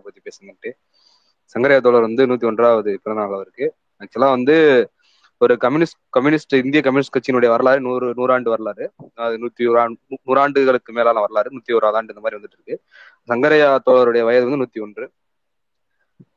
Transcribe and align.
பத்தி 0.00 0.20
பேசுங்கன்ட்டு 0.20 0.70
சங்கரையா 1.54 1.80
தோழர் 1.80 2.00
வந்து 2.00 2.26
நூத்தி 2.26 2.44
ஒன்றாவது 2.44 3.00
பிறந்தநாள் 3.02 3.34
அவருக்கு. 3.34 3.74
ஆக்சுவலா 3.98 4.30
வந்து 4.30 4.88
ஒரு 5.38 5.56
கம்யூனிஸ்ட் 5.56 5.96
கம்யூனிஸ்ட் 6.08 6.54
இந்திய 6.54 6.82
கம்யூனிஸ்ட் 6.82 7.16
கட்சியினுடைய 7.16 7.48
வரலாறு 7.48 7.80
நூறு 7.80 8.10
நூறாண்டு 8.10 8.42
வரலாறு. 8.42 8.92
அது 9.14 9.38
நூத்தி 9.38 9.68
ஒரு 9.68 9.96
நூறாண்டுகளுக்கு 10.26 10.92
மேலான 10.92 11.20
வரலாறு 11.20 11.50
நூத்தி 11.50 11.72
ஓராது 11.72 11.94
ஆண்டு 11.94 12.14
இந்த 12.14 12.20
மாதிரி 12.20 12.40
வந்துட்டு 12.40 12.52
இருக்கு. 12.52 12.82
சங்கரையா 13.28 13.78
தோழருடைய 13.90 14.24
வயது 14.24 14.48
வந்து 14.48 14.64
நூத்தி 14.64 14.82
ஒன்று. 14.82 15.10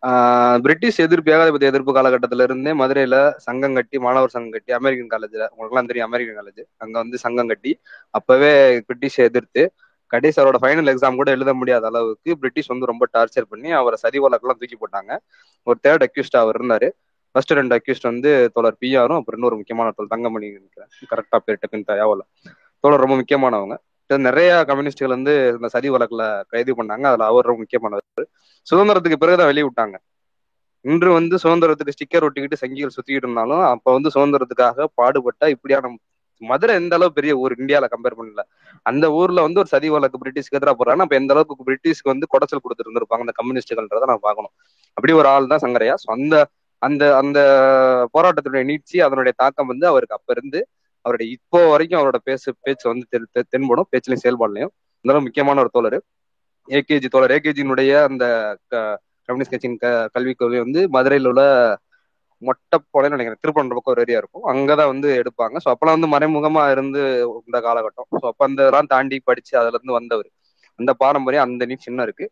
ஆஹ் 0.02 0.60
பிரிட்டிஷ் 0.60 1.00
எதிர்ப்பு 1.00 1.32
ஏகாதிபத்திய 1.32 1.71
எதிர்ப்பு 1.71 1.96
காலகட்டத்தில 1.96 2.44
இருந்தே 2.44 2.71
மதுரையில 2.71 3.36
சங்கம் 3.36 3.73
கட்டி 3.73 4.00
மாணவர் 4.00 4.30
சங்கம் 4.30 4.52
கட்டி 4.52 4.73
அமெரிக்கன் 4.73 5.20
காலேஜ்ல 5.20 5.48
உங்களுக்குலாம் 5.57 5.86
தெரியும் 5.86 6.12
அமெரிக்கன் 6.12 6.44
காலேஜ். 6.44 6.64
அங்க 6.78 7.00
வந்து 7.00 7.18
சங்கம் 7.18 7.48
கட்டி 7.48 7.80
அப்பவே 8.10 8.80
பிரிட்டிஷை 8.80 9.16
எதிர்த்து 9.16 9.73
கடைசி 10.14 10.38
அவரோட 10.41 10.57
ஃபைனல் 10.64 10.89
எக்ஸாம் 10.94 11.20
கூட 11.20 11.30
எழுத 11.38 11.52
முடியாத 11.60 11.86
அளவுக்கு 11.92 12.32
பிரிட்டிஷ் 12.42 12.71
வந்து 12.73 12.89
ரொம்ப 12.92 13.04
டார்ச்சர் 13.18 13.50
பண்ணி 13.52 13.70
அவரை 13.79 13.97
சரி 14.04 14.20
வழக்கெல்லாம் 14.25 14.60
தூக்கி 14.61 14.78
போட்டாங்க. 14.83 15.11
ஒரு 15.68 15.78
தேர்ட் 15.88 16.06
அக்யூஸ்ட் 16.07 16.38
அவர் 16.43 16.57
இருந்தாரு. 16.60 16.88
ஃபர்ஸ்ட் 17.36 17.54
ரெண்டு 17.60 17.75
அக்யூஸ்ட் 17.78 18.10
வந்து 18.11 18.30
தோழர் 18.54 18.80
பிஆரும் 18.82 19.19
அப்புறம் 19.19 19.38
இன்னொரு 19.39 19.57
முக்கியமான 19.60 19.92
தோல் 19.97 20.11
தங்கமணி 20.14 20.47
கரெக்டா 21.11 21.38
பேர் 21.46 21.60
டக்குன்னு 21.61 21.89
தயாவில். 21.92 22.24
தோழர் 22.83 23.04
ரொம்ப 23.04 23.16
முக்கியமானவங்க. 23.21 23.75
நிறைய 24.10 24.52
கம்யூனிஸ்டுகள் 24.69 25.16
வந்து 25.16 25.33
இந்த 25.56 25.68
சதி 25.74 25.89
வழக்குல 25.96 26.24
கைது 26.52 26.71
பண்ணாங்க. 26.80 27.05
அதுல 27.11 27.25
அவர் 27.32 27.50
ரொம்ப 27.50 27.61
முக்கியமானவர். 27.64 28.28
சுதந்திரத்துக்கு 28.68 29.21
பிறகுதான் 29.24 29.50
வெளியே 29.52 29.66
விட்டாங்க 29.68 29.97
இன்று 30.86 31.10
வந்து 31.18 31.36
சுதந்திரத்துக்கு 31.44 31.96
ஸ்டிக்கர் 31.96 32.25
ஒட்டிக்கிட்டு 32.25 32.59
சங்கிகள் 32.61 32.94
சுத்திக்கிட்டு 32.95 33.25
இருந்தாலும் 33.25 33.64
அப்ப 33.73 33.94
வந்து 33.95 34.09
சுதந்திரத்துக்காக 34.16 34.86
பாடுபட்ட 35.00 35.50
இப்படியான 35.55 35.91
மதுரை 36.42 36.73
எந்த 36.81 36.94
அளவு 36.98 37.16
பெரிய 37.17 37.34
ஊர் 37.44 37.53
இந்தியால 37.61 37.88
கம்பேர் 37.94 38.17
பண்ணல. 38.20 38.42
அந்த 38.89 39.06
ஊர்ல 39.20 39.39
வந்து 39.47 39.61
ஒரு 39.64 39.70
சதி 39.73 39.89
வழக்கு 39.95 40.22
பிரிட்டிஷ்க்கு 40.22 40.58
எதிராக 40.59 40.75
போறாங்க 40.80 41.06
அப்ப 41.06 41.16
எந்த 41.22 41.34
அளவுக்கு 41.36 41.67
பிரிட்டிஷ்க்கு 41.70 42.11
வந்து 42.14 42.28
குடைச்சல் 42.34 42.64
கொடுத்துட்டு 42.64 42.88
இருந்திருப்பாங்க 42.88 43.25
அந்த 43.25 43.36
கம்யூனிஸ்டுகள்ன்றத 43.39 44.09
நான் 44.11 44.25
பார்க்கணும். 44.28 44.53
அப்படி 44.97 45.14
ஒரு 45.22 45.30
ஆள் 45.33 45.52
தான் 45.53 45.64
சங்கரையா. 45.66 45.95
அந்த 46.17 46.36
அந்த 46.81 47.03
அந்த 47.22 47.39
போராட்டத்தினுடைய 48.16 48.66
நீட்சி 48.72 48.97
அதனுடைய 49.05 49.33
தாக்கம் 49.41 49.72
வந்து 49.72 49.86
அவருக்கு 49.91 50.17
அப்ப 50.17 50.30
இருந்து 50.36 50.59
அவருடைய 51.05 51.28
இப்போ 51.38 51.59
வரைக்கும் 51.72 52.00
அவரோட 52.02 52.17
பேசு 52.30 52.47
பேச்சு 52.66 52.85
வந்து 52.91 53.06
தென்படும் 53.53 53.89
பேச்சுலையும் 53.91 54.23
செயல்பாடுலையும். 54.25 54.72
இருந்தாலும் 55.06 55.25
முக்கியமான 55.28 55.61
ஒரு 55.63 55.72
தோழர். 55.75 55.97
ஏகேஜி 56.67 57.08
தோழர். 57.13 57.33
ஏகேஜியினுடைய 57.38 57.91
அந்த 58.09 58.25
கம்யூனிஸ்ட் 59.30 59.53
கட்சியின் 59.53 59.80
க 59.83 59.88
கல்விக் 60.16 60.39
கொள்கை 60.39 60.59
வந்து 60.66 60.81
மதுரையில் 60.95 61.30
உள்ள 61.31 61.41
மொட்டைப்போலன்னு 62.41 63.15
நினைக்கிறேன். 63.15 63.41
திருப்பணம் 63.43 63.77
பக்கம் 63.77 63.93
ஒரு 63.93 64.03
ஏரியா 64.05 64.19
இருக்கும். 64.21 64.45
அங்கதான் 64.51 64.91
வந்து 64.93 65.09
எடுப்பாங்க. 65.21 65.57
ஸோ 65.63 65.69
அப்பெல்லாம் 65.73 65.97
வந்து 65.97 66.11
மறைமுகமா 66.13 66.63
இருந்து 66.75 67.01
இந்த 67.47 67.59
காலகட்டம். 67.67 68.07
ஸோ 68.21 68.25
அப்ப 68.31 68.43
அந்த 68.47 68.59
இதெல்லாம் 68.63 68.91
தாண்டி 68.93 69.17
படிச்சு 69.29 69.53
அதுல 69.61 69.77
இருந்து 69.77 69.97
வந்தவர். 69.99 70.29
அந்த 70.79 70.91
பாரம்பரியம் 71.03 71.45
அந்த 71.47 71.63
நீ 71.65 71.75
சின்ன 71.87 72.03
இருக்கு. 72.03 72.25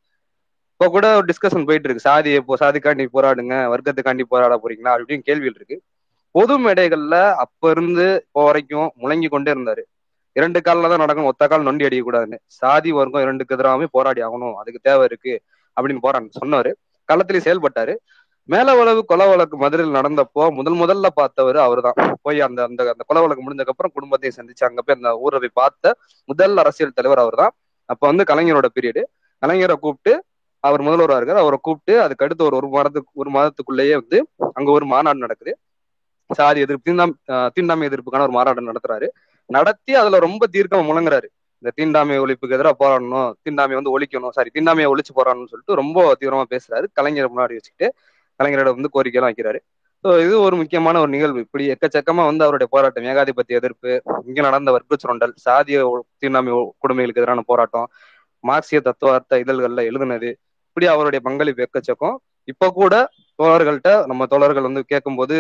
இப்போ 0.74 0.88
கூட 0.96 1.06
ஒரு 1.20 1.26
டிஸ்கஷன் 1.32 1.68
போயிட்டு 1.68 1.88
இருக்கு. 1.88 2.08
சாதி 2.10 2.32
இப்போ 2.42 2.56
சாதிக்காண்டி 2.64 3.06
போராடுங்க 3.16 3.54
வர்க்கத்துக்காண்டி 3.74 4.24
போராட 4.34 4.56
போறீங்களா? 4.64 4.92
அப்படின்னு 4.96 5.28
கேள்விகள் 5.30 5.60
இருக்கு. 5.60 5.78
பொது 6.36 6.56
மேடைகள்ல 6.66 7.16
அப்ப 7.44 7.70
இருந்து 7.76 8.06
இப்போ 8.26 8.42
வரைக்கும் 8.48 8.90
முழங்கி 9.02 9.28
கொண்டே 9.34 9.52
இருந்தாரு. 9.56 9.84
இரண்டு 10.36 10.60
காலில் 10.66 10.92
தான் 10.92 11.04
நடக்கணும். 11.04 11.30
ஒத்த 11.32 11.44
கால் 11.52 11.68
நொண்டி 11.68 11.88
அடிக்கக்கூடாதுன்னு 11.88 12.38
சாதி 12.60 12.90
வர்க்கம் 12.98 13.24
இரண்டுக்கு 13.26 13.56
எதிராகவே 13.58 13.88
போராடி 13.96 14.22
ஆகணும். 14.28 14.56
அதுக்கு 14.62 14.80
தேவை 14.90 15.06
இருக்கு 15.10 15.34
அப்படின்னு 15.78 16.04
போறான்னு 16.06 16.40
சொன்னாரு 16.42 16.72
களத்திலேயே 17.10 17.46
செயல்பட்டாரு. 17.48 17.94
மேல 18.50 18.74
உளவு 18.82 19.02
கொலை 19.10 19.26
வழக்கு 19.30 19.56
மதுரையில் 19.64 19.96
நடந்தப்போ 19.98 20.44
முதல் 20.58 20.78
முதல்ல 20.82 21.08
பார்த்தவர் 21.20 21.60
அவர் 21.66 21.82
தான் 21.88 21.98
போய் 22.26 22.40
அந்த 22.48 22.60
அந்த 22.68 22.82
அந்த 22.94 23.04
கொலை 23.10 23.22
வழக்கு 23.24 23.44
முடிஞ்சதுக்கு 23.46 23.74
அப்புறம் 23.76 23.94
குடும்பத்தையும் 23.96 24.38
சந்திச்சு 24.38 24.64
அங்க 24.68 24.82
போய் 24.86 24.98
அந்த 24.98 25.12
ஊரை 25.24 25.40
போய் 25.44 25.58
பார்த்த 25.62 25.94
முதல் 26.30 26.56
அரசியல் 26.64 26.96
தலைவர் 27.00 27.24
அவர் 27.24 27.38
தான் 27.42 27.54
அப்ப 27.90 28.02
வந்து 28.12 28.24
கலைஞரோட 28.32 28.68
பீரியடு 28.76 29.04
கலைஞரை 29.44 29.76
கூப்பிட்டு 29.84 30.14
அவர் 30.64 30.82
முதல்வராக 30.88 31.20
இருக்கார். 31.20 31.42
அவரை 31.44 31.58
கூப்பிட்டு 31.66 31.94
அதுக்கு 32.06 32.26
அடுத்து 32.26 32.44
ஒரு 32.48 32.56
ஒரு 32.60 32.70
மாதத்துக்கு 32.76 33.22
ஒரு 33.24 33.32
மாதத்துக்குள்ளேயே 33.36 33.96
வந்து 34.02 34.18
அங்க 34.58 34.70
ஒரு 34.78 34.86
மாநாடு 34.94 35.20
நடக்குது. 35.26 35.52
சாதி 36.30 36.60
எதிர்ப்பு 36.66 36.88
தீண்டாம் 36.90 37.14
தீண்டாமை 37.58 37.86
எதிர்ப்புக்கான 37.90 38.26
ஒரு 38.28 38.36
மாநாடு 38.38 38.70
நடத்துறாரு. 38.70 39.08
நடத்தி 39.50 39.92
அதுல 40.02 40.20
ரொம்ப 40.28 40.44
தீர்க்கமா 40.56 40.86
முழங்குறாரு. 40.90 41.28
இந்த 41.64 41.70
தீண்டாமை 41.80 42.18
ஒழிப்புக்கு 42.24 42.58
எதிராக 42.58 42.76
போராடணும் 42.82 43.30
தீண்டாமை 43.46 43.76
வந்து 43.80 43.94
ஒழிக்கணும் 43.96 44.34
சாரி 44.38 44.50
தீண்டாமையை 44.58 44.90
ஒழிச்சு 44.94 45.14
போராடணும்னு 45.20 45.52
சொல்லிட்டு 45.54 45.80
ரொம்ப 45.82 46.00
தீவிரமா 46.22 46.46
பேசுறாரு 46.56 46.86
கலைஞரை 47.00 47.30
முன்னாடி 47.34 47.56
வச்சுக்கிட்டு. 47.58 47.90
கலைஞரோட 48.40 48.72
வந்து 48.78 48.94
கோரிக்கையெல்லாம் 48.96 49.32
வைக்கிறாரு. 49.32 49.60
ஸோ 50.06 50.10
இது 50.26 50.34
ஒரு 50.48 50.56
முக்கியமான 50.62 51.00
ஒரு 51.04 51.12
நிகழ்வு. 51.16 51.40
இப்படி 51.46 51.64
எக்கச்சக்கமா 51.74 52.24
வந்து 52.30 52.44
அவருடைய 52.46 52.68
போராட்டம் 52.74 53.08
ஏகாதிபத்திய 53.12 53.60
எதிர்ப்பு 53.62 53.92
இங்கே 54.30 54.42
நடந்த 54.48 54.72
வர்க்க 54.76 55.02
சுரண்டல் 55.04 55.34
சாதிய 55.46 55.80
தீண்டாமை 56.24 56.52
கொடுமைகளுக்கு 56.84 57.22
எதிரான 57.22 57.44
போராட்டம் 57.52 57.88
மார்க்சிய 58.44 58.80
தத்துவார்த்த 58.88 59.42
இதழ்கள்ல 59.44 59.84
எழுதுனது 59.92 60.30
இப்படி 60.70 60.88
அவருடைய 60.94 61.22
பங்களிப்பு 61.28 61.66
எக்கச்சக்கம். 61.66 62.16
இப்ப 62.52 62.70
கூட 62.80 62.94
தோழர்கள்ட்ட 63.40 63.90
நம்ம 64.12 64.26
தோழர்கள் 64.34 64.68
வந்து 64.68 64.82
கேட்கும்போது 64.92 65.36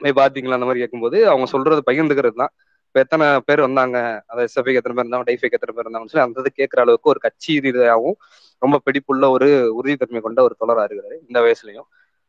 பாத்தீங்களா? 0.00 0.56
அந்த 0.58 0.68
மாதிரி 0.68 0.82
கேட்கும்போது 0.82 1.18
அவங்க 1.32 1.46
சொல்றது 1.52 1.80
பகிர்ந்துக்கிறது 1.88 2.36
தான் 2.42 2.52
இப்போ 2.86 2.98
எத்தனை 3.04 3.26
பேர் 3.48 3.60
வந்தாங்க? 3.66 3.98
அதை 4.30 4.40
எஸ்எஃப்ஐக்கு 4.46 4.80
எத்தனை 4.80 4.94
பேர் 4.96 5.04
இருந்தாங்க? 5.06 5.26
டைஃபைக்கு 5.30 5.56
எத்தனை 5.58 5.72
பேர் 5.76 5.86
இருந்தாங்கன்னு 5.86 6.12
சொல்லி 6.12 6.26
அந்த 6.26 6.42
இது 6.44 6.50
கேட்குற 6.60 6.80
அளவுக்கு 6.84 7.10
ஒரு 7.12 7.20
கட்சி 7.26 7.54
ரீதியாகவும் 7.64 8.16
ரொம்ப 8.62 8.76
பிடிப்புள்ள 8.86 9.24
ஒரு 9.36 9.48
உறுதித்தன்மை 9.78 10.20
கொண்ட 10.26 10.40
ஒரு 10.48 10.54
தொடராக 10.62 10.86
இருக்கிறாரு 10.88 11.16
இந்த 11.28 11.38
வயசுலையும். 11.46 11.88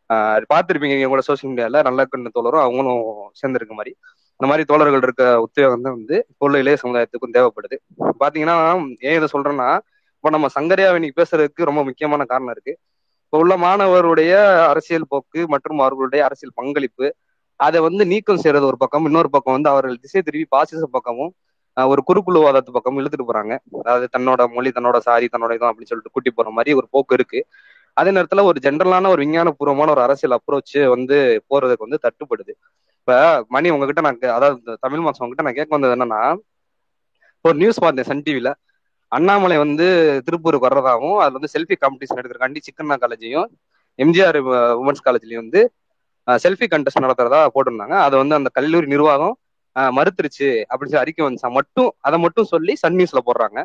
பார்த்துருப்பீங்க. 0.10 0.50
பார்த்திருப்பீங்க 0.52 1.08
கூட 1.14 1.22
சோசியல் 1.30 1.52
மீடியாவில் 1.52 1.86
நல்ல 1.88 2.02
கண்ணு 2.12 2.30
தோழரும் 2.38 2.64
அவங்களும் 2.66 3.02
சேர்ந்துருக்க 3.40 3.74
மாதிரி. 3.80 3.92
இந்த 4.40 4.48
மாதிரி 4.50 4.64
தோழர்கள் 4.72 5.06
இருக்க 5.06 5.24
உத்தியோகம் 5.46 5.86
தான் 5.86 5.96
வந்து 5.98 6.18
பொருள் 6.40 6.60
இளைய 6.62 6.78
சமுதாயத்துக்கும் 6.84 7.36
தேவைப்படுது. 7.38 7.78
பார்த்தீங்கன்னா 8.22 8.58
ஏன் 9.08 9.18
இதை 9.20 9.28
சொல்கிறேன்னா 9.36 9.70
இப்போ 10.18 10.30
நம்ம 10.36 10.48
சங்கரியாவை 10.58 10.98
இன்னைக்கு 11.00 11.20
பேசுறதுக்கு 11.22 11.68
ரொம்ப 11.70 11.82
முக்கியமான 11.88 12.26
காரணம் 12.32 12.54
இருக்கு. 12.56 12.74
இப்போ 13.26 13.38
உள்ள 13.44 13.54
மாணவருடைய 13.66 14.34
அரசியல் 14.72 15.10
போக்கு 15.14 15.42
மற்றும் 15.54 15.80
அவர்களுடைய 15.86 16.22
அரசியல் 16.28 16.58
பங்களிப்பு 16.60 17.08
அதை 17.60 17.80
வந்து 17.86 18.04
நீக்கம் 18.12 18.42
செய்யறது 18.42 18.66
ஒரு 18.70 18.78
பக்கம் 18.84 19.06
இன்னொரு 19.08 19.30
பக்கம் 19.36 19.56
வந்து 19.58 19.72
அவர்கள் 19.72 20.02
திசை 20.04 20.22
திருப்பி 20.22 20.48
பாசிச 20.52 20.88
பக்கமும் 20.96 21.32
ஒரு 21.78 22.02
குறுக்குழுவாதத்து 22.08 22.72
பக்கம் 22.76 22.98
இழுத்துட்டு 23.00 23.26
போறாங்க. 23.28 23.54
அதாவது 23.80 24.06
தன்னோட 24.14 24.42
மொழி 24.56 24.70
தன்னோட 24.72 24.98
சாரி 25.08 25.26
தன்னோட 25.28 25.52
இதும் 25.58 25.70
அப்படின்னு 25.70 25.92
சொல்லிட்டு 25.92 26.14
கூட்டி 26.16 26.32
போற 26.32 26.52
மாதிரி 26.58 26.72
ஒரு 26.80 26.88
போக்கு 26.94 27.18
இருக்கு. 27.18 27.40
அதே 27.98 28.12
நேரத்துல 28.16 28.44
ஒரு 28.50 28.60
ஜென்ரலான 28.66 29.10
ஒரு 29.14 29.22
விஞ்ஞானபூர்வமான 29.24 29.92
ஒரு 29.96 30.02
அரசியல் 30.06 30.36
அப்ரோச் 30.38 30.64
வந்து 30.96 31.18
போறதுக்கு 31.50 31.86
வந்து 31.88 32.04
தட்டுப்படுது. 32.04 32.54
இப்ப 32.98 33.14
மணி 33.56 33.68
உங்ககிட்ட 33.74 34.02
நான் 34.06 34.20
அதாவது 34.38 34.78
தமிழ் 34.86 35.06
மாசம் 35.06 35.24
உங்ககிட்ட 35.24 35.48
நான் 35.48 35.60
கேட்க 35.60 35.72
வந்தது 35.76 35.96
என்னன்னா 35.98 36.22
ஒரு 37.46 37.56
நியூஸ் 37.58 37.84
பார்த்தேன் 37.84 38.10
சன் 38.10 38.24
டிவில 38.24 38.50
அண்ணாமலை 39.12 39.58
வந்து 39.58 39.86
திருப்பூருக்கு 40.28 40.68
வர்றதாகவும் 40.68 41.20
அதுல 41.22 41.38
வந்து 41.38 41.54
செல்ஃபி 41.54 41.76
காம்படிஷன் 41.78 42.20
எடுக்கிறக்காண்டி 42.22 42.62
சிக்கன்னா 42.66 42.98
காலேஜையும் 43.04 43.48
எம்ஜிஆர் 44.00 44.40
உமன்ஸ் 44.82 45.06
காலேஜ்லயும் 45.06 45.44
வந்து 45.44 45.62
செல்ஃபி 46.28 46.68
கண்டெஸ்ட் 46.72 47.04
நடத்துறதா 47.06 47.42
போட்டிருந்தாங்க. 47.56 47.96
அதை 48.06 48.16
வந்து 48.22 48.38
அந்த 48.40 48.50
கல்லூரி 48.58 48.88
நிர்வாகம் 48.88 49.36
மறுத்துருச்சு 49.98 50.48
அப்படின்னு 50.64 50.92
சொல்லி 50.92 51.04
அறிக்கை 51.04 51.24
வந்துச்சா. 51.26 51.50
மட்டும் 51.58 51.90
அதை 52.02 52.18
மட்டும் 52.20 52.52
சொல்லி 52.54 52.74
சன் 52.84 52.98
நியூஸ்ல 53.00 53.22
போடுறாங்க. 53.28 53.60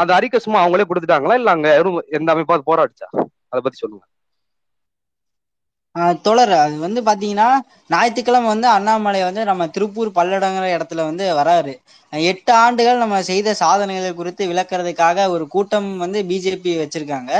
அந்த 0.00 0.12
அறிக்கை 0.18 0.40
சும்மா 0.40 0.60
அவங்களே 0.62 0.86
கொடுத்துட்டாங்களா? 0.88 1.36
இல்ல 1.40 1.50
அங்க 1.50 1.68
யாரும் 1.70 1.98
எந்த 2.18 2.34
அமைப்பாவது 2.34 2.68
போராடிச்சா? 2.70 3.08
அதை 3.52 3.60
பத்தி 3.62 3.78
சொல்லுங்க. 3.78 4.04
தொடர். 6.24 6.52
அது 6.56 6.76
வந்து 6.78 7.00
பாத்தீங்கன்னா 7.00 7.46
ஞாயிற்றுக்கிழமை 7.90 8.48
வந்து 8.48 8.68
அண்ணாமலை 8.68 9.20
வந்து 9.24 9.42
நம்ம 9.44 9.62
திருப்பூர் 9.68 10.10
பல்லடங்கிற 10.14 10.66
இடத்துல 10.76 11.04
வந்து 11.08 11.24
வராரு. 11.38 11.72
எட்டு 12.12 12.52
ஆண்டுகள் 12.60 13.02
நம்ம 13.02 13.16
செய்த 13.22 13.54
சாதனைகள் 13.54 14.18
குறித்து 14.20 14.44
விளக்குறதுக்காக 14.52 15.28
ஒரு 15.34 15.46
கூட்டம் 15.48 15.90
வந்து 15.98 16.20
பிஜேபி 16.30 16.72
வச்சிருக்காங்க. 16.82 17.32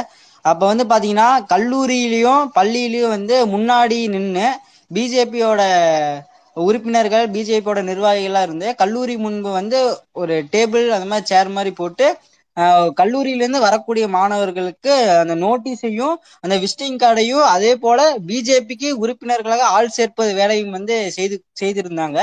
அப்ப 0.45 0.62
வந்து 0.67 0.84
பாத்தீங்கன்னா 0.91 1.28
கல்லூரியிலயும் 1.53 2.45
பள்ளியிலயும் 2.56 3.15
வந்து 3.17 3.37
முன்னாடி 3.55 3.99
நின்று 4.15 4.47
பிஜேபியோட 4.91 5.62
உறுப்பினர்கள் 6.56 7.27
பிஜேபியோட 7.34 7.81
நிர்வாகிகளா 7.89 8.41
இருந்து 8.43 8.69
கல்லூரி 8.81 9.15
முன்பு 9.19 9.51
வந்து 9.59 9.78
ஒரு 10.15 10.34
டேபிள் 10.53 10.87
அந்த 10.97 11.06
மாதிரி 11.06 11.28
சேர் 11.28 11.51
மாதிரி 11.51 11.73
போட்டு 11.75 12.06
கல்லூரியிலேருந்து 12.99 13.61
வரக்கூடிய 13.65 14.05
மாணவர்களுக்கு 14.15 14.92
அந்த 15.21 15.34
நோட்டீஸையும் 15.42 16.15
அந்த 16.45 16.54
விசிட்டிங் 16.63 16.98
கார்டையும் 16.98 17.45
அதே 17.53 17.72
போல 17.78 18.01
பிஜேபிக்கு 18.28 18.89
உறுப்பினர்களாக 19.03 19.69
ஆள் 19.77 19.95
சேர்ப்பது 19.97 20.33
வேலையும் 20.41 20.75
வந்து 20.77 20.97
செய்து 21.16 21.36
செய்திருந்தாங்க. 21.60 22.19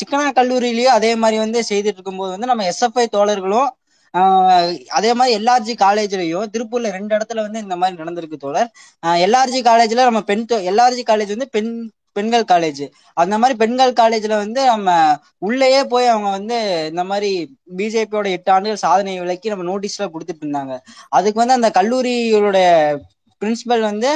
சிக்கனா 0.00 0.26
கல்லூரியிலயும் 0.38 0.96
அதே 0.98 1.12
மாதிரி 1.16 1.38
வந்து 1.38 1.60
செய்துட்டு 1.70 1.98
இருக்கும்போது 1.98 2.32
வந்து 2.34 2.50
நம்ம 2.50 2.66
எஸ்எஃப்ஐ 2.72 3.06
தோழர்களும் 3.10 3.68
அதே 4.98 5.10
மாதிரி 5.18 5.32
எல்ஆர்ஜி 5.38 5.74
காலேஜ்லயும் 5.84 6.50
திருப்பூர்ல 6.54 6.90
ரெண்டு 6.96 7.12
இடத்துல 7.16 7.44
வந்து 7.46 7.62
இந்த 7.64 7.76
மாதிரி 7.80 8.00
நடந்திருக்கு 8.02 8.38
தோழர். 8.44 8.70
எல்ஆர்ஜி 9.26 9.60
காலேஜ்ல 9.70 10.06
நம்ம 10.08 10.22
பெண் 10.30 10.44
எல்ஆர்ஜி 10.72 11.04
காலேஜ் 11.10 11.34
வந்து 11.36 11.50
பெண் 11.56 11.72
பெண்கள் 12.16 12.44
காலேஜ். 12.50 12.82
அந்த 13.16 13.34
மாதிரி 13.40 13.54
பெண்கள் 13.62 13.90
காலேஜ்ல 13.98 14.34
வந்து 14.44 14.60
நம்ம 14.72 14.90
உள்ளேயே 15.46 15.80
போய் 15.92 16.06
அவங்க 16.12 16.28
வந்து 16.36 16.56
இந்த 16.90 17.02
மாதிரி 17.10 17.30
பிஜேபியோட 17.78 18.28
எட்டு 18.36 18.50
ஆண்டுகள் 18.54 18.84
சாதனை 18.84 19.14
விலைக்கு 19.20 19.52
நம்ம 19.52 19.66
நோட்டீஸ்ல 19.70 20.06
கொடுத்துட்டு 20.14 20.44
இருந்தாங்க. 20.44 20.74
அதுக்கு 21.18 21.42
வந்து 21.42 21.58
அந்த 21.58 21.70
கல்லூரியோட 21.78 22.58
பிரின்சிபல் 23.42 23.82
வந்து 23.90 24.10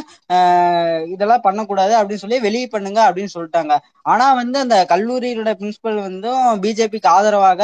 இதெல்லாம் 1.15 1.45
பண்ணக்கூடாது 1.47 1.95
அப்படின்னு 1.99 2.23
சொல்லி 2.25 2.39
வெளியே 2.47 2.67
பண்ணுங்க 2.75 3.01
அப்படின்னு 3.09 3.33
சொல்லிட்டாங்க. 3.37 3.75
ஆனா 4.13 4.27
வந்து 4.41 4.57
அந்த 4.65 4.77
கல்லூரியோட 4.93 5.51
பிரின்சிபல் 5.61 5.99
வந்து 6.07 6.31
பிஜேபிக்கு 6.65 7.09
ஆதரவாக 7.15 7.63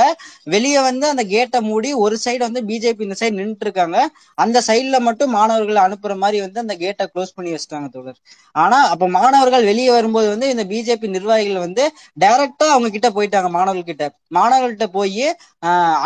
வெளியே 0.55 0.81
வந்து 0.89 1.07
அந்த 1.13 1.25
கேட்டை 1.35 1.61
மூடி 1.71 1.91
ஒரு 2.05 2.17
சைடு 2.25 2.43
வந்து 2.49 2.63
பிஜேபி 2.71 3.07
இந்த 3.07 3.17
சைடு 3.21 3.35
நின்றுட்டு 3.41 3.67
இருக்காங்க 3.69 3.99
அந்த 4.39 4.59
சைட்ல 4.69 4.99
மட்டும் 5.09 5.35
மாணவர்களை 5.39 5.83
அனுப்புற 5.87 6.15
மாதிரி 6.25 6.41
வந்து 6.47 6.63
அந்த 6.65 6.77
கேட்டை 6.85 7.07
க்ளோஸ் 7.13 7.35
பண்ணி 7.37 7.53
வச்சிட்டாங்க 7.55 7.89
தோழர். 7.95 8.19
ஆனா 8.55 8.79
அப்ப 8.93 9.09
மாணவர்கள் 9.19 9.69
வெளியே 9.71 9.91
வரும்போது 9.97 10.29
வந்து 10.35 10.49
இந்த 10.55 10.65
பிஜேபி 10.73 11.09
நிர்வாகிகள் 11.17 11.65
வந்து 11.67 11.85
டைரக்டா 12.21 12.69
அவங்க 12.75 12.91
கிட்ட 12.91 13.11
போயிட்டாங்க 13.17 13.51
மாணவர்கள் 13.57 13.91
கிட்ட 13.91 14.07
மாணவர்கள்ட்ட 14.39 14.89
போய் 14.99 15.27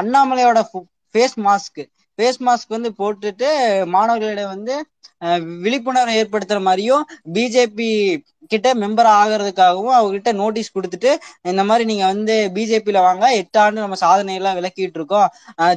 அண்ணாமலையோட 0.00 0.60
ஃபேஸ் 1.14 1.36
மாஸ்க் 1.46 1.82
ஃபேஸ் 2.20 2.40
மாஸ்க் 2.48 2.76
வந்து 2.76 2.90
போட்டுட்டு 3.00 3.50
மாணவர்களிடம் 3.94 4.54
வந்து 4.54 4.74
விழிப்புணர்வு 5.64 6.18
ஏற்படுத்துற 6.20 6.58
மாதிரியும் 6.66 7.02
பிஜேபி 7.34 7.88
கிட்ட 8.50 8.68
மெம்பர் 8.82 9.08
ஆகிறதுக்காகவும் 9.16 9.96
அவங்ககிட்ட 9.96 10.30
நோட்டீஸ் 10.38 10.72
கொடுத்துட்டு 10.76 11.10
இந்த 11.50 11.62
மாதிரி 11.68 11.84
நீங்க 11.90 12.04
வந்து 12.12 12.34
பிஜேபியில 12.56 13.00
வாங்க. 13.06 13.24
எட்டு 13.40 13.58
ஆண்டு 13.62 13.84
நம்ம 13.84 13.98
சாதனை 14.02 14.34
எல்லாம் 14.40 14.56
விளக்கிட்டு 14.58 14.98
இருக்கோம். 15.00 15.28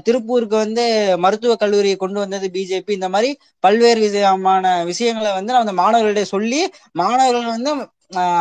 திருப்பூருக்கு 0.07 0.57
வந்து 0.65 0.85
மருத்துவக் 1.25 1.61
கல்லூரியை 1.63 1.97
கொண்டு 1.97 2.19
வந்தது 2.23 2.47
பிஜேபி 2.57 2.93
இந்த 2.99 3.09
மாதிரி 3.15 3.31
பல்வேறு 3.63 3.99
விதமான 4.05 4.61
விஷயங்களை 4.91 5.31
வந்து 5.39 5.61
அந்த 5.61 5.73
மாணவர்களிடையே 5.81 6.29
சொல்லி 6.35 6.61
மாணவர்கள் 7.01 7.53
வந்து 7.55 7.73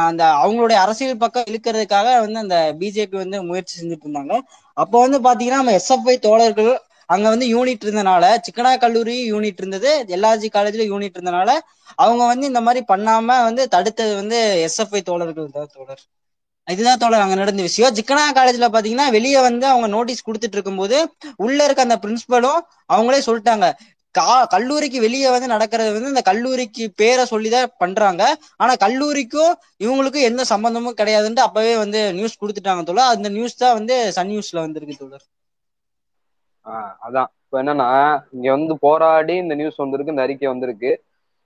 அந்த 0.09 0.23
அவங்களுடைய 0.43 0.79
அரசியல் 0.85 1.23
பக்கம் 1.23 1.49
இழுக்கிறதுக்காக 1.51 2.09
வந்து 2.25 2.39
அந்த 2.45 2.57
பிஜேபி 2.81 3.17
வந்து 3.23 3.39
முயற்சி 3.51 3.75
செஞ்சுட்டு 3.75 4.07
இருந்தாங்க. 4.07 4.35
அப்போ 4.77 4.97
வந்து 5.05 5.19
பாத்தீங்கன்னா 5.27 5.61
நம்ம 5.63 5.75
எஸ்எஃப்ஐ 5.81 6.17
தோழர்கள் 6.27 6.73
அங்க 7.13 7.27
வந்து 7.29 7.47
யூனிட் 7.53 7.85
இருந்தனால 7.87 8.25
சிக்கனா 8.47 8.73
கல்லூரி 8.79 9.17
யூனிட் 9.33 9.61
இருந்தது 9.63 9.91
எல்ஆர்ஜி 10.17 10.49
காலேஜ்ல 10.55 10.87
யூனிட் 10.91 11.17
இருந்தனால 11.19 11.51
அவங்க 11.99 12.23
வந்து 12.27 12.47
இந்த 12.47 12.61
மாதிரி 12.67 12.83
பண்ணாம 12.89 13.39
வந்து 13.49 13.65
தடுத்தது 13.75 14.13
வந்து 14.21 14.39
எஸ்எஃப்ஐ 14.67 15.03
தோழர்கள் 15.03 15.55
தான் 15.57 15.73
தோழர். 15.75 16.03
இதுதான் 16.69 17.01
தோழர் 17.01 17.23
அங்க 17.23 17.37
நடந்த 17.37 17.63
விஷயம். 17.63 17.95
சிக்கனா 17.99 18.25
காலேஜ்ல 18.37 18.67
பாத்தீங்கன்னா 18.75 19.07
வெளியே 19.11 19.41
வந்து 19.41 19.67
அவங்க 19.67 19.87
நோட்டீஸ் 19.89 20.27
கொடுத்துட்டு 20.27 20.57
இருக்கும்போது 20.59 20.99
உள்ள 21.39 21.59
இருக்க 21.65 21.87
அந்த 21.87 21.97
பிரின்சிபலும் 22.05 22.61
அவங்களே 22.91 23.21
சொல்லிட்டாங்க. 23.29 23.67
கா 24.15 24.25
கல்லூரிக்கு 24.55 24.99
வெளியே 25.01 25.29
வந்து 25.31 25.49
நடக்கிறது 25.53 25.91
வந்து 25.93 26.13
இந்த 26.13 26.23
கல்லூரிக்கு 26.23 26.85
பேரை 27.01 27.25
சொல்லிதான் 27.31 27.71
பண்றாங்க. 27.83 28.23
ஆனா 28.61 28.73
கல்லூரிக்கும் 28.85 29.53
இவங்களுக்கும் 29.81 30.29
எந்த 30.31 30.43
சம்பந்தமும் 30.53 30.99
கிடையாதுன்ட்டு 31.01 31.47
அப்பவே 31.47 31.75
வந்து 31.85 32.01
நியூஸ் 32.13 32.41
கொடுத்துட்டாங்க 32.43 32.85
தோழர். 32.85 33.13
அந்த 33.15 33.31
நியூஸ் 33.31 33.61
தான் 33.63 33.77
வந்து 33.79 33.97
சன் 34.19 34.31
நியூஸ்ல 34.33 34.59
வந்திருக்கு 34.67 35.01
தோழர். 35.03 35.25
அதான். 37.07 37.31
இப்ப 37.45 37.57
என்னன்னா 37.63 37.89
இங்க 38.35 38.49
வந்து 38.57 38.75
போராடி 38.85 39.35
இந்த 39.37 39.55
நியூஸ் 39.55 39.83
வந்திருக்கு 39.83 40.15
இந்த 40.15 40.25
அறிக்கை 40.27 40.49
வந்திருக்கு. 40.49 40.91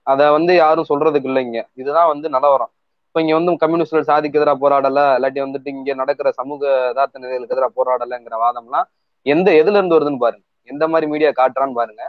அத 0.07 0.21
வந்து 0.31 0.51
யாரும் 0.55 0.89
சொல்றதுக்கு 0.91 1.29
இல்லை 1.31 1.41
இங்க. 1.47 1.61
இதுதான் 1.75 2.11
வந்து 2.13 2.27
நிலவரம். 2.29 2.71
இப்ப 3.07 3.21
இங்க 3.23 3.33
வந்து 3.39 3.53
கம்யூனிஸ்ட் 3.63 4.09
சாதிக்கு 4.09 4.39
எதிராக 4.39 4.57
போராடல 4.63 5.01
இல்லாட்டி 5.17 5.41
வந்துட்டு 5.45 5.69
இங்க 5.75 5.93
நடக்கிற 6.01 6.29
சமூக 6.39 6.61
யதார்த்த 6.87 7.21
நிலைகளுக்கு 7.23 7.55
எதிராக 7.55 7.71
போராடலைங்கிற 7.79 8.37
வாதம்லாம் 8.43 8.87
எந்த 9.25 9.49
எதுல 9.61 9.77
இருந்து 9.79 9.97
வருதுன்னு 9.97 10.23
பாருங்க. 10.25 10.43
எந்த 10.69 10.83
மாதிரி 10.87 11.07
மீடியா 11.13 11.31
காட்டுறான்னு 11.39 11.77
பாருங்க. 11.79 12.03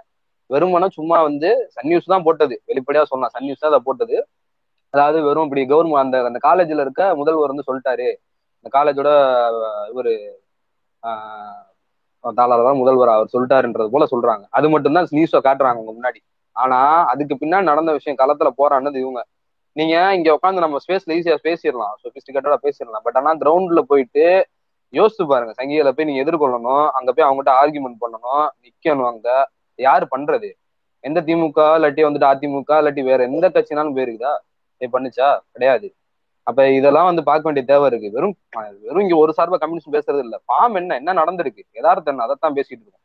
வெறுமனா 0.51 0.89
சும்மா 0.99 1.17
வந்து 1.29 1.49
சன் 1.75 1.89
நியூஸ் 1.91 2.13
தான் 2.13 2.27
போட்டது. 2.27 2.55
வெளிப்படையா 2.71 3.03
சொல்லலாம். 3.11 3.35
சன் 3.35 3.47
நியூஸ் 3.47 3.63
தான் 3.63 3.73
அதை 3.73 3.81
போட்டது. 3.89 4.17
அதாவது 4.95 5.19
வெறும் 5.27 5.47
இப்படி 5.47 5.63
கவர்மெண்ட் 5.73 6.03
அந்த 6.05 6.19
அந்த 6.31 6.41
காலேஜ்ல 6.47 6.85
இருக்க 6.87 7.03
முதல்வர் 7.21 7.53
வந்து 7.53 7.69
சொல்லிட்டாரு. 7.69 8.09
இந்த 8.59 8.69
காலேஜோட 8.77 9.11
இவரு 9.93 10.13
தான் 12.21 12.77
முதல்வர் 12.77 13.09
அவர் 13.09 13.29
சொல்லிட்டாருன்றது 13.33 13.89
போல 13.89 14.07
சொல்றாங்க. 14.11 14.45
அது 14.51 14.69
மட்டும்தான் 14.69 15.07
நியூஸை 15.11 15.41
காட்டுறாங்க 15.43 15.75
உங்க 15.75 15.93
முன்னாடி. 15.93 16.21
ஆனா 16.53 17.07
அதுக்கு 17.07 17.35
பின்னாடி 17.41 17.63
நடந்த 17.63 17.93
விஷயம் 17.93 18.19
களத்துல 18.19 18.49
போறான்னது 18.59 18.97
இவங்க. 18.97 19.25
நீங்க 19.73 20.15
இங்க 20.15 20.39
உட்காந்து 20.43 20.59
நம்ம 20.59 20.77
ஸ்பேஸ்ல 20.89 21.15
ஈஸியா 21.19 21.37
பேசிடலாம். 21.43 21.95
சொபிஸ்டிகேட்டடா 22.03 22.57
பேசிடலாம். 22.63 23.03
பட் 23.03 23.17
ஆனா 23.17 23.35
கிரவுண்ட்ல 23.35 23.79
போயிட்டு 23.79 24.49
யோசிச்சு 24.93 25.27
பாருங்க. 25.27 25.55
சங்கிகளை 25.63 25.91
போய் 25.91 26.05
நீங்க 26.05 26.25
எதிர்கொள்ளணும். 26.25 26.89
அங்க 26.89 27.13
போய் 27.13 27.29
அவங்ககிட்ட 27.29 27.53
ஆர்குமெண்ட் 27.63 28.01
பண்ணணும். 28.01 28.49
நிக்கணும் 28.63 29.07
அங்க. 29.07 29.51
யாரு 29.75 30.07
பண்றது? 30.17 30.53
எந்த 31.01 31.21
திமுக 31.21 31.59
இல்லாட்டி 31.79 32.03
வந்துட்டு 32.05 32.31
அதிமுக 32.33 32.71
இல்லாட்டி 32.71 33.05
வேற 33.05 33.25
எந்த 33.25 33.49
கட்சினாலும் 33.49 33.97
போயிருக்குதா 33.97 34.33
இது? 34.81 34.99
பண்ணுச்சா? 34.99 35.39
கிடையாது. 35.53 35.95
அப்ப 36.49 36.61
இதெல்லாம் 36.79 37.09
வந்து 37.11 37.23
பார்க்க 37.29 37.49
வேண்டிய 37.49 37.65
தேவை 37.71 37.87
இருக்கு. 37.91 38.09
வெறும் 38.17 38.35
வெறும் 38.87 39.05
இங்க 39.07 39.17
ஒரு 39.25 39.33
சார்பா 39.39 39.59
கம்யூனிஸ்ட் 39.63 39.95
பேசுறது 39.97 40.23
இல்ல. 40.27 40.37
பாம் 40.51 40.77
என்ன 40.81 40.97
என்ன 41.01 41.15
நடந்திருக்கு? 41.21 41.63
எதார்த்தம் 41.81 42.15
என்ன 42.15 42.27
அதைத்தான் 42.27 42.57
பேசிட்டு 42.59 42.83
இருக்கோம். 42.85 43.05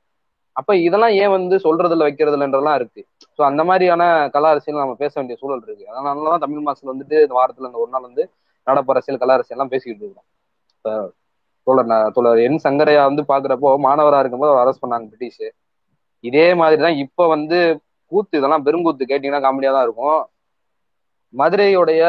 அப்ப 0.56 0.72
இதெல்லாம் 0.88 1.14
ஏன் 1.22 1.34
வந்து 1.36 1.56
சொல்றதுல 1.66 2.06
வைக்கிறதுலன்றலாம் 2.08 2.78
இருக்கு. 2.80 3.02
ஸோ 3.40 3.42
அந்த 3.50 3.62
மாதிரியான 3.70 4.04
கலா 4.36 4.50
அரசியல் 4.54 4.84
நம்ம 4.84 4.98
பேச 5.04 5.14
வேண்டிய 5.20 5.38
சூழல் 5.42 5.64
இருக்கு. 5.68 5.86
அதனாலதான் 5.92 6.44
தமிழ் 6.46 6.66
மாசத்துல 6.68 6.94
வந்துட்டு 6.94 7.18
இந்த 7.26 7.36
வாரத்துல 7.40 7.70
இந்த 7.70 7.80
ஒரு 7.84 7.92
நாள் 7.92 8.08
வந்து 8.10 8.24
நடப்பு 8.68 8.94
அரசியல் 8.94 9.22
கலா 9.22 9.36
அரசியல் 9.38 9.58
எல்லாம் 9.58 9.74
பேசிக்கிட்டு 9.74 10.04
இருக்கிறோம். 10.04 10.28
தோழர் 11.68 11.90
தோழர் 12.16 12.40
என் 12.46 12.64
சங்கரையா 12.66 13.04
வந்து 13.10 13.24
பாக்குறப்போ 13.32 13.70
மாணவரா 13.88 14.20
இருக்கும்போது 14.22 14.52
அவர் 14.54 14.64
அரெஸ்ட் 14.64 14.84
பண்ணாங்க 14.84 15.06
பிரிட்டிஷ். 15.12 15.46
இதே 16.24 16.48
மாதிரிதான் 16.62 17.00
இப்ப 17.06 17.28
வந்து 17.28 17.58
கூத்து 18.12 18.40
இதெல்லாம் 18.40 18.66
பெருங்கூத்து 18.66 19.04
கேட்டீங்கன்னா 19.12 19.44
காமெடியா 19.46 19.72
தான் 19.76 19.86
இருக்கும். 19.88 20.20
மதுரையுடைய 21.34 22.02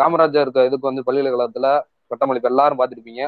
காமராஜர் 0.00 0.50
இதுக்கு 0.68 0.88
வந்து 0.90 1.04
பல்கலைக்கழகத்துல 1.08 1.68
பட்டமளிப்பு 2.10 2.50
எல்லாரும் 2.50 2.78
பார்த்துருப்பீங்க. 2.80 3.22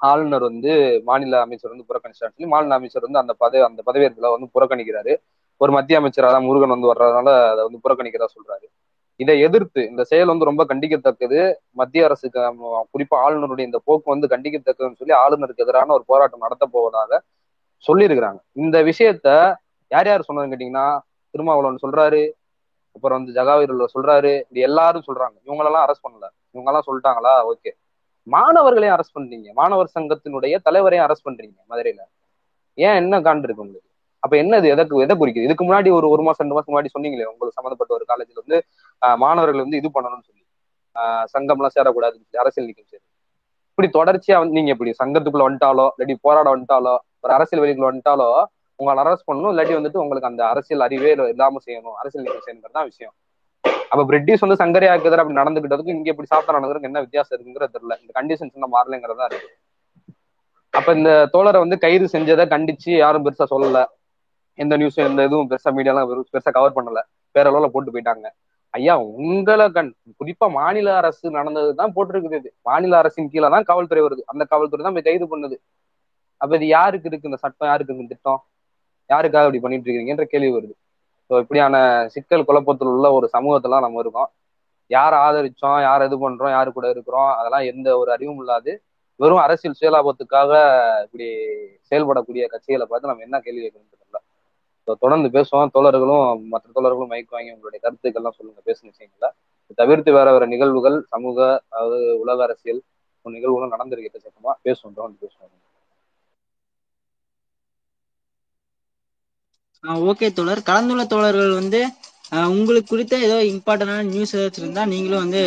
ஆளுநர் 0.00 0.44
வந்து 0.50 0.72
மாநில 1.08 1.40
அமைச்சர் 1.40 1.72
வந்து 1.74 1.86
புறக்கணிச்சார் 1.90 2.32
சொல்லி 2.34 2.48
மாநில 2.54 2.74
அமைச்சர் 2.74 3.06
வந்து 3.06 3.20
அந்த 3.22 3.32
பதவி 3.42 3.62
அந்த 3.68 3.82
பதவியேற்பில் 3.88 4.34
வந்து 4.36 4.48
புறக்கணிக்கிறாரு. 4.56 5.12
ஒரு 5.60 5.72
மத்திய 5.72 5.98
அமைச்சர் 5.98 6.28
அதான் 6.28 6.46
முருகன் 6.48 6.74
வந்து 6.74 6.90
வர்றதுனால 6.92 7.28
அதை 7.52 7.62
வந்து 7.66 7.80
புறக்கணிக்கிறதா 7.84 8.28
சொல்றாரு. 8.36 8.66
இதை 9.20 9.34
எதிர்த்து 9.40 9.80
இந்த 9.90 10.02
செயல் 10.04 10.30
வந்து 10.32 10.48
ரொம்ப 10.50 10.62
கண்டிக்கத்தக்கது. 10.70 11.40
மத்திய 11.80 12.04
அரசுக்கு 12.04 12.40
குறிப்பா 12.92 13.16
ஆளுநருடைய 13.26 13.64
இந்த 13.70 13.80
போக்கு 13.84 14.08
வந்து 14.10 14.26
கண்டிக்கத்தக்கதுன்னு 14.34 15.00
சொல்லி 15.00 15.14
ஆளுநருக்கு 15.24 15.64
எதிரான 15.66 15.92
ஒரு 15.92 16.04
போராட்டம் 16.06 16.44
நடத்த 16.46 16.66
போவதாக 16.66 17.20
சொல்லியிருக்கிறாங்க. 17.88 18.40
இந்த 18.52 18.76
விஷயத்த 18.82 19.28
யார் 19.90 20.06
யார் 20.06 20.26
சொன்னதுன்னு 20.28 20.54
கேட்டீங்கன்னா 20.54 20.86
திருமாவளவன் 21.34 21.84
சொல்றாரு. 21.84 22.22
அப்புறம் 22.96 23.18
வந்து 23.18 23.34
ஜகாவீரில் 23.38 23.92
சொல்றாரு 23.94 24.32
இது 24.50 24.60
எல்லாரும் 24.60 25.06
சொல்றாங்க. 25.06 25.36
இவங்களெல்லாம் 25.46 25.84
அரெஸ்ட் 25.86 26.06
பண்ணல. 26.06 26.26
இவங்கெல்லாம் 26.54 26.86
சொல்லிட்டாங்களா? 26.88 27.32
ஓகே. 27.52 27.70
மாணவர்களையும் 28.26 28.96
அரெஸ்ட் 28.96 29.16
பண்றீங்க 29.18 29.48
மாணவர் 29.52 29.94
சங்கத்தினுடைய 29.94 30.54
தலைவரையும் 30.64 31.06
அரெஸ்ட் 31.06 31.26
பண்றீங்க 31.28 31.56
மதுரையில. 31.70 32.02
ஏன் 32.78 32.94
என்ன 32.94 33.20
காண்டு 33.20 33.42
இருக்கு 33.42 33.64
உங்களுக்கு? 33.64 33.88
அப்ப 34.22 34.36
என்ன 34.36 34.56
இது? 34.56 34.68
எதற்கு 34.68 35.00
எதை 35.00 35.14
குறிக்குது? 35.16 35.46
இதுக்கு 35.48 35.64
முன்னாடி 35.64 35.90
ஒரு 35.92 36.06
ஒரு 36.08 36.22
மாசம் 36.22 36.42
ரெண்டு 36.42 36.56
மாசம் 36.56 36.72
முன்னாடி 36.74 36.90
சொன்னீங்களே 36.94 37.26
உங்களுக்கு 37.32 37.56
சம்மந்தப்பட்ட 37.58 37.92
ஒரு 37.94 38.04
காலேஜ்ல 38.10 38.42
வந்து 38.42 38.58
மாணவர்கள் 39.16 39.64
வந்து 39.64 39.76
இது 39.76 39.88
பண்ணணும்னு 39.88 40.26
சொல்லி. 40.28 40.42
ஆஹ் 40.96 41.24
சங்கம்லாம் 41.34 41.74
சேரக்கூடாதுன்னு 41.76 42.24
சொல்லி 42.24 42.42
அரசியல் 42.44 42.68
நீக்கம் 42.68 42.90
சரி. 42.92 43.04
இப்படி 43.70 43.88
தொடர்ச்சியா 43.98 44.36
வந்து 44.38 44.56
நீங்க 44.58 44.70
இப்படி 44.70 44.90
சங்கத்துக்குள்ள 45.04 45.44
வந்துட்டாலோ 45.48 45.86
இல்லாட்டி 45.94 46.16
போராட 46.20 46.48
வந்துட்டாலோ 46.56 46.94
ஒரு 47.20 47.32
அரசியல் 47.32 47.62
வெளிக்குள்ள 47.64 47.88
வந்துட்டாலோ 47.92 48.28
உங்களை 48.80 49.00
அரெஸ்ட் 49.02 49.28
பண்ணணும் 49.28 49.52
இல்லாட்டி 49.52 49.74
வந்துட்டு 49.78 50.00
உங்களுக்கு 50.04 50.30
அந்த 50.30 50.42
அரசியல் 50.52 50.84
அறிவே 50.86 51.10
இல்லாம 51.34 51.60
செய்யணும். 51.66 51.96
அரசியல் 52.00 52.24
நீக்கம் 52.26 52.44
செய்யணுங்கிறது 52.46 52.78
தான் 52.78 52.88
விஷயம். 52.92 53.14
அப்ப 53.92 54.04
பிரிட்டிஷ் 54.10 54.44
வந்து 54.44 54.60
சங்கரையாக்கு 54.62 55.08
எதிராக 55.08 55.22
அப்படி 55.24 55.40
நடந்துகிட்டதுக்கும் 55.40 55.96
இங்க 55.98 56.08
இப்படி 56.12 56.30
சாப்பிட்டா 56.30 56.56
நடந்ததுக்கு 56.56 56.88
என்ன 56.90 57.02
வித்தியாசம் 57.04 57.34
இருக்குங்கிறது 57.36 57.74
தெரியல. 57.76 57.96
இந்த 58.02 58.12
கண்டிஷன்ஸ் 58.18 58.54
இன்னும் 58.56 58.74
மாறலைங்கிறதா 58.76 59.26
இருக்கு. 59.30 59.50
அப்ப 60.78 60.94
இந்த 60.98 61.10
தோழரை 61.34 61.58
வந்து 61.64 61.76
கைது 61.84 62.06
செஞ்சதை 62.14 62.44
கண்டிச்சு 62.54 62.90
யாரும் 63.04 63.24
பெருசா 63.26 63.46
சொல்லல. 63.52 63.80
எந்த 64.62 64.74
நியூஸும் 64.80 65.06
எந்த 65.10 65.20
இதுவும் 65.28 65.50
பெருசா 65.50 65.70
மீடியாலாம் 65.76 66.08
பெருசா 66.34 66.50
கவர் 66.56 66.76
பண்ணல. 66.78 67.00
பேரளவுல 67.36 67.68
போட்டு 67.74 67.92
போயிட்டாங்க. 67.94 68.26
ஐயா 68.74 68.94
உங்களை 69.18 69.66
கண் 69.76 69.90
குறிப்பா 70.20 70.46
மாநில 70.58 70.88
அரசு 71.00 71.26
நடந்ததுதான் 71.36 71.92
போட்டிருக்குது 71.96 72.38
இது. 72.40 72.50
மாநில 72.68 72.96
அரசின் 73.02 73.30
கீழே 73.32 73.48
தான் 73.54 73.66
காவல்துறை 73.70 74.02
வருது. 74.06 74.22
அந்த 74.32 74.42
காவல்துறை 74.52 74.82
தான் 74.86 74.96
போய் 74.96 75.08
கைது 75.08 75.26
பண்ணுது. 75.32 75.56
அப்ப 76.42 76.52
இது 76.58 76.66
யாருக்கு 76.76 77.08
இருக்கு? 77.10 77.30
இந்த 77.30 77.38
சட்டம் 77.44 77.70
யாருக்கு 77.70 77.90
இருக்கு? 77.90 78.06
இந்த 78.06 78.14
திட்டம்? 78.14 78.40
யாருக்காக 79.10 79.46
இப்படி 79.46 79.60
பண்ணிட்டு 79.60 79.88
இருக்கீங்கன்ற 79.88 80.24
கேள்வி 80.24 80.50
வருது. 80.56 80.74
ஸோ 81.30 81.34
இப்படியான 81.42 81.76
சிக்கல் 82.14 82.46
குழப்பத்தில் 82.48 82.92
உள்ள 82.94 83.06
ஒரு 83.18 83.26
சமூகத்துல 83.36 83.80
நம்ம 83.80 84.00
இருக்கோம். 84.04 84.30
யாரை 84.90 85.18
ஆதரிச்சோம் 85.26 85.78
யார் 85.86 86.04
இது 86.06 86.16
பண்றோம் 86.24 86.54
யாரு 86.56 86.70
கூட 86.72 86.86
இருக்கிறோம் 86.94 87.30
அதெல்லாம் 87.38 87.66
எந்த 87.72 87.88
ஒரு 88.00 88.10
அறிவும் 88.16 88.40
இல்லாது 88.42 88.72
வெறும் 89.20 89.42
அரசியல் 89.44 89.78
சுயலாபத்துக்காக 89.80 90.52
இப்படி 91.04 91.26
செயல்படக்கூடிய 91.90 92.44
கட்சிகளை 92.52 92.86
பார்த்து 92.86 93.10
நம்ம 93.10 93.24
என்ன 93.28 93.36
கேள்வி 93.40 93.60
கேட்கணும் 93.64 93.92
தெரியல. 93.92 94.18
ஸோ 94.88 94.94
தொடர்ந்து 95.02 95.28
பேசுவோம். 95.36 95.70
தோழர்களும் 95.76 96.24
மற்ற 96.52 96.66
தோழர்களும் 96.76 97.12
மைக் 97.12 97.34
வாங்கி 97.36 97.54
உங்களுடைய 97.54 97.80
கருத்துக்கள்லாம் 97.84 98.36
சொல்லுங்க. 98.38 98.60
பேசுன 98.68 98.90
விஷயங்கள. 98.92 99.28
தவிர்த்து 99.78 100.10
வேற 100.12 100.28
வேற 100.32 100.44
நிகழ்வுகள் 100.46 100.96
சமூக 101.12 101.38
அதாவது 101.68 101.98
உலக 102.22 102.42
அரசியல் 102.42 102.80
நிகழ்வுகளும் 103.26 103.74
நடந்திருக்கு. 103.76 104.24
சட்டமா 104.26 104.52
பேசுவோம். 104.66 104.96
தொடர்ந்து 104.98 105.22
பேசுவோம். 105.24 105.52
ஓகே 109.84 110.28
தோழர். 110.36 110.60
கலந்துள்ள 110.68 111.02
தோழர்கள் 111.12 111.52
வந்து 111.58 111.80
உங்களுக்கு 112.56 112.90
குறித்த 112.92 113.18
ஏதோ 113.26 113.36
இம்பார்ட்டன்டான 113.50 114.06
நியூஸ் 114.12 114.34
ஏதாச்சும் 114.38 114.62
இருந்தா 114.62 114.84
நீங்களும் 114.94 115.24
வந்து 115.24 115.42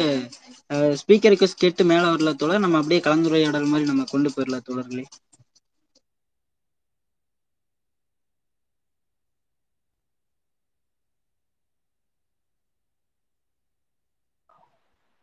ஸ்பீக்கருக்கு 1.02 1.50
கேட்டு 1.64 1.86
மேல 1.92 2.04
வரல 2.14 2.34
தோழர். 2.44 2.64
நம்ம 2.66 2.82
அப்படியே 2.82 3.02
கலந்துரையாடல் 3.10 3.72
மாதிரி 3.74 3.90
நம்ம 3.92 4.06
கொண்டு 4.14 4.32
போயிடல 4.36 4.60
தோழர்களே. 4.70 5.06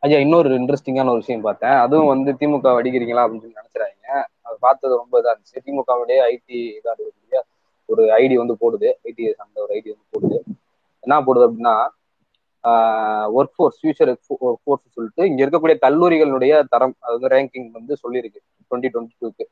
ஐயா 0.03 0.17
இன்னொரு 0.23 0.49
இன்ட்ரெஸ்டிங்கான 0.59 1.11
ஒரு 1.13 1.21
விஷயம் 1.23 1.45
பார்த்தேன். 1.47 1.77
அதுவும் 1.85 2.11
வந்து 2.13 2.31
திமுக 2.39 2.73
அடிக்கிறீங்களா 2.79 3.23
அப்படின்னு 3.23 3.43
சொல்லி 3.45 3.59
நினைச்சிடாங்க 3.61 4.05
அதை 4.45 4.55
பார்த்தது 4.65 4.93
ரொம்ப 5.01 5.21
இதாக 5.21 5.33
இருந்துச்சு. 5.33 5.63
திமுகவுடைய 5.67 6.19
ஐடி 6.31 6.59
இதாக 6.77 6.95
இருக்கக்கூடிய 6.95 7.41
ஒரு 7.89 8.03
ஐடி 8.21 8.35
வந்து 8.41 8.55
போடுது. 8.63 8.89
ஐடி 9.09 9.23
அந்த 9.43 9.57
ஒரு 9.65 9.71
ஐடி 9.77 9.89
வந்து 9.93 10.07
போடுது. 10.15 10.37
என்ன 11.03 11.19
போடுது 11.27 11.45
அப்படின்னா 11.49 11.75
work 13.37 13.55
force 13.55 13.77
future 13.79 14.09
work 14.11 14.61
force 14.63 14.95
சொல்லிட்டு 14.95 15.23
இங்க 15.29 15.39
இருக்கக்கூடிய 15.43 15.75
கல்லூரிகளுடைய 15.85 16.53
தரம் 16.73 16.95
அதாவது 17.05 17.27
ரேங்கிங் 17.35 17.67
வந்து 17.77 17.93
சொல்லியிருக்கு 18.03 18.39
டுவெண்ட்டி 18.69 18.89
டுவெண்ட்டி 18.93 19.15
டூக்கு 19.23 19.45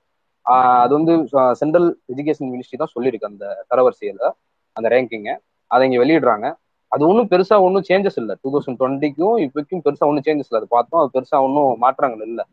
அது 0.82 0.94
வந்து 0.98 1.14
சென்ட்ரல் 1.60 1.90
எஜுகேஷன் 2.14 2.50
மினிஸ்ட்ரி 2.54 2.80
தான் 2.82 2.94
சொல்லியிருக்கு 2.96 3.30
அந்த 3.32 3.46
தரவரிசையில 3.72 4.32
அந்த 4.78 4.88
ரேங்கிங்கை 4.94 5.36
அதை 5.72 5.84
இங்க 5.88 6.00
வெளியிடுறாங்க. 6.04 6.48
அது 6.92 7.04
ஒன்றும் 7.10 7.30
பெருசா 7.32 7.56
ஒன்றும் 7.66 7.86
சேஞ்சஸ் 7.90 8.18
இல்லை. 8.22 8.34
டூ 8.42 8.50
தௌசண்ட் 8.54 8.80
டுவெண்ட்டிக்கும் 8.82 9.38
இப்போக்கும் 9.46 9.84
பெருசா 9.86 10.08
ஒன்றும் 10.10 10.26
சேஞ்சஸ் 10.28 10.50
இல்லை. 10.50 10.60
அது 10.62 10.70
பார்த்தோம் 10.78 11.02
அது 11.02 11.14
பெருசா 11.16 11.38
ஒன்றும் 11.46 11.72
மாற்றங்கள் 11.84 12.26
இல்லை. 12.30 12.44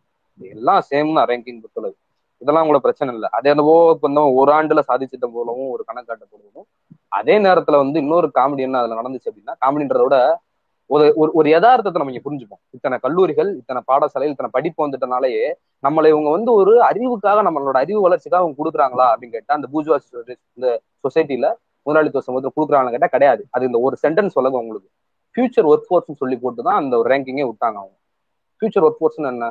எல்லாம் 0.55 0.83
சேம் 0.91 1.17
தான் 1.19 1.29
ரேங்கிங் 1.31 1.59
பொறுத்தளவு. 1.63 1.97
இதெல்லாம் 2.43 2.69
கூட 2.71 2.79
பிரச்சனை 2.85 3.11
இல்லை. 3.17 3.29
அதே 3.37 3.49
என்னவோ 3.55 3.75
இப்போ 3.95 4.07
இந்த 4.11 4.23
ஒரு 4.41 4.51
ஆண்டுல 4.59 4.83
சாதிச்சிட்ட 4.91 5.27
போலவும் 5.37 5.71
ஒரு 5.75 5.83
கணக்காட்ட 5.89 6.25
போலவும் 6.33 6.67
அதே 7.19 7.35
நேரத்துல 7.47 7.79
வந்து 7.83 7.99
இன்னொரு 8.05 8.29
காமெடி 8.39 8.63
என்ன 8.69 8.81
அதுல 8.83 8.99
நடந்துச்சு 9.01 9.31
அப்படின்னா 9.31 9.57
காமெடின்றத 9.65 10.05
விட 10.07 10.19
ஒரு 10.91 11.05
ஒரு 11.21 11.31
ஒரு 11.39 11.49
யதார்த்தத்தை 11.55 11.99
நம்ம 12.01 12.13
இங்க 12.13 12.23
புரிஞ்சுப்போம். 12.27 12.61
இத்தனை 12.77 12.97
கல்லூரிகள் 13.03 13.51
இத்தனை 13.59 13.81
பாடசாலை 13.91 14.29
இத்தனை 14.31 14.49
படிப்பு 14.57 14.81
வந்துட்டனாலேயே 14.85 15.45
நம்மளை 15.87 16.09
இவங்க 16.13 16.31
வந்து 16.37 16.51
ஒரு 16.61 16.73
அறிவுக்காக 16.89 17.43
நம்மளோட 17.49 17.77
அறிவு 17.85 18.01
வளர்ச்சிக்காக 18.07 18.43
அவங்க 18.43 18.59
கொடுக்குறாங்களா 18.61 19.07
அப்படின்னு 19.13 19.37
கேட்டா 19.37 19.59
அந்த 19.59 19.69
பூஜ்வா 19.75 19.99
இந்த 20.57 20.69
சொசைட்டில 21.05 21.49
முதலாளித்துவ 21.87 22.25
சமூகத்தில் 22.27 22.57
கொடுக்குறாங்கன்னு 22.57 22.95
கேட்டா 22.97 23.11
கிடையாது. 23.15 23.43
அது 23.55 23.69
இந்த 23.69 23.79
ஒரு 23.87 23.97
சென்டென்ஸ் 24.05 24.37
சொல்லுங்க 24.37 24.59
உங்களுக்கு. 24.65 24.89
ஃபியூச்சர் 25.35 25.69
ஒர்க் 25.73 25.87
ஃபோர்ஸ்னு 25.89 26.21
சொல்லி 26.23 26.37
போட்டு 26.43 26.61
தான் 26.69 26.79
அந்த 26.83 26.95
ஒரு 27.01 27.09
ரேங்கிங்கே 27.13 27.47
விட்டாங்க 27.51 27.79
அவங்க. 27.83 27.97
ஃபியூச்சர் 28.59 28.85
ஒர்க் 28.87 29.01
ஃபோர்ஸ்னு 29.01 29.31
என்ன? 29.35 29.47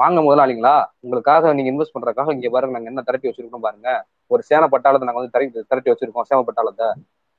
வாங்க 0.00 0.18
முதலாளிங்களா? 0.26 0.74
உங்களுக்காக 1.04 1.52
நீங்க 1.56 1.70
இன்வெஸ்ட் 1.72 1.94
பண்றதுக்காக 1.94 2.32
இங்க 2.36 2.48
பாருங்க 2.54 2.74
நாங்க 2.76 2.88
என்ன 2.92 3.02
திரட்டி 3.08 3.28
வச்சிருக்கோம் 3.28 3.64
பாருங்க. 3.66 3.88
ஒரு 4.32 4.42
சேன 4.48 4.68
பட்டாளத்தை 4.74 5.06
நாங்க 5.08 5.20
வந்து 5.20 5.32
திரட்டி 5.34 5.64
திரட்டி 5.70 5.90
வச்சிருக்கோம் 5.92 6.26
சேம 6.28 6.40
பட்டாளத்தை. 6.48 6.88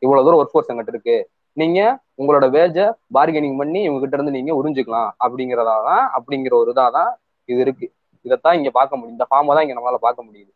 இவ்வளவு 0.04 0.26
தூரம் 0.26 0.40
ஒர்க் 0.42 0.54
ஃபோர்ஸ் 0.54 0.70
எங்கிட்ட 0.72 0.94
இருக்கு. 0.96 1.18
நீங்க 1.58 1.80
உங்களோட 2.22 2.46
வேஜ 2.58 2.78
பார்கெனிங் 3.18 3.58
பண்ணி 3.62 3.80
இவங்க 3.88 4.00
கிட்ட 4.04 4.18
இருந்து 4.18 4.36
நீங்க 4.38 4.52
உறிஞ்சிக்கலாம். 4.60 5.10
அப்படிங்கிறதா 5.26 5.76
தான் 5.90 6.04
அப்படிங்கிற 6.18 6.54
ஒரு 6.62 6.72
இதா 6.76 6.86
தான் 6.98 7.12
இது 7.50 7.60
இருக்கு. 7.66 7.88
இதைத்தான் 8.26 8.58
இங்க 8.60 8.70
பார்க்க 8.80 9.00
முடியும். 9.00 9.16
இந்த 9.18 9.28
ஃபார்மை 9.30 9.54
தான் 9.56 9.66
இங்க 9.66 9.76
நம்மளால 9.78 10.00
பார்க்க 10.08 10.28
முடியுது. 10.28 10.52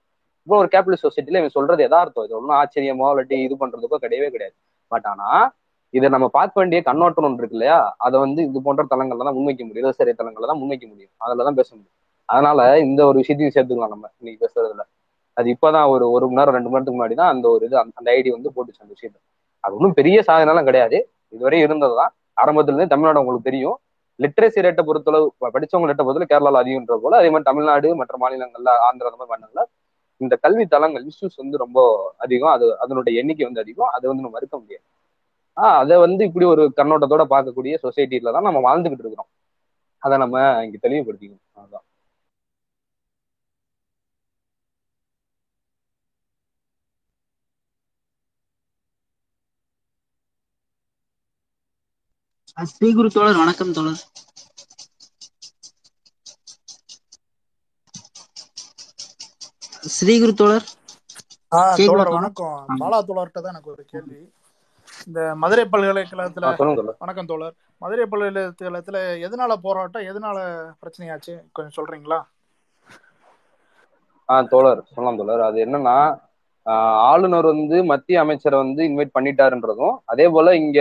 இப்போ 0.47 0.57
ஒரு 0.63 0.69
கேபிட்டல் 0.73 1.03
சொசைட்டில 1.05 1.39
இவன் 1.41 1.55
சொல்றது 1.57 1.81
எதார்த்தம். 1.87 2.25
இது 2.27 2.37
ஒன்றும் 2.39 2.57
ஆச்சரியமோ 2.59 3.07
இல்லாட்டி 3.13 3.37
இது 3.47 3.55
பண்றதுக்கோ 3.63 3.99
கிடையவே 4.05 4.29
கிடையாது. 4.35 4.55
பட் 4.91 5.07
ஆனா 5.13 5.29
இதை 5.93 6.07
நம்ம 6.15 6.27
பார்க்க 6.37 6.59
வேண்டிய 6.61 6.79
கண்ணோட்டம் 6.87 7.25
ஒன்று 7.27 7.41
இருக்கு 7.41 7.57
இல்லையா 7.57 7.77
அதை 8.05 8.15
வந்து 8.25 8.41
இது 8.49 8.59
போன்ற 8.67 8.83
தளங்கள்ல 8.93 9.25
தான் 9.27 9.37
முன்வைக்க 9.37 9.61
முடியும். 9.67 9.83
இடதுசாரி 9.83 10.13
தளங்கள்ல 10.21 10.49
தான் 10.51 10.59
முன்வைக்க 10.61 10.85
முடியும். 10.91 11.13
அதுல 11.25 11.45
தான் 11.47 11.57
பேச 11.59 11.69
முடியும். 11.75 11.95
அதனால 12.29 12.59
இந்த 12.87 13.01
ஒரு 13.09 13.17
விஷயத்தையும் 13.21 13.53
சேர்த்துக்கலாம் 13.55 13.93
நம்ம 13.95 14.05
இன்னைக்கு 14.21 14.39
பேசுறதுல. 14.45 14.83
அது 15.37 15.47
இப்பதான் 15.55 15.87
ஒரு 15.93 16.05
ஒரு 16.15 16.25
மணி 16.27 16.39
நேரம் 16.39 16.55
ரெண்டு 16.57 16.69
மணி 16.69 16.75
நேரத்துக்கு 16.75 16.97
முன்னாடி 16.99 17.15
தான் 17.21 17.31
அந்த 17.33 17.45
ஒரு 17.55 17.63
இது 17.67 17.75
அந்த 17.81 18.07
ஐடி 18.17 18.29
வந்து 18.37 18.49
போட்டுச்சு 18.55 18.81
அந்த 18.83 18.93
விஷயத்த. 18.95 19.17
அது 19.63 19.75
ஒன்றும் 19.77 19.95
பெரிய 19.99 20.17
சாதனைலாம் 20.29 20.67
கிடையாது. 20.69 20.97
இதுவரை 21.35 21.57
இருந்ததுதான். 21.65 22.11
ஆரம்பத்துலேருந்து 22.41 22.93
தமிழ்நாடு 22.93 23.21
உங்களுக்கு 23.21 23.49
தெரியும். 23.49 23.77
லிட்ரேசி 24.19 24.59
ரேட்டை 24.65 24.83
பொறுத்தளவு 24.89 25.25
படிச்சவங்க 25.55 25.87
ரேட்டை 25.89 26.03
பொறுத்தளவு 26.05 26.31
கேரளாவில் 26.31 26.61
அதிகம்ன்ற 26.61 26.95
போல 27.03 27.17
அதே 27.21 27.29
மாதிரி 27.33 27.47
தமிழ்நாடு 27.49 27.87
மற்ற 28.01 28.15
மாநிலங்கள்ல 28.23 28.71
ஆந்திரா 28.87 29.09
அந்த 29.09 29.19
மாதிரி 29.19 29.31
மாநிலங்கள்ல 29.33 29.63
இந்த 30.21 30.35
கல்வி 30.45 30.63
தளங்கள் 30.73 31.03
இன்ஸ்டியூஸ் 31.07 31.41
வந்து 31.41 31.57
ரொம்ப 31.63 31.79
அதிகம். 32.25 32.53
அது 32.55 32.65
அதனுடைய 32.83 33.13
எண்ணிக்கை 33.21 33.45
வந்து 33.49 33.63
அதிகம். 33.65 33.91
அதை 33.95 34.05
வந்து 34.09 34.23
நம்ம 34.23 34.35
மறுக்க 34.37 34.55
முடியாது. 34.61 34.85
ஆஹ் 35.57 35.77
அதை 35.81 35.97
வந்து 36.05 36.23
இப்படி 36.29 36.45
ஒரு 36.45 36.63
கண்ணோட்டத்தோட 36.77 37.23
பார்க்கக்கூடிய 37.33 37.75
சொசைட்டில 37.85 38.33
தான் 38.35 38.47
நம்ம 38.49 38.61
வாழ்ந்துகிட்டு 38.67 39.03
இருக்கிறோம். 39.05 39.31
அதை 40.03 40.17
நம்ம 40.17 40.37
இங்க 40.65 40.77
தெளிவுபடுத்திக்கணும். 40.83 41.45
அதுதான் 41.55 41.85
ஸ்ரீகுரு 52.71 53.09
தோழர் 53.15 53.41
வணக்கம் 53.41 53.73
தோழர். 53.73 54.01
ஸ்ரீகுரு 59.95 60.33
தோழர்? 60.33 60.67
வணக்கம். 62.17 62.57
பாலா 62.81 62.99
தோழர்கிட்ட 63.09 63.41
தான் 63.41 63.53
எனக்கு 63.53 63.73
ஒரு 63.75 63.83
கேள்வி. 63.93 64.19
இந்த 65.07 65.19
மதுரை 65.35 65.63
பல்கலைக்கழகத்துல 65.65 66.47
வணக்கம் 67.01 67.25
தோழர். 67.25 67.53
மதுரை 67.81 68.05
பல்கலைக்கழகத்துல 68.05 68.97
எதனால 69.25 69.55
போராட்டம் 69.61 70.07
எதனால 70.07 70.37
பிரச்சனையாச்சு? 70.81 71.35
கொஞ்சம் 71.51 71.77
சொல்றீங்களா? 71.77 72.19
ஆஹ் 74.29 74.47
தோழர் 74.47 74.81
சொல்லலாம் 74.85 75.19
தோழர். 75.19 75.41
அது 75.41 75.57
என்னன்னா 75.65 75.97
ஆளுநர் 77.03 77.45
வந்து 77.45 77.77
மத்திய 77.83 78.19
அமைச்சரை 78.19 78.57
வந்து 78.59 78.81
இன்வைட் 78.83 79.15
பண்ணிட்டாருன்றதும் 79.17 79.95
அதே 80.05 80.25
போல 80.27 80.55
இங்க 80.55 80.79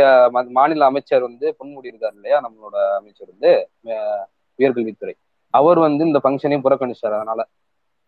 மாநில 0.50 0.85
அமைச்சர் 0.85 1.23
வந்து 1.23 1.56
பொன்முடி 1.59 1.90
இருக்காரு 1.92 2.14
இல்லையா 2.14 2.38
நம்மளோட 2.40 2.76
அமைச்சர் 2.97 3.33
வந்து 3.33 3.52
உயர்கல்வித்துறை. 4.59 5.14
அவர் 5.54 5.78
வந்து 5.78 6.02
இந்த 6.04 6.21
ஃபங்க்ஷனையும் 6.25 6.64
புறக்கணிச்சார் 6.64 7.18
அதனால. 7.18 7.40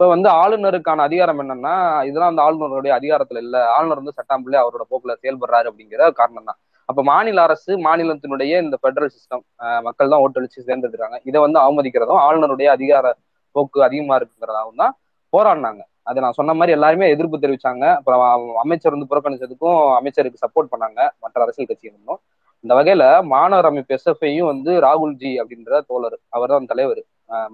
இப்ப 0.00 0.09
வந்து 0.11 0.28
ஆளுநருக்கான 0.40 1.05
அதிகாரம் 1.07 1.40
என்னன்னா 1.43 1.73
இதெல்லாம் 2.09 2.31
வந்து 2.31 2.43
ஆளுநருடைய 2.45 2.93
அதிகாரத்துல 2.99 3.38
இல்ல. 3.45 3.57
ஆளுநர் 3.76 4.00
வந்து 4.00 4.14
சட்டாம்பிள்ளை 4.19 4.59
அவரோட 4.61 4.85
போக்குல 4.90 5.14
செயல்படுறாரு 5.23 5.67
அப்படிங்கிற 5.71 6.02
காரணம் 6.21 6.47
தான் 6.49 6.59
அப்ப 6.88 7.00
மாநில 7.09 7.38
அரசு 7.47 7.73
மாநிலத்தினுடைய 7.87 8.52
இந்த 8.64 8.76
பெடரல் 8.85 9.12
சிஸ்டம் 9.14 9.43
மக்கள் 9.87 10.12
தான் 10.12 10.23
ஓட்டளிச்சு 10.26 10.61
சேர்ந்துருக்காங்க 10.69 11.19
இதை 11.31 11.38
வந்து 11.47 11.59
அவமதிக்கிறதும் 11.64 12.21
ஆளுநருடைய 12.26 12.69
அதிகார 12.76 13.07
போக்கு 13.55 13.81
அதிகமா 13.88 14.14
இருக்குங்கிறதாகவும் 14.19 14.81
தான் 14.83 14.95
போராடினாங்க. 15.33 15.81
அதை 16.11 16.19
நான் 16.25 16.37
சொன்ன 16.38 16.55
மாதிரி 16.59 16.75
எல்லாருமே 16.76 17.09
எதிர்ப்பு 17.14 17.40
தெரிவிச்சாங்க. 17.45 17.85
அப்புறம் 17.99 18.23
அமைச்சர் 18.64 18.95
வந்து 18.97 19.09
புறக்கணிச்சதுக்கும் 19.11 19.81
அமைச்சருக்கு 19.99 20.43
சப்போர்ட் 20.45 20.71
பண்ணாங்க 20.75 21.00
மற்ற 21.25 21.37
அரசியல் 21.47 21.71
கட்சிகளும் 21.71 22.21
இந்த 22.64 22.73
வகையில 22.78 23.02
மாணவர் 23.33 23.69
அமைப்பு 23.71 23.97
எஸ்எஃப்ஐயும் 23.99 24.50
வந்து 24.52 24.71
ராகுல்ஜி 24.87 25.33
அப்படின்ற 25.43 25.81
தோழர் 25.90 26.17
அவர் 26.37 26.55
தான் 26.55 26.71
தலைவர் 26.73 27.02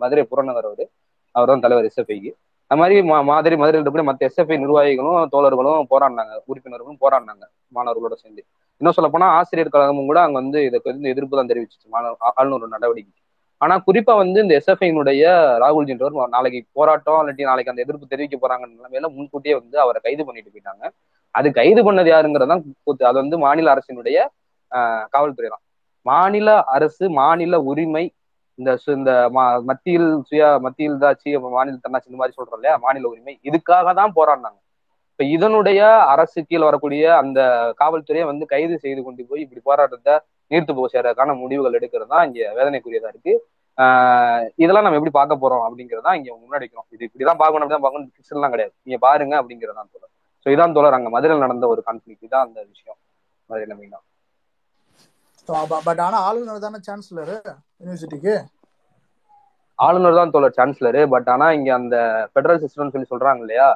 மதுரை 0.02 0.24
புறநகர் 0.30 0.68
அவர். 0.70 0.84
அவர் 1.34 1.50
தான் 1.50 1.64
தலைவர் 1.64 1.88
எஸ்எஃப்ஐக்கு 1.88 2.30
அது 2.70 2.80
மாதிரி 2.80 2.96
மா- 3.08 3.24
மாதிரி 3.28 3.54
மதுரையில் 3.56 3.78
இருக்கக்கூடிய 3.78 4.06
மற்ற 4.08 4.28
எஸ்எஃப்ஐ 4.28 4.56
நிர்வாகிகளும் 4.60 5.02
தோழர்களும் 5.32 5.88
போராடினாங்க. 5.90 6.32
உறுப்பினர்களும் 6.50 6.98
போராடினாங்க 7.02 7.44
மாணவர்களோட 7.72 8.14
சேர்ந்து. 8.20 8.42
இன்னும் 8.80 8.96
சொல்ல 8.96 9.08
போனா 9.10 9.26
ஆசிரியர் 9.36 9.72
கழகமும் 9.74 10.08
கூட 10.08 10.18
அங்க 10.22 10.36
வந்து 10.40 10.58
இதுக்கு 10.66 10.90
வந்து 10.90 11.12
எதிர்ப்பு 11.12 11.38
தான் 11.38 11.50
தெரிவிச்சிச்சு. 11.50 11.86
மாணவர் 11.92 12.16
ஆளுநர் 12.34 12.74
நடவடிக்கை 12.74 13.12
ஆனா 13.60 13.74
குறிப்பா 13.86 14.14
வந்து 14.18 14.38
இந்த 14.42 14.54
எஸ்எஃப்ஐனுடைய 14.58 15.24
ராகுல்ஜின்றவர் 15.62 16.32
நாளைக்கு 16.32 16.58
போராட்டம் 16.76 17.20
இல்லாட்டி 17.20 17.44
நாளைக்கு 17.48 17.72
அந்த 17.72 17.84
எதிர்ப்பு 17.84 18.06
தெரிவிக்க 18.08 18.36
போறாங்க 18.38 18.64
நிலைமையில 18.72 19.08
முன்கூட்டியே 19.14 19.54
வந்து 19.58 19.76
அவரை 19.84 20.00
கைது 20.04 20.22
பண்ணிட்டு 20.26 20.50
போயிட்டாங்க. 20.50 20.82
அது 21.34 21.48
கைது 21.54 21.80
பண்ணது 21.86 22.10
யாருங்கிறதான் 22.10 22.52
கூத்து 22.80 23.08
அது 23.08 23.18
வந்து 23.22 23.38
மாநில 23.44 23.72
அரசினுடைய 23.74 24.18
ஆஹ், 24.72 25.04
காவல்துறை 25.12 25.48
தான் 25.48 25.62
மாநில 26.06 26.48
அரசு 26.74 27.04
மாநில 27.18 27.54
உரிமை 27.68 28.04
இந்த 28.54 28.78
சு- 28.86 28.96
இந்த 28.96 29.30
மா- 29.34 29.62
மத்தியில் 29.62 30.22
சுய 30.22 30.58
மத்தியில் 30.60 30.94
தாட்சி 30.94 31.34
அப்புறம் 31.34 31.50
மாநில 31.50 31.76
தன்னாட்சி 31.76 32.10
இந்த 32.10 32.18
மாதிரி 32.18 32.36
சொல்றோம் 32.36 32.54
இல்லையா 32.54 32.76
மாநில 32.76 33.08
உரிமை. 33.08 33.40
இதுக்காக 33.42 33.94
தான் 33.94 34.12
போராடினாங்க. 34.16 34.62
இப்ப 35.10 35.24
இதனுடைய 35.24 35.94
அரசு 36.04 36.44
கீழ் 36.44 36.60
வரக்கூடிய 36.60 37.16
அந்த 37.16 37.40
காவல்துறையை 37.78 38.24
வந்து 38.24 38.46
கைது 38.46 38.78
செய்து 38.78 39.02
கொண்டு 39.02 39.26
போய் 39.28 39.40
இப்படி 39.40 39.60
போராட்டத்தை 39.64 40.18
நீர்த்து 40.50 40.74
போக 40.74 40.86
செய்யறதுக்கான 40.92 41.38
முடிவுகள் 41.38 41.78
எடுக்கிறது 41.80 42.06
தான் 42.06 42.26
இங்க 42.26 42.52
வேதனைக்குரியதா 42.56 43.08
இருக்கு. 43.08 43.48
ஆஹ் 43.76 44.50
இதெல்லாம் 44.56 44.82
நம்ம 44.82 44.98
எப்படி 44.98 45.10
பார்க்க 45.10 45.42
போறோம் 45.42 45.68
அப்படிங்கறதா 45.68 46.14
இங்க 46.14 46.38
முன்னாடி 46.42 46.68
இது 46.88 47.10
இப்படிதான் 47.14 47.36
பார்க்கணும் 47.36 47.68
அப்படிதான் 47.68 47.80
பார்க்கணும் 47.80 48.12
எல்லாம் 48.28 48.50
கிடையாது. 48.50 48.76
நீங்க 48.82 49.00
பாருங்க 49.06 49.42
அப்படிங்கிறதான் 49.42 49.88
தோழர். 49.92 50.10
ஸோ 50.44 50.48
இதான் 50.48 50.72
தோழர் 50.72 50.92
அங்க 50.92 51.08
மதுரையில் 51.08 51.46
நடந்த 51.46 51.66
ஒரு 51.66 51.82
கான்ஃபிளிக் 51.86 52.24
இதான் 52.30 52.44
அந்த 52.46 52.64
விஷயம். 52.68 52.98
மதுரையில 53.48 53.78
மெயினா 53.80 53.98
பட் 55.86 56.02
ஆனா 56.04 56.18
ஆளுநர் 56.26 56.64
தானே 56.64 56.78
சான்சலர் 56.86 57.34
யூனிவர்சிட்டிக்கு 57.80 58.34
ஆளுநர் 59.78 60.18
தான் 60.18 60.32
தோழர் 60.34 60.56
சான்சலரு 60.56 61.00
பட் 61.12 61.28
ஆனா 61.32 61.46
இங்க 61.56 61.70
அந்த 61.76 61.96
பெடரல் 62.34 62.62
சிஸ்டம்னு 62.62 62.94
சொல்லி 62.94 63.10
சொல்றாங்க 63.10 63.42
இல்லையா? 63.44 63.68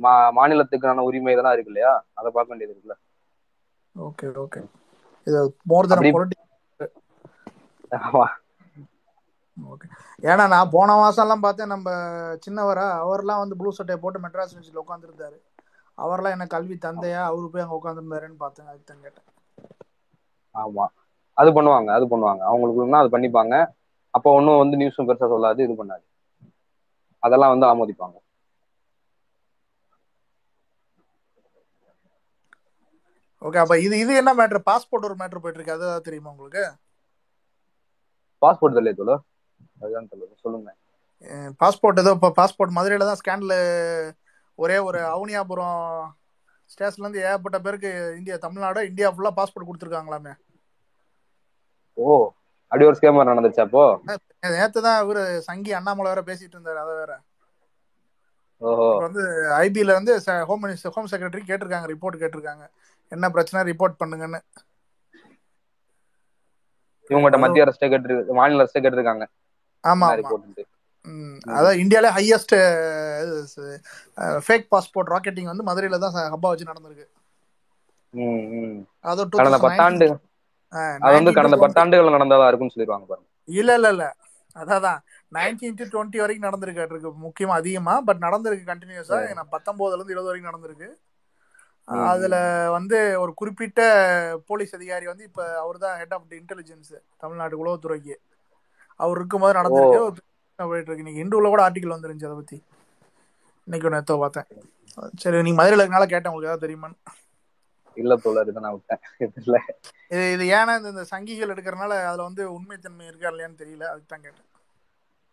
மா 0.00 0.10
மாநிலத்துக்கான 0.36 1.04
உரிமை 1.06 1.32
இதெல்லாம் 1.34 1.54
இருக்கு 1.56 1.72
இல்லையா? 1.72 1.92
அதை 2.18 2.28
பார்க்க 2.30 2.52
வேண்டியது 2.52 2.72
இருக்குல்ல. 2.72 2.96
ஓகே 3.94 4.26
ஓகே 4.42 4.60
இது 5.26 5.38
மோர் 5.70 5.88
தென் 5.92 6.04
ஆமா. 8.00 8.26
ஓகே 9.56 9.86
ஏன்னா 10.22 10.44
நான் 10.52 10.72
போன 10.74 10.96
மாசம் 10.98 11.24
எல்லாம் 11.24 11.44
பார்த்தேன் 11.44 11.72
நம்ம 11.72 11.88
சின்னவரா 12.44 12.86
அவர்லாம் 13.02 13.42
வந்து 13.42 13.58
ப்ளூ 13.60 13.70
சட்டையை 13.78 13.98
போட்டு 14.02 14.22
மெட்ராஸ் 14.24 14.52
யூனிவர்சிட்டியில் 14.52 14.84
உட்காந்துருந்தாரு 14.84 15.38
அவர்லாம் 15.98 16.34
என்ன 16.36 16.46
கல்வி 16.52 16.76
தந்தையா 16.80 17.22
அவரு 17.30 17.46
போய் 17.52 17.64
அங்க 17.64 17.78
உட்காந்துருந்தாருன்னு 17.78 18.42
பார்த்தேன் 18.42 18.68
அதுக்கு 18.70 18.88
தான் 18.90 19.04
கேட்டேன். 19.04 19.26
ஆமா. 20.54 20.86
அது 21.38 21.50
பண்ணுவாங்க 21.56 21.90
அது 21.96 22.04
பண்ணுவாங்க. 22.12 22.42
அவங்களுக்குன்னா 22.50 23.02
அது 23.02 23.14
பண்ணிப்பாங்க. 23.14 23.54
அப்போ 24.16 24.28
ஒன்றும் 24.38 24.60
வந்து 24.62 24.78
நியூஸும் 24.80 25.08
பெருசா 25.08 25.28
சொல்லாது 25.34 25.60
இது 25.66 25.74
பண்ணாது. 25.80 26.04
அதெல்லாம் 27.22 27.52
வந்து 27.54 27.66
ஆமோதிப்பாங்க. 27.72 28.16
ஓகே 33.46 33.58
அப்ப 33.62 33.74
இது 33.86 33.94
இது 34.02 34.12
என்ன 34.20 34.30
மேட்ரு 34.38 34.60
பாஸ்போர்ட் 34.68 35.06
ஒரு 35.08 35.16
மேட்ரு 35.20 35.42
போயிட்டு 35.42 35.58
இருக்கு 35.58 35.74
அது 35.76 35.84
ஏதாவது 35.88 36.06
தெரியுமா 36.06 36.30
உங்களுக்கு? 36.34 36.64
பாஸ்போர்ட் 38.42 38.76
தெரியல 38.76 38.92
தோழர். 39.00 39.22
அதுதான் 39.82 40.08
தோழர் 40.12 40.42
சொல்லுங்க. 40.44 40.70
பாஸ்போர்ட் 41.60 42.00
ஏதோ 42.02 42.10
இப்போ 42.16 42.30
பாஸ்போர்ட் 42.40 42.76
மதுரையில 42.78 43.06
தான் 43.08 43.20
ஸ்கேன்ல 43.20 43.54
ஒரே 44.58 44.76
ஒரு 44.88 45.00
அவனியாபுரம் 45.14 45.80
ஸ்டேஷன்ல 46.70 47.04
இருந்து 47.06 47.24
ஏகப்பட்ட 47.28 47.58
பேருக்கு 47.66 47.90
இந்தியா 48.18 48.36
தமிழ்நாடு 48.44 48.80
இந்தியா 48.90 49.08
ஃபுல்லா 49.14 49.32
பாஸ்போர்ட் 49.38 49.68
கொடுத்துருக்காங்களாமே. 49.68 50.32
ஓ 51.98 52.08
அப்படி 52.72 52.86
ஒரு 52.88 52.96
ஸ்கேம் 52.98 53.28
நடந்துச்சு 53.30 53.62
அப்போ? 53.64 53.82
நேத்து 54.54 54.80
தான் 54.86 54.98
இவரு 55.04 55.22
சங்கி 55.46 55.70
அண்ணாமலை 55.78 56.10
வேற 56.12 56.22
பேசிட்டு 56.28 56.56
இருந்தாரு 56.56 56.80
அதை 56.82 56.94
வேற. 57.00 57.12
வந்து 59.04 59.22
ஐபில 59.58 59.96
வந்து 59.98 60.12
ஹோம் 60.48 60.62
மினிஸ்டர் 60.64 60.94
ஹோம் 60.94 61.10
செக்ரட்டரி 61.12 61.42
கேட்டிருக்காங்க 61.48 61.88
ரிப்போர்ட் 61.92 62.20
கேட்டிருக்காங்க. 62.22 62.64
என்ன 63.12 63.26
பிரச்சனை 63.36 63.60
ரிப்போர்ட் 63.70 64.00
பண்ணுங்கன்னு. 64.00 64.40
இவங்ககிட்ட 67.10 67.38
மத்திய 67.42 67.64
அரசு 67.66 67.90
கேட்டு 67.92 68.36
மாநில 68.38 68.64
அரசு 68.64 68.78
கேட்டிருக்காங்க 68.78 69.26
ஆமா 69.84 70.06
அதான் 71.52 71.78
இந்தியாலே 71.82 72.08
ஹையஸ்ட் 72.16 72.54
ஃபேக் 74.46 74.66
பாஸ்போர்ட் 74.72 75.12
ராக்கெட்டிங் 75.14 75.50
வந்து 75.52 75.66
மதுரையில 75.68 76.00
தான் 76.04 76.16
ஹப்பா 76.34 76.48
வச்சு 76.52 76.70
நடந்திருக்கு. 76.70 77.06
2019 78.14 79.62
பத்தாண்டு 79.64 80.06
அது 80.72 81.14
வந்து 81.14 81.32
19 81.32 81.34
to 81.34 81.38
கடந்த 81.38 81.56
20 81.56 81.64
பத்தாண்டுகள் 81.64 82.14
நடந்ததா 82.16 82.48
இருக்கும்னு 82.48 82.74
சொல்லிடுவாங்க 82.74 83.06
பாருங்க. 83.10 83.28
இல்ல 83.48 83.74
இல்ல 83.74 83.88
இல்ல. 83.88 84.06
அதான் 84.56 85.00
நைன்டீன் 85.32 85.78
டு 85.78 85.84
டுவெண்ட்டி 85.84 86.18
வரைக்கும் 86.20 86.48
நடந்திருக்கு 86.48 86.84
இருக்கு 86.86 87.10
முக்கியமா 87.26 87.54
அதிகமா 87.54 87.94
பட் 88.00 88.24
நடந்திருக்கு 88.26 88.70
கண்டினியூஸா 88.70 89.18
பத்தொன்பதுல 89.54 89.98
இருந்து 89.98 90.14
இருபது 90.14 90.30
வரைக்கும் 90.30 90.50
நடந்திருக்கு. 90.52 90.88
அதுல 92.08 92.36
வந்து 92.70 92.98
ஒரு 93.18 93.32
குறிப்பிட்ட 93.34 93.80
போலீஸ் 94.46 94.74
அதிகாரி 94.74 95.06
வந்து 95.06 95.24
இப்ப 95.24 95.42
அவர் 95.62 95.78
தான் 95.78 95.98
ஹெட் 95.98 96.14
ஆஃப் 96.16 96.34
இன்டெலிஜென்ஸ் 96.40 96.90
தமிழ்நாடு 97.18 97.60
உளவுத்துறைக்கு. 97.62 98.16
அவர் 99.00 99.18
இருக்கும்போது 99.18 99.58
நடந்திருக்கு. 99.60 100.00
போயிட்டு 100.58 100.90
இருக்கு 100.90 101.04
இன்னைக்கு 101.04 101.22
இந்துல 101.24 101.48
கூட 101.48 101.62
ஆர்டிகல் 101.66 101.94
வந்துருந்துச்சு 101.94 102.28
அதை 102.30 102.36
பத்தி. 102.36 102.56
இன்னைக்கு 103.68 103.96
எத்தோ 103.96 104.16
பார்த்தேன். 104.16 104.48
சரி 105.22 105.42
நீங்க 105.42 105.58
மதுரையில் 105.60 105.82
இருக்கனால 105.82 106.06
கேட்டேன் 106.06 106.30
உங்களுக்கு 106.32 106.50
ஏதாவது 106.50 106.64
தெரியுமான்னு. 106.66 106.96
இல்ல 107.98 108.16
தோழர் 108.16 108.48
இதை 108.48 108.62
நான் 108.62 108.74
விட்டேன். 108.74 109.02
இல்ல. 109.40 109.56
இது 110.10 110.32
இது 110.32 110.44
ஏன்னா 110.52 110.74
இந்த 110.84 111.04
சங்கிகள் 111.10 111.52
எடுக்கிறனால 111.54 111.94
அதுல 112.06 112.22
வந்து 112.22 112.42
உண்மைத்தன்மை 112.52 113.06
இருக்கா 113.06 113.30
இல்லையான்னு 113.30 113.60
தெரியல. 113.60 113.84
அதுக்கு 113.88 114.08
தான் 114.08 114.22
கேட்டேன். 114.22 114.46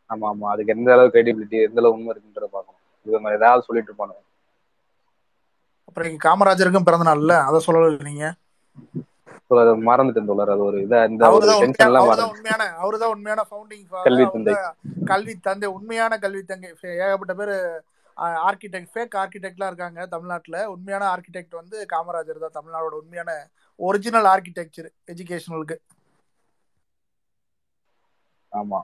ஆமா 0.10 0.26
ஆமா. 0.32 0.48
அதுக்கு 0.50 0.74
எந்த 0.74 0.90
அளவு 0.92 1.14
கிரெடிபிலிட்டி 1.14 1.60
எந்த 1.64 1.80
அளவு 1.80 1.94
உண்மை 1.94 2.12
இருக்குன்றத 2.14 2.48
பார்க்கணும். 2.50 2.82
இது 3.06 3.20
மாதிரி 3.20 3.40
ஏதாவது 3.40 3.66
சொல்லிட்டு 3.66 3.92
இருப்பானு 3.92 4.16
அப்புறம் 5.88 6.08
இன்னைக்கு 6.08 6.28
காமராஜருக்கும் 6.28 6.86
பிறந்த 6.86 7.06
நாள்ல 7.06 7.34
அதை 7.44 7.60
சொல்லல 7.66 8.04
நீங்க? 8.04 8.26
மறந்துட்டேன் 9.88 10.30
தோழர். 10.30 10.52
அது 10.52 10.64
ஒரு 10.64 10.78
இதா 10.80 11.00
இந்த 11.10 11.22
ஒரு 11.24 11.32
அவர்தான் 11.32 11.60
டென்ஷன் 11.60 11.88
உண்மையான 11.88 12.14
எல்லாம் 12.14 12.32
உண்மையான 12.32 12.64
அவர்தான் 12.78 13.12
உண்மையான 13.12 13.42
ஃபவுண்டிங் 13.50 13.84
கல்வி 14.06 14.26
தந்தை. 14.28 14.54
கல்வி 15.06 15.34
தந்தை 15.40 15.68
உண்மையான 15.70 16.14
கல்வி 16.18 16.42
தந்தை 16.44 16.70
ஃபே- 16.80 16.96
ஏகப்பட்ட 17.00 17.34
பேர் 17.34 17.54
ஆர்கிடெக்ட் 18.48 18.92
ஃபேக் 18.94 19.16
ஆர்கிடெக்ட்லாம் 19.22 19.72
இருக்காங்க 19.72 20.02
தமிழ்நாட்டுல. 20.14 20.58
உண்மையான 20.74 21.04
ஆர்கிடெக்ட் 21.14 21.56
வந்து 21.62 21.78
காமராஜர் 21.94 22.44
தான். 22.46 22.58
தமிழ்நாடோட 22.60 22.96
உண்மையான 23.04 23.32
ஒரிஜினல் 23.80 24.30
ஆர்கிடெக்சர் 24.34 24.90
எஜுகேஷனலுக்கு 25.14 25.78
ஆமா. 28.52 28.80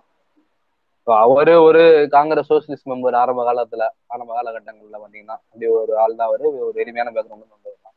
அவரு 1.08 1.54
ஒரு 1.68 1.82
காங்கிரஸ் 2.16 2.50
சோசியலிஸ்ட் 2.52 2.90
மெம்பர் 2.92 3.18
ஆரம்ப 3.22 3.42
காலத்துல 3.48 3.84
ஆரம்ப 4.14 4.32
காலகட்டங்கள்ல 4.38 4.98
பாத்தீங்கன்னா 5.04 5.38
அப்படி 5.46 5.68
ஒரு 5.80 5.94
ஆள் 6.04 6.18
தான் 6.20 6.30
அவரு. 6.30 6.46
ஒரு 6.68 6.78
எளிமையான 6.84 7.12
பேக்ரவுண்ட் 7.16 7.54
தான். 7.86 7.96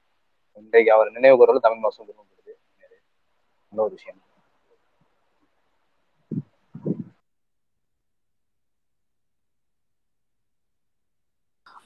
இன்றைக்கு 0.63 0.91
அவர் 0.97 1.15
நினைவு 1.17 1.39
கூறல 1.41 1.65
தமிழ் 1.67 1.85
மாசம் 1.87 2.09
நல்ல 3.73 3.85
ஒரு 3.87 3.95
விஷயம். 3.99 4.21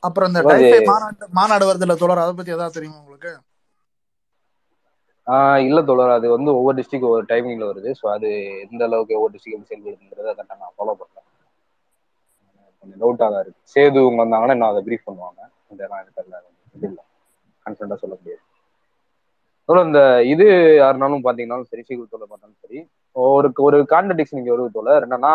அப்புறம் 0.02 0.30
இந்த 0.30 0.40
மாநாடு 0.88 1.28
மாநாடு 1.38 1.64
வருதுல 1.68 1.96
தோழர் 2.00 2.24
அதை 2.24 2.34
பத்தி 2.34 2.56
ஏதாவது 2.56 2.76
தெரியுமா 2.76 3.00
உங்களுக்கு? 3.02 3.32
ஆஹ் 5.26 5.60
இல்ல 5.64 5.78
தோழர் 5.88 6.12
அது 6.14 6.26
வந்து 6.32 6.50
ஒவ்வொரு 6.58 6.76
டிஸ்ட்ரிக்ட் 6.78 7.08
ஒவ்வொரு 7.08 7.24
டைமிங்ல 7.30 7.64
வருது. 7.70 7.90
ஸோ 8.00 8.06
அது 8.14 8.28
எந்த 8.64 8.82
அளவுக்கு 8.88 9.16
ஒவ்வொரு 9.18 9.34
டிஸ்ட்ரிக்ட் 9.34 9.70
செயல்படுதுன்றதை 9.70 10.30
கரெக்டாக 10.30 10.60
நான் 10.62 10.76
ஃபாலோ 10.76 10.94
பண்றேன் 11.00 11.26
கொஞ்சம் 12.82 13.00
டவுட்டாக 13.02 13.30
தான் 13.30 13.42
இருக்கு. 13.44 13.62
சேது 13.74 13.98
இவங்க 14.02 14.20
வந்தாங்கன்னா 14.22 14.56
இன்னும் 14.56 14.72
அதை 14.72 14.82
ப்ரீஃப் 14.86 15.08
பண்ணுவாங்க. 15.08 15.40
இதெல்லாம் 15.74 16.00
எனக்கு 16.02 16.18
தெரியல 16.20 16.44
இது 16.74 16.86
இல்லை. 16.88 17.04
சொல்ல 18.02 18.14
முடியாது. 18.16 18.42
தோழர் 19.68 19.88
இந்த 19.88 20.00
இது 20.32 20.44
யாருனாலும் 20.80 21.24
பாத்தீங்கன்னாலும் 21.24 21.70
சரி 21.70 21.82
சீக்கிரம் 21.82 22.12
தோழர் 22.12 22.30
பார்த்தாலும் 22.30 22.60
சரி 22.62 22.78
ஒரு 23.16 23.48
ஒரு 23.66 23.78
கான்ட்ரடிக்ஷன் 23.92 24.40
இங்க 24.40 24.52
வருது 24.54 24.76
தோழர். 24.76 25.04
என்னன்னா 25.06 25.34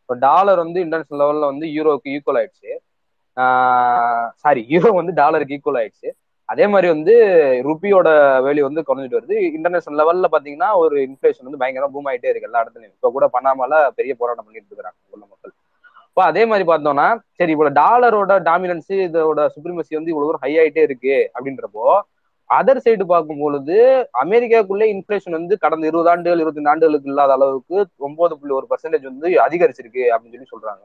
இப்போ 0.00 0.14
டாலர் 0.24 0.62
வந்து 0.64 0.78
இன்டர்நேஷனல் 0.84 1.20
லெவல்ல 1.22 1.50
வந்து 1.52 1.66
யூரோக்கு 1.76 2.12
ஈக்குவல் 2.14 2.38
ஆயிடுச்சு. 2.40 2.70
சாரி 4.44 4.62
யூரோ 4.72 4.90
வந்து 5.00 5.12
டாலருக்கு 5.20 5.56
ஈக்குவல் 5.56 5.78
ஆயிடுச்சு. 5.80 6.08
அதே 6.48 6.64
மாதிரி 6.72 6.88
வந்து 6.94 7.14
ருப்பியோட 7.66 8.08
வேல்யூ 8.46 8.62
வந்து 8.68 8.82
குறைஞ்சிட்டு 8.88 9.18
வருது. 9.18 9.36
இன்டர்நேஷனல் 9.56 9.98
லெவல்ல 10.00 10.28
பாத்தீங்கன்னா 10.34 10.70
ஒரு 10.82 10.96
இன்ஃபிளேஷன் 11.08 11.46
வந்து 11.48 11.60
பயங்கரமா 11.62 11.92
பூம் 11.96 12.08
ஆயிட்டே 12.12 12.30
இருக்கு 12.32 12.48
எல்லா 12.50 12.62
இடத்துலயும். 12.64 12.94
இப்ப 12.96 13.10
கூட 13.16 13.26
பண்ணாமல 13.36 13.74
பெரிய 13.98 14.14
போராட்டம் 14.20 14.46
பண்ணிட்டு 14.48 14.74
இருக்காங்க 14.74 14.98
உள்ள 15.14 15.24
மக்கள். 15.24 15.52
இப்போ 16.10 16.22
அதே 16.30 16.42
மாதிரி 16.50 16.64
பார்த்தோம்னா 16.70 17.06
சரி 17.38 17.52
இவ்வளவு 17.56 17.76
டாலரோட 17.80 18.32
டாமினன்ஸ் 18.48 18.92
இதோட 19.06 19.42
சுப்ரீமசி 19.54 19.98
வந்து 19.98 20.12
இவ்வளவு 20.12 20.28
தூரம் 20.28 20.44
ஹை 20.46 20.52
ஆயிட்டே 20.62 20.82
இருக்கு 20.88 21.16
அப்படின்றப்போ 21.36 21.84
அதர் 22.50 22.82
சைடு 22.84 23.04
பார்க்கும் 23.12 23.40
பொழுது 23.42 23.76
அமெரிக்காக்குள்ளே 24.22 24.86
இன்ஃபிளேஷன் 24.94 25.36
வந்து 25.38 25.54
கடந்த 25.64 25.84
இருபது 25.90 26.08
ஆண்டுகள் 26.12 26.40
இருபத்தி 26.42 26.70
ஆண்டுகளுக்கு 26.72 27.10
இல்லாத 27.12 27.32
அளவுக்கு 27.38 27.76
ஒன்பது 28.06 28.34
புள்ளி 28.40 28.54
ஒரு 28.58 28.66
பர்சன்டேஜ் 28.72 29.06
வந்து 29.10 29.28
அதிகரிச்சிருக்கு 29.46 30.04
அப்படின்னு 30.14 30.34
சொல்லி 30.34 30.52
சொல்றாங்க. 30.54 30.84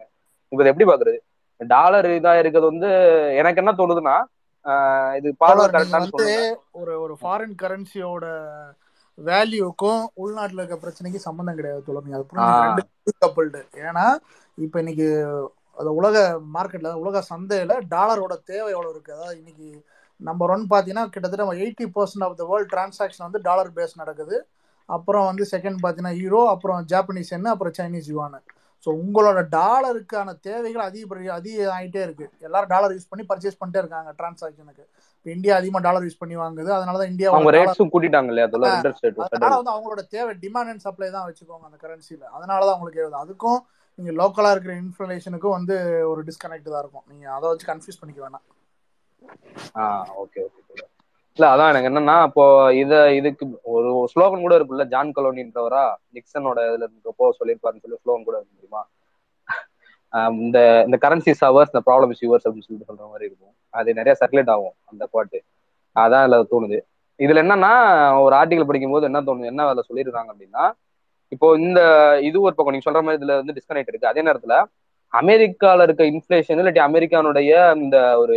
இப்ப 0.51 0.69
எப்படி 0.71 0.87
பாக்குறது? 0.91 1.17
டாலர் 1.59 2.07
இதா 2.11 2.33
இருக்கிறது 2.39 2.71
வந்து 2.71 2.89
எனக்கு 3.39 3.61
என்ன 3.61 3.73
தோணுதுன்னா 3.73 4.15
இது 5.17 5.29
பார்வை 5.41 5.65
கரெக்டானு 5.67 6.37
ஒரு 6.73 6.93
ஒரு 7.03 7.13
ஃபாரின் 7.21 7.57
கரன்சியோட 7.61 8.25
வேல்யூக்கும் 9.17 10.01
உள்நாட்டுல 10.21 10.61
இருக்க 10.61 10.77
பிரச்சனைக்கும் 10.77 11.27
சம்பந்தம் 11.27 11.59
கிடையாது 11.59 11.99
நீங்க 11.99 12.17
அது 12.69 13.13
கப்பல்டு 13.25 13.61
ஏன்னா 13.83 14.05
இப்ப 14.57 14.79
இன்னைக்கு 14.79 15.07
அது 15.77 15.89
உலக 15.99 16.17
மார்க்கெட்ல 16.55 16.89
உலக 17.01 17.21
சந்தையில 17.29 17.73
டாலரோட 17.93 18.33
தேவை 18.49 18.69
எவ்வளவு 18.73 18.93
இருக்கு? 18.93 19.15
அதாவது 19.15 19.39
இன்னைக்கு 19.39 19.67
நம்பர் 20.19 20.51
ஒன் 20.51 20.63
பாத்தீங்கன்னா 20.69 21.05
கிட்டத்தட்ட 21.13 21.55
eighty 21.63 21.85
percent 21.95 22.25
of 22.27 22.37
the 22.37 22.45
world 22.51 22.71
transaction 22.73 23.25
வந்து 23.27 23.41
டாலர் 23.47 23.71
பேஸ் 23.77 23.99
நடக்குது. 24.01 24.35
அப்புறம் 24.89 25.25
வந்து 25.25 25.43
செகண்ட் 25.51 25.79
பாத்தீங்கன்னா 25.83 26.15
யூரோ 26.23 26.41
அப்புறம் 26.53 26.79
ஜாப்பனீஸ் 26.91 27.35
என்ன 27.37 27.49
அப்புறம் 27.53 27.75
சைனீஸ் 27.79 28.09
யுவான் 28.13 28.37
ஸோ 28.85 28.91
உங்களோட 29.01 29.39
டாலருக்கான 29.55 30.29
தேவைகள் 30.47 30.83
அதிக 30.87 31.05
அதிக 31.37 31.59
ஆகிட்டே 31.75 32.01
இருக்கு. 32.07 32.25
எல்லாரும் 32.47 32.71
டாலர் 32.73 32.95
யூஸ் 32.95 33.09
பண்ணி 33.11 33.23
பர்ச்சேஸ் 33.29 33.59
பண்ணிட்டே 33.61 33.81
இருக்காங்க 33.83 34.09
டிரான்சாக்ஷனுக்கு. 34.19 34.83
இப்போ 35.17 35.29
இந்தியா 35.35 35.53
அதிகமாக 35.59 35.83
டாலர் 35.87 36.05
யூஸ் 36.07 36.19
பண்ணி 36.21 36.35
வாங்குது 36.41 36.69
அதனால 36.77 36.95
தான் 36.95 37.03
அவங்க 37.03 37.13
இந்தியாவோட 37.13 37.37
டாலர் 37.37 37.57
ரேட்ஸும் 37.59 37.91
கூட்டிட்டாங்க 37.93 38.31
இல்லையா 38.33 38.47
அதனால 39.27 39.55
வந்து 39.61 39.73
அவங்களோட 39.75 40.03
தேவை 40.15 40.33
டிமாண்ட் 40.43 40.71
அண்ட் 40.73 40.85
சப்ளை 40.87 41.09
தான் 41.15 41.27
வச்சுக்கோங்க 41.29 41.65
அந்த 41.69 41.79
கரன்சியில் 41.83 42.27
அதனால 42.37 42.61
தான் 42.67 42.77
உங்களுக்கு 42.77 43.01
ஏறுது. 43.03 43.23
அதுக்கும் 43.23 43.59
நீங்க 43.99 44.11
லோக்கலா 44.19 44.51
இருக்கிற 44.53 44.73
இன்ஃப்ளேஷனுக்கும் 44.83 45.55
வந்து 45.57 45.75
ஒரு 46.11 46.21
டிஸ்கனெக்ட் 46.29 46.73
தான் 46.73 46.83
இருக்கும். 46.83 47.05
நீங்க 47.11 47.25
அதை 47.37 47.45
வச்சு 47.51 47.67
கன்ஃபியூஸ் 47.71 47.99
பண்ணிக்க 48.01 48.21
வேணாம். 48.25 48.45
ஆஹ் 49.81 50.09
ஓகே 50.23 50.41
ஓகே 50.47 50.64
இல்ல 51.37 51.45
அதான் 51.53 51.71
எனக்கு 51.71 51.89
என்னன்னா 51.89 52.15
இப்போ 52.27 52.43
இத 52.81 52.93
இதுக்கு 53.19 53.45
ஒரு 53.75 53.89
ஸ்லோகன் 54.11 54.43
கூட 54.45 54.53
இருக்குல்ல 54.57 54.83
ஜான் 54.93 55.15
கலோனின்றவரா 55.17 55.81
நிக்சனோட 56.17 56.59
இதுல 56.69 56.85
இருக்கப்போ 56.87 57.25
சொல்லியிருப்பாருன்னு 57.39 57.83
சொல்லி 57.85 57.99
ஸ்லோகன் 58.03 58.27
கூட 58.27 58.35
இருக்கு 58.37 58.59
தெரியுமா? 58.59 58.83
இந்த 60.43 60.57
இந்த 60.87 60.97
கரன்சி 61.05 61.31
சவர்ஸ் 61.41 61.71
இந்த 61.73 61.81
ப்ராப்ளம் 61.87 62.11
இஸ் 62.13 62.23
அப்படின்னு 62.45 62.65
சொல்லிட்டு 62.67 62.89
சொல்ற 62.91 63.05
மாதிரி 63.11 63.27
இருக்கும். 63.29 63.53
அது 63.73 63.97
நிறைய 63.99 64.13
சர்க்குலேட் 64.21 64.53
ஆகும் 64.55 64.75
அந்த 64.91 65.03
பாட்டு. 65.15 65.39
அதான் 65.95 66.23
இதுல 66.27 66.39
தோணுது. 66.53 66.77
இதுல 67.19 67.41
என்னன்னா 67.43 67.73
ஒரு 68.25 68.33
ஆர்டிகல் 68.39 68.67
படிக்கும் 68.69 68.95
போது 68.95 69.07
என்ன 69.09 69.19
தோணுது 69.27 69.51
என்ன 69.51 69.65
அதுல 69.67 69.83
சொல்லியிருக்காங்க 69.89 70.31
அப்படின்னா 70.33 70.63
இப்போ 71.31 71.47
இந்த 71.65 71.79
இது 72.29 72.37
ஒரு 72.47 72.55
பக்கம் 72.55 72.73
நீங்க 72.75 72.87
சொல்ற 72.87 73.01
மாதிரி 73.05 73.19
இதுல 73.19 73.35
வந்து 73.41 73.55
டிஸ்கனெக்ட் 73.57 73.91
இருக்கு. 73.91 74.11
அதே 74.11 74.23
நேரத்துல 74.27 74.55
அமெரிக்கால 75.13 75.83
இருக்க 75.87 76.03
இன்ஃபிளேஷன் 76.13 76.59
இல்லாட்டி 76.61 76.81
அமெரிக்கானுடைய 76.87 77.51
இந்த 77.83 77.97
ஒரு 78.23 78.35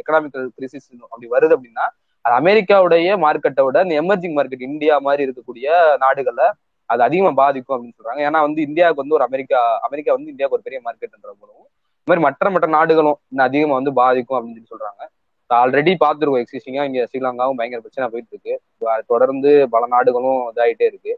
எக்கனாமிக்கல் 0.00 0.46
கிரிசிஸ் 0.58 0.88
அப்படி 1.12 1.28
வருது 1.34 1.54
அப்படின்னா 1.56 1.86
அது 2.24 2.34
அமெரிக்காவுடைய 2.40 3.10
மார்க்கெட்டை 3.24 3.62
விட 3.66 3.78
இந்த 3.86 3.94
எமர்ஜிங் 4.02 4.34
மார்க்கெட் 4.38 4.68
இந்தியா 4.70 4.94
மாதிரி 5.06 5.24
இருக்கக்கூடிய 5.26 5.68
நாடுகள்ல 6.04 6.44
அது 6.90 7.02
அதிகமா 7.06 7.30
பாதிக்கும் 7.40 7.74
அப்படின்னு 7.74 7.96
சொல்றாங்க. 7.98 8.20
ஏன்னா 8.28 8.38
வந்து 8.46 8.60
இந்தியாவுக்கு 8.68 9.02
வந்து 9.02 9.16
ஒரு 9.18 9.24
அமெரிக்கா 9.28 9.60
அமெரிக்கா 9.86 10.10
வந்து 10.16 10.32
இந்தியாவுக்கு 10.32 10.58
ஒரு 10.58 10.66
பெரிய 10.68 10.80
மார்க்கெட்ன்ற 10.86 11.30
போலவும் 11.40 11.68
இந்த 12.00 12.08
மாதிரி 12.10 12.24
மற்ற 12.26 12.50
மற்ற 12.54 12.68
நாடுகளும் 12.76 13.18
இன்னும் 13.30 13.48
அதிகமா 13.48 13.74
வந்து 13.78 13.92
பாதிக்கும் 14.00 14.36
அப்படின்னு 14.38 14.58
சொல்லி 14.58 14.72
சொல்றாங்க. 14.74 15.02
ஆல்ரெடி 15.50 15.92
பார்த்துருக்கோம் 16.02 16.42
எக்ஸிஸ்டிங்கா 16.42 16.82
இங்க 16.88 17.00
ஸ்ரீலங்காவும் 17.10 17.58
பயங்கர 17.60 17.80
பிரச்சனை 17.84 18.06
போயிட்டு 18.12 18.32
இருக்கு. 18.34 18.54
அது 18.92 19.02
தொடர்ந்து 19.12 19.50
பல 19.74 19.86
நாடுகளும் 19.94 20.40
இதாயிட்டே 20.50 20.86
இருக்கு. 20.90 21.12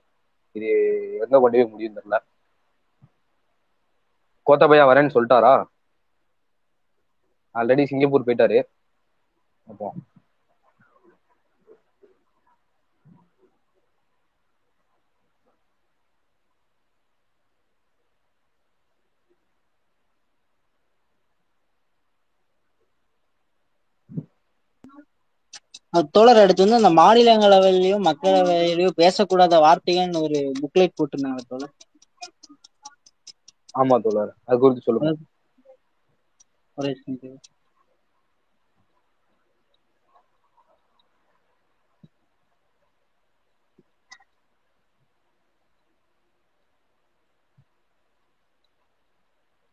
இது 0.56 0.68
எங்க 1.24 1.34
கொண்டு 1.42 1.56
போய் 1.56 1.72
முடியும் 1.72 1.96
தெரியல. 1.98 2.18
கோத்தபையா 4.46 4.84
வரேன்னு 4.90 5.14
சொல்லிட்டாரா? 5.16 5.52
ஆல்ரெடி 7.54 7.84
சிங்கப்பூர் 7.90 8.26
போயிட்டாரு. 8.28 8.58
அப்போ 9.70 9.88
தோழர் 26.10 26.40
அடுத்து 26.40 26.64
வந்து 26.64 26.78
அந்த 26.78 26.90
மாநிலங்களவையிலயும் 26.96 28.06
மக்களவையிலயும் 28.08 28.98
பேசக்கூடாத 28.98 29.60
வார்த்தைகள்னு 29.62 30.22
ஒரு 30.22 30.40
புக்லெட் 30.60 30.96
போட்டிருந்தாங்க 30.96 31.42
தோழர். 31.48 31.74
ஆமா 33.74 33.96
தோழர். 34.04 34.32
அது 34.44 34.60
குறித்து 34.60 34.86
சொல்லுங்க. 34.86 35.12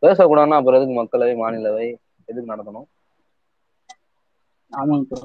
பேசக்கூடாதுன்னா 0.04 0.58
அப்புறம் 0.60 0.80
எதுக்கு 0.80 0.96
மக்களவை 0.98 1.34
மாநிலவை 1.40 1.88
எதுக்கு 2.28 2.52
நடத்தணும்? 2.52 2.90
ஆமாங்க 4.72 5.20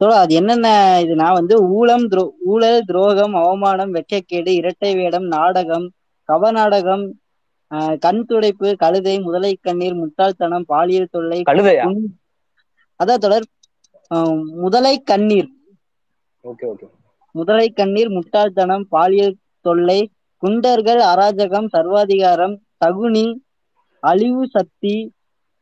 அது 0.00 0.32
என்னென்ன 0.34 0.68
இதுனா 1.02 1.26
வந்து 1.36 1.54
ஊழம் 1.76 2.06
துரோ 2.08 2.22
ஊழல் 2.44 2.80
துரோகம் 2.84 3.34
அவமானம் 3.40 3.92
வெட்கக்கேடு 3.96 4.50
இரட்டை 4.60 4.90
வேடம் 4.94 5.26
நாடகம் 5.34 5.86
கவநாடகம் 6.28 7.04
கண் 8.02 8.22
துடைப்பு 8.24 8.68
கழுதை 8.76 9.14
முதலை 9.24 9.52
கண்ணீர் 9.58 9.96
முட்டாள்தனம் 10.00 10.66
பாலியல் 10.66 11.12
தொல்லை 11.12 11.38
அதான் 13.00 13.22
தொடர் 13.24 13.46
முதலை 14.62 14.94
கண்ணீர். 15.02 15.48
முதலை 17.34 17.66
கண்ணீர் 17.70 18.10
முட்டாள்தனம் 18.16 18.84
பாலியல் 18.88 19.34
தொல்லை 19.64 20.00
குண்டர்கள் 20.42 21.00
அராஜகம் 21.10 21.68
சர்வாதிகாரம் 21.72 22.54
தகுனி 22.78 23.26
அழிவு 24.02 24.44
சக்தி 24.52 24.94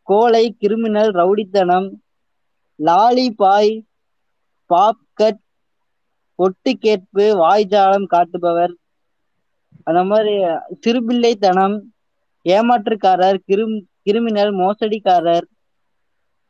கோலை 0.08 0.44
கிரிமினல் 0.60 1.10
ரவுடித்தனம் 1.12 1.88
லாலி 2.78 3.26
பாய் 3.36 3.72
பாப்கட் 4.74 5.40
ஒட்டு 6.38 6.72
கேட்பு 6.84 7.24
வாய்ஜாலம் 7.42 8.06
காட்டுபவர். 8.14 8.74
அந்த 9.88 10.00
மாதிரி 10.10 10.34
சிறுபிள்ளைத்தனம் 10.84 11.76
ஏமாற்றுக்காரர் 12.46 13.38
கிரும் 13.48 13.76
கிரிமினல் 14.06 14.52
மோசடிக்காரர் 14.60 15.46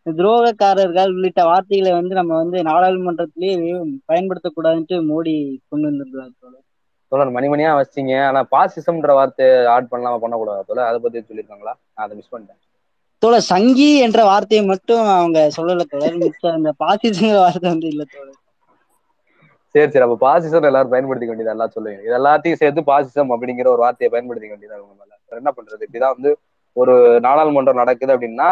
துரோகக்காரர்கள் 0.07 1.11
உள்ளிட்ட 1.15 1.41
வார்த்தைகளை 1.49 1.91
வந்து 1.99 2.15
நம்ம 2.19 2.33
வந்து 2.43 2.59
நாடாளுமன்றத்திலேயே 2.69 3.75
பயன்படுத்தக்கூடாதுன்ட்டு 4.11 4.97
மோடி 5.11 5.35
கொண்டு 5.69 5.87
வந்திருந்தார் 5.89 6.33
தோழர். 6.41 6.65
தோழர் 7.13 7.35
மணிமணியா 7.37 7.73
வச்சிங்க 7.81 8.15
ஆனா 8.29 8.41
பாசிசம்ன்ற 8.55 9.13
வார்த்தை 9.19 9.47
ஆட் 9.75 9.91
பண்ணலாமா 9.93 10.19
பண்ணக்கூடாது 10.25 10.67
தோழர்? 10.69 10.89
அதை 10.91 10.99
பத்தி 11.05 11.21
சொல்லியிருக்காங்களா? 11.21 11.75
நான் 11.95 12.05
அதை 12.07 12.17
மிஸ் 12.21 12.33
பண்ணிட்டேன். 12.35 12.61
தோழர் 13.23 13.51
சங்கி 13.51 13.89
என்ற 14.07 14.21
வார்த்தையை 14.25 14.63
மட்டும் 14.67 15.05
அவங்க 15.13 15.39
சொல்லல 15.57 15.85
தோழர் 15.93 16.21
மிச்சம் 16.23 16.57
அந்த 16.57 16.71
பாசிசங்கிற 16.83 17.39
வார்த்தை 17.45 17.69
வந்து 17.71 17.91
இல்ல 17.93 18.05
தோழர் 18.13 18.39
சரி 19.75 19.91
சரி. 19.93 20.05
அப்ப 20.07 20.17
பாசிசம் 20.23 20.67
எல்லாரும் 20.71 20.93
பயன்படுத்திக்க 20.93 21.33
வேண்டியது? 21.33 21.55
எல்லாம் 21.55 21.75
சொல்லுங்க. 21.75 22.01
இது 22.07 22.17
எல்லாத்தையும் 22.19 22.61
சேர்த்து 22.63 22.83
பாசிசம் 22.91 23.31
அப்படிங்கிற 23.35 23.69
ஒரு 23.75 23.83
வார்த்தையை 23.85 24.11
பயன்படுத்திக்க 24.15 24.55
வேண்டியது 24.55 24.83
உங்க 24.85 24.95
மேல 25.01 25.11
என்ன 25.33 25.51
பண்றது? 25.57 25.83
இப்படிதான் 25.87 26.17
வந்து 26.17 26.31
ஒரு 26.77 26.93
நாடாளுமன்றம் 27.21 27.81
நடக்குது 27.81 28.13
அப்படின்னா 28.15 28.49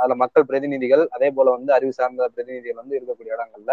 அதுல 0.00 0.14
மக்கள் 0.14 0.48
பிரதிநிதிகள் 0.48 1.04
அதே 1.10 1.28
போல 1.36 1.50
வந்து 1.50 1.70
அறிவு 1.72 1.92
சார்ந்த 1.92 2.28
பிரதிநிதிகள் 2.34 2.80
வந்து 2.82 2.96
இருக்கக்கூடிய 2.98 3.36
இடங்கள்ல 3.36 3.72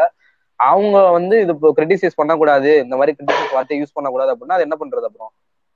அவங்க 0.59 0.97
வந்து 1.11 1.35
இது 1.41 1.51
இப்போ 1.51 1.69
கிரிட்டிசைஸ் 1.77 2.19
பண்ணக்கூடாது. 2.19 2.71
இந்த 2.83 2.95
மாதிரி 2.95 3.15
கிரிட்டிசைஸ் 3.17 3.55
வார்த்தையை 3.55 3.79
யூஸ் 3.81 3.95
பண்ணக்கூடாது 3.97 4.31
அப்படின்னா 4.33 4.57
அது 4.57 4.67
என்ன 4.67 4.77
பண்றது 4.81 5.07
அப்புறம்? 5.09 5.31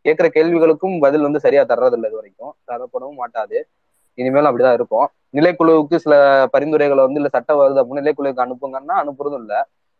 கேட்கிற 0.05 0.27
கேள்விகளுக்கும் 0.29 0.95
பதில் 0.99 1.21
வந்து 1.21 1.39
சரியா 1.39 1.63
தர்றது 1.63 1.95
இல்லை 1.97 2.09
இது 2.09 2.19
வரைக்கும். 2.19 2.53
தரப்படவும் 2.67 3.19
மாட்டாது. 3.21 3.57
இனிமேலும் 4.17 4.49
அப்படிதான் 4.49 4.77
இருக்கும். 4.79 5.07
நிலைக்குழுவுக்கு 5.33 5.95
சில 5.95 6.13
பரிந்துரைகளை 6.51 7.01
வந்து 7.03 7.19
இல்ல 7.21 7.29
சட்டம் 7.29 7.59
வருது 7.59 7.79
அப்படின்னு 7.81 8.01
நிலைக்குழுவுக்கு 8.01 8.45
அனுப்புங்கன்னா 8.45 8.95
அனுப்புறதும் 9.03 9.41
இல்ல. 9.41 9.53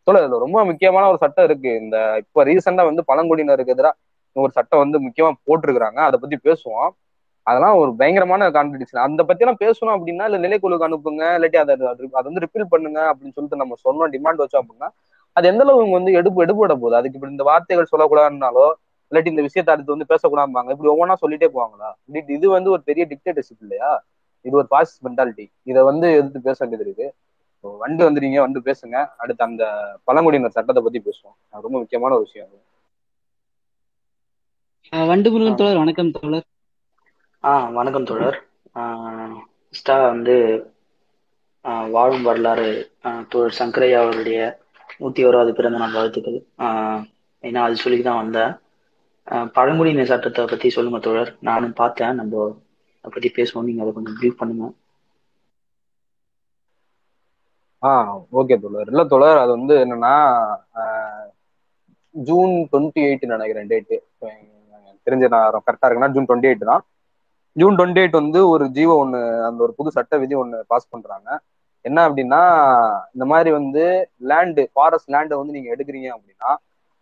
சொல்ல 0.06 0.20
இதுல 0.20 0.38
ரொம்ப 0.38 0.58
முக்கியமான 0.64 1.08
ஒரு 1.08 1.18
சட்டம் 1.18 1.44
இருக்கு. 1.44 1.70
இந்த 1.82 1.96
இப்ப 2.22 2.44
ரீசெண்டா 2.44 2.84
வந்து 2.90 3.02
பழங்குடியினருக்கு 3.10 3.74
எதிராக 3.76 3.96
ஒரு 4.36 4.52
சட்டம் 4.52 4.82
வந்து 4.84 4.98
முக்கியமா 5.06 5.30
போட்டிருக்கிறாங்க. 5.46 6.00
அதை 6.08 6.16
பத்தி 6.20 6.36
பேசுவோம். 6.48 6.90
அதெல்லாம் 7.46 7.76
ஒரு 7.76 7.90
பயங்கரமான 7.96 8.48
கான்ட்ரடிக்ஷன் 8.50 9.04
அந்த 9.04 9.20
பத்தி 9.24 9.44
எல்லாம் 9.44 9.60
பேசணும் 9.60 9.94
அப்படின்னா 9.96 10.24
இல்ல 10.28 10.38
நிலைக்குழுக்கு 10.38 10.86
அனுப்புங்க 10.88 11.22
இல்லாட்டி 11.36 11.58
அதை 11.62 11.74
அதை 12.12 12.26
வந்து 12.28 12.42
ரிப்பீல் 12.44 12.70
பண்ணுங்க 12.70 12.98
அப்படின்னு 13.10 13.34
சொல்லிட்டு 13.36 13.60
நம்ம 13.62 13.76
சொன்னோம் 13.84 14.12
டிமாண்ட் 14.14 14.42
வச்சோம் 14.42 14.62
அப்படின்னா 14.62 14.88
அது 15.36 15.48
எந்த 15.48 15.62
அளவு 15.64 15.78
இவங்க 15.78 15.96
வந்து 15.96 16.12
எடுப்பு 16.12 16.42
எடுபட 16.44 16.74
போகுது? 16.74 16.96
அதுக்கு 16.96 17.16
இப்படி 17.18 17.34
இந்த 17.36 17.44
வார்த்தைகள் 17.50 17.90
சொல்லக்கூடாதுனாலோ 17.92 18.66
இல்லாட்டி 19.12 19.32
இந்த 19.32 19.42
விஷயத்தை 19.46 19.72
அடுத்து 19.74 19.94
வந்து 19.94 20.10
பேசக்கூடாதுப்பாங்க 20.12 20.72
இப்படி 20.74 20.90
ஒவ்வொன்றா 20.92 21.16
சொல்லிட்டே 21.22 21.48
போவாங்களா? 21.54 21.90
இப்படி 22.08 22.34
இது 22.38 22.46
வந்து 22.56 22.70
ஒரு 22.74 22.82
பெரிய 22.88 23.04
டிக்டேட்டர்ஷிப் 23.12 23.64
இல்லையா? 23.66 23.90
இது 24.44 24.54
ஒரு 24.60 24.68
பாசிஸ் 24.72 25.02
மென்டாலிட்டி 25.06 25.46
இதை 25.70 25.80
வந்து 25.90 26.06
எதிர்த்து 26.18 26.46
பேச 26.48 26.58
வேண்டியது 26.62 26.84
இருக்கு. 26.86 27.06
வண்டு 27.64 28.02
வந்துறீங்க 28.06 28.38
வந்து 28.46 28.60
பேசுங்க. 28.68 28.96
அடுத்து 29.22 29.46
அந்த 29.48 29.64
பழங்குடியினர் 30.08 30.56
சட்டத்தை 30.56 30.82
பத்தி 30.84 31.00
பேசுவோம். 31.08 31.36
ரொம்ப 31.66 31.76
முக்கியமான 31.82 32.14
ஒரு 32.18 32.26
விஷயம் 32.28 32.48
அது. 32.48 32.58
வண்டு 35.10 35.28
முருகன் 35.32 35.58
தோழர் 35.60 35.80
வணக்கம் 35.80 36.12
தோழர். 36.14 36.46
ஆ 37.44 37.52
வணக்கம் 37.76 38.06
தோழர். 38.10 38.38
ஃபஸ்ட்டா 39.66 39.96
வந்து 40.06 40.36
வாழும் 41.94 42.26
வரலாறு 42.28 42.68
தோழர் 43.32 43.58
சங்கரையா 43.58 43.98
அவருடைய 44.04 44.38
நூற்றி 45.00 45.26
ஓராவது 45.28 45.52
பிறந்த 45.58 45.80
நாள் 45.82 45.96
வாழ்த்துக்கள் 45.98 46.38
ஏன்னா 47.44 47.60
அது 47.66 47.76
சொல்லி 47.84 47.98
தான் 48.02 48.20
வந்தேன். 48.22 48.52
பழங்குடியின 49.56 50.04
சட்டத்தை 50.10 50.42
பற்றி 50.50 50.68
சொல்லுங்க 50.74 50.98
தோழர். 51.06 51.30
நானும் 51.48 51.78
பார்த்தேன். 51.80 52.14
நம்ம 52.20 52.42
அதை 53.04 53.10
பற்றி 53.14 53.30
பேசுவோம். 53.38 53.66
நீங்கள் 53.68 53.84
அதை 53.84 53.92
கொஞ்சம் 53.96 54.16
ப்ரீஃப் 54.20 54.40
பண்ணுங்க. 54.40 54.66
ஆ 57.82 57.90
ஓகே 58.40 58.54
தோழர். 58.62 58.88
இல்ல 58.92 59.02
தோழர் 59.12 59.42
அது 59.42 59.50
வந்து 59.58 59.74
என்னன்னா 59.84 60.14
ஜூன் 62.14 62.52
டுவெண்ட்டி 62.70 63.02
எயிட் 63.08 63.32
நினைக்கிறேன் 63.34 63.70
டேட்டு 63.72 63.96
தெரிஞ்ச 65.06 65.26
நான் 65.34 65.66
கரெக்டா 65.66 65.88
இருக்குன்னா 65.88 66.12
ஜூன் 66.14 66.28
டுவெண்ட்டி 66.28 66.48
எயிட் 66.50 66.70
தான். 66.70 66.82
ஜூன் 67.60 67.76
டுவெண்ட்டி 67.78 68.00
எயிட் 68.02 68.18
வந்து 68.22 68.40
ஒரு 68.54 68.64
ஜீவோ 68.78 68.94
ஒன்று 69.02 69.20
அந்த 69.48 69.60
ஒரு 69.66 69.72
புது 69.78 69.90
சட்ட 69.96 70.16
விதி 70.22 70.34
ஒன்று 70.42 70.58
பாஸ் 70.72 70.92
பண்றாங்க. 70.94 71.28
என்ன 71.84 71.98
அப்படின்னா 72.08 72.40
இந்த 73.14 73.24
மாதிரி 73.32 73.50
வந்து 73.58 73.84
லேண்டு 74.30 74.62
ஃபாரஸ்ட் 74.72 75.12
லேண்டை 75.14 75.36
வந்து 75.40 75.56
நீங்க 75.56 75.68
எடுக்கிறீங்க 75.74 76.08
அப்படின்னா 76.16 76.50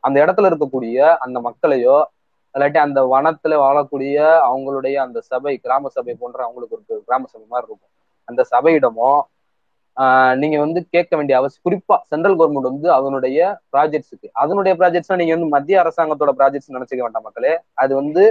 அந்த 0.04 0.16
இடத்துல 0.24 0.48
இருக்கக்கூடிய 0.50 0.98
அந்த 1.24 1.38
மக்களையோ 1.48 1.96
இல்லாட்டி 2.56 2.78
அந்த 2.82 3.00
வனத்துல 3.12 3.54
வாழக்கூடிய 3.62 4.16
அவங்களுடைய 4.48 4.96
அந்த 5.04 5.18
சபை 5.30 5.54
கிராம 5.64 5.88
சபை 5.96 6.14
போன்ற 6.14 6.38
அவங்களுக்கு 6.44 6.76
ஒரு 6.76 7.02
கிராம 7.08 7.26
சபை 7.26 7.46
மாதிரி 7.46 7.66
இருக்கும். 7.66 7.92
அந்த 8.28 8.42
சபையிடமோ 8.52 9.10
நீங்க 10.40 10.56
வந்து 10.58 10.80
கேட்க 10.94 11.12
வேண்டிய 11.16 11.34
அவசியம் 11.38 11.64
குறிப்பா 11.66 11.96
சென்ட்ரல் 12.10 12.36
கவர்மெண்ட் 12.38 12.70
வந்து 12.70 12.88
அதனுடைய 12.96 13.38
ப்ராஜெக்ட்ஸுக்கு 13.72 14.28
அதனுடைய 14.42 14.72
ப்ராஜெக்ட்ஸ் 14.80 15.20
நீங்க 15.20 15.34
வந்து 15.36 15.54
மத்திய 15.54 15.82
அரசாங்கத்தோட 15.82 16.32
ப்ராஜெக்ட்ஸ் 16.40 16.74
நினைச்சுக்க 16.74 17.02
வேண்டாம் 17.02 17.26
மக்களே. 17.28 17.52
அது 17.76 17.92
வந்து 17.94 18.22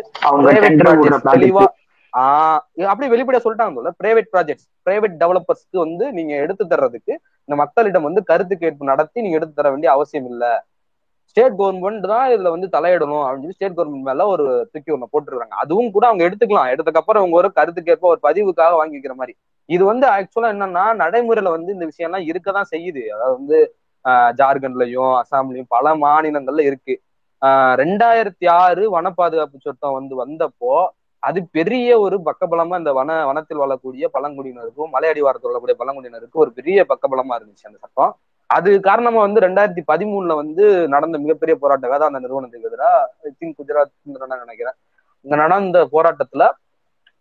தெளிவா 1.34 1.66
ஆஹ் 2.14 2.60
இது 2.74 2.86
அப்படியே 2.88 3.12
வெளிப்படையா 3.14 3.44
சொல்லிட்டாங்க 3.46 3.74
பிரைவேட் 4.02 4.30
ப்ராஜெக்ட்ஸ் 4.34 4.68
பிரைவேட் 4.88 5.18
டெவலப்பர்ஸ்க்கு 5.22 5.78
வந்து 5.80 6.06
நீங்க 6.18 6.34
எடுத்து 6.44 6.64
தர்றதுக்கு 6.66 7.14
இந்த 7.50 7.56
மக்களிடம் 7.62 8.08
வந்து 8.08 8.22
கருத்து 8.26 8.56
கேட்பு 8.58 8.92
நடத்தி 8.92 9.18
நீங்க 9.22 9.38
எடுத்து 9.40 9.56
தர 9.56 9.70
வேண்டிய 9.70 9.92
அவசியம் 9.92 10.30
இல்ல. 10.32 10.44
ஸ்டேட் 11.36 11.58
கவர்மெண்ட் 11.58 12.08
தான் 12.08 12.30
இதுல 12.30 12.50
வந்து 12.50 12.68
தலையிடணும் 12.68 13.24
அப்படின்னு 13.24 13.40
சொல்லி 13.40 13.52
ஸ்டேட் 13.52 13.78
கவர்மெண்ட் 13.78 14.08
மேல 14.10 14.26
ஒரு 14.26 14.70
தூக்கி 14.72 14.92
ஒண்ணு 14.94 15.08
போட்டுருக்காங்க. 15.14 15.56
அதுவும் 15.64 15.92
கூட 15.92 16.08
அவங்க 16.08 16.24
எடுத்துக்கலாம். 16.30 16.70
எடுத்ததுக்கப்புறம் 16.74 17.22
அவங்க 17.22 17.36
ஒரு 17.36 17.52
கருத்துக்கேற்ப 17.56 18.00
ஒரு 18.00 18.20
பதிவுக்காக 18.24 18.76
வாங்கிக்கிற 18.82 19.14
மாதிரி. 19.14 19.38
இது 19.70 19.86
வந்து 19.86 20.08
ஆக்சுவலா 20.08 20.52
என்னன்னா 20.54 20.86
நடைமுறையில 21.02 21.50
வந்து 21.50 21.74
இந்த 21.74 21.86
விஷயம் 21.86 22.14
எல்லாம் 22.14 22.28
இருக்கதான் 22.32 22.70
செய்யுது. 22.76 23.04
அதாவது 23.08 23.36
வந்து 23.38 23.60
ஆஹ் 24.06 24.32
ஜார்க்கண்ட்லயும் 24.40 25.22
அசாம்லயும் 25.22 25.68
பல 25.68 25.96
மாநிலங்கள்ல 25.96 26.62
இருக்கு. 26.62 27.02
ஆஹ் 27.42 27.76
ரெண்டாயிரத்தி 27.82 28.50
ஆறு 28.50 28.90
வன 28.90 29.12
பாதுகாப்பு 29.12 29.58
சட்டம் 29.62 29.94
வந்து 29.94 30.14
வந்தப்போ 30.26 30.74
அது 31.24 31.48
பெரிய 31.52 32.00
ஒரு 32.00 32.20
பக்கபலமா 32.26 32.78
இந்த 32.78 32.94
வன 32.94 33.26
வனத்தில் 33.26 33.60
வாழக்கூடிய 33.60 34.06
பழங்குடியினருக்கும் 34.14 34.92
மலையடிவாரத்தில் 34.94 35.52
வாழக்கூடிய 35.54 35.76
பழங்குடியினருக்கும் 35.80 36.42
ஒரு 36.44 36.52
பெரிய 36.52 36.86
பக்கபலமா 36.90 37.36
இருந்துச்சு 37.40 37.70
அந்த 37.70 37.80
சட்டம். 37.80 38.14
அது 38.50 38.70
காரணமா 38.88 39.20
வந்து 39.26 39.44
ரெண்டாயிரத்தி 39.46 39.84
பதிமூணுல 39.92 40.34
வந்து 40.42 40.64
நடந்த 40.94 41.18
மிகப்பெரிய 41.24 41.56
போராட்டம் 41.62 41.92
வேதாந்த 41.94 42.20
நிறுவனத்துக்கு 42.26 42.70
எதிராக 42.70 42.98
ஐ 43.28 43.32
திங்க் 43.40 43.58
குஜராத் 43.60 44.44
நினைக்கிறேன். 44.44 44.78
இந்த 45.26 45.36
நடந்த 45.44 45.78
போராட்டத்துல 45.94 46.46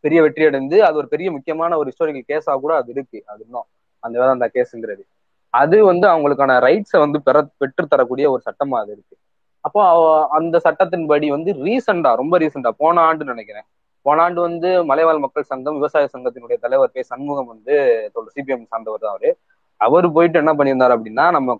பெரிய 0.04 0.20
வெற்றி 0.24 0.44
அடைந்து 0.48 0.76
அது 0.86 0.96
ஒரு 1.00 1.08
பெரிய 1.12 1.28
முக்கியமான 1.36 1.76
ஒரு 1.80 1.90
ஹிஸ்டாரிக்கல் 1.90 2.28
கேஸா 2.32 2.54
கூட 2.64 2.72
அது 2.80 2.90
இருக்கு. 2.94 3.18
அது 3.32 3.40
இன்னும் 3.46 3.66
அந்த 4.02 4.14
வேதாந்தா 4.20 4.48
கேஸுங்கிறது 4.56 5.04
அது 5.54 5.76
வந்து 5.90 6.06
அவங்களுக்கான 6.12 6.52
ரைட்ஸை 6.66 6.98
வந்து 7.04 7.18
பெற 7.26 7.36
பெற்று 7.60 7.84
தரக்கூடிய 7.92 8.26
ஒரு 8.34 8.42
சட்டமா 8.48 8.76
அது 8.82 8.90
இருக்கு. 8.94 9.14
அப்போ 9.64 9.82
அந்த 10.38 10.56
சட்டத்தின்படி 10.66 11.26
வந்து 11.34 11.50
ரீசெண்டா 11.66 12.10
ரொம்ப 12.22 12.38
ரீசெண்டா 12.42 12.70
போன 12.82 13.02
ஆண்டு 13.08 13.24
நினைக்கிறேன். 13.32 13.66
போன 14.06 14.22
ஆண்டு 14.24 14.40
வந்து 14.46 14.70
மலைவாழ் 14.90 15.22
மக்கள் 15.24 15.50
சங்கம் 15.52 15.76
விவசாய 15.78 16.08
சங்கத்தினுடைய 16.14 16.56
தலைவர் 16.64 16.94
பே 16.96 17.02
சண்முகம் 17.12 17.50
வந்து 17.52 17.74
சிபிஎம் 18.34 18.66
சார்ந்தவர் 18.72 19.04
தான் 19.04 19.14
அவரு. 19.14 19.30
அவர் 19.80 20.06
போயிட்டு 20.16 20.40
என்ன 20.42 20.52
பண்ணியிருந்தாரு 20.52 20.94
அப்படின்னா 20.96 21.24
நம்ம 21.36 21.56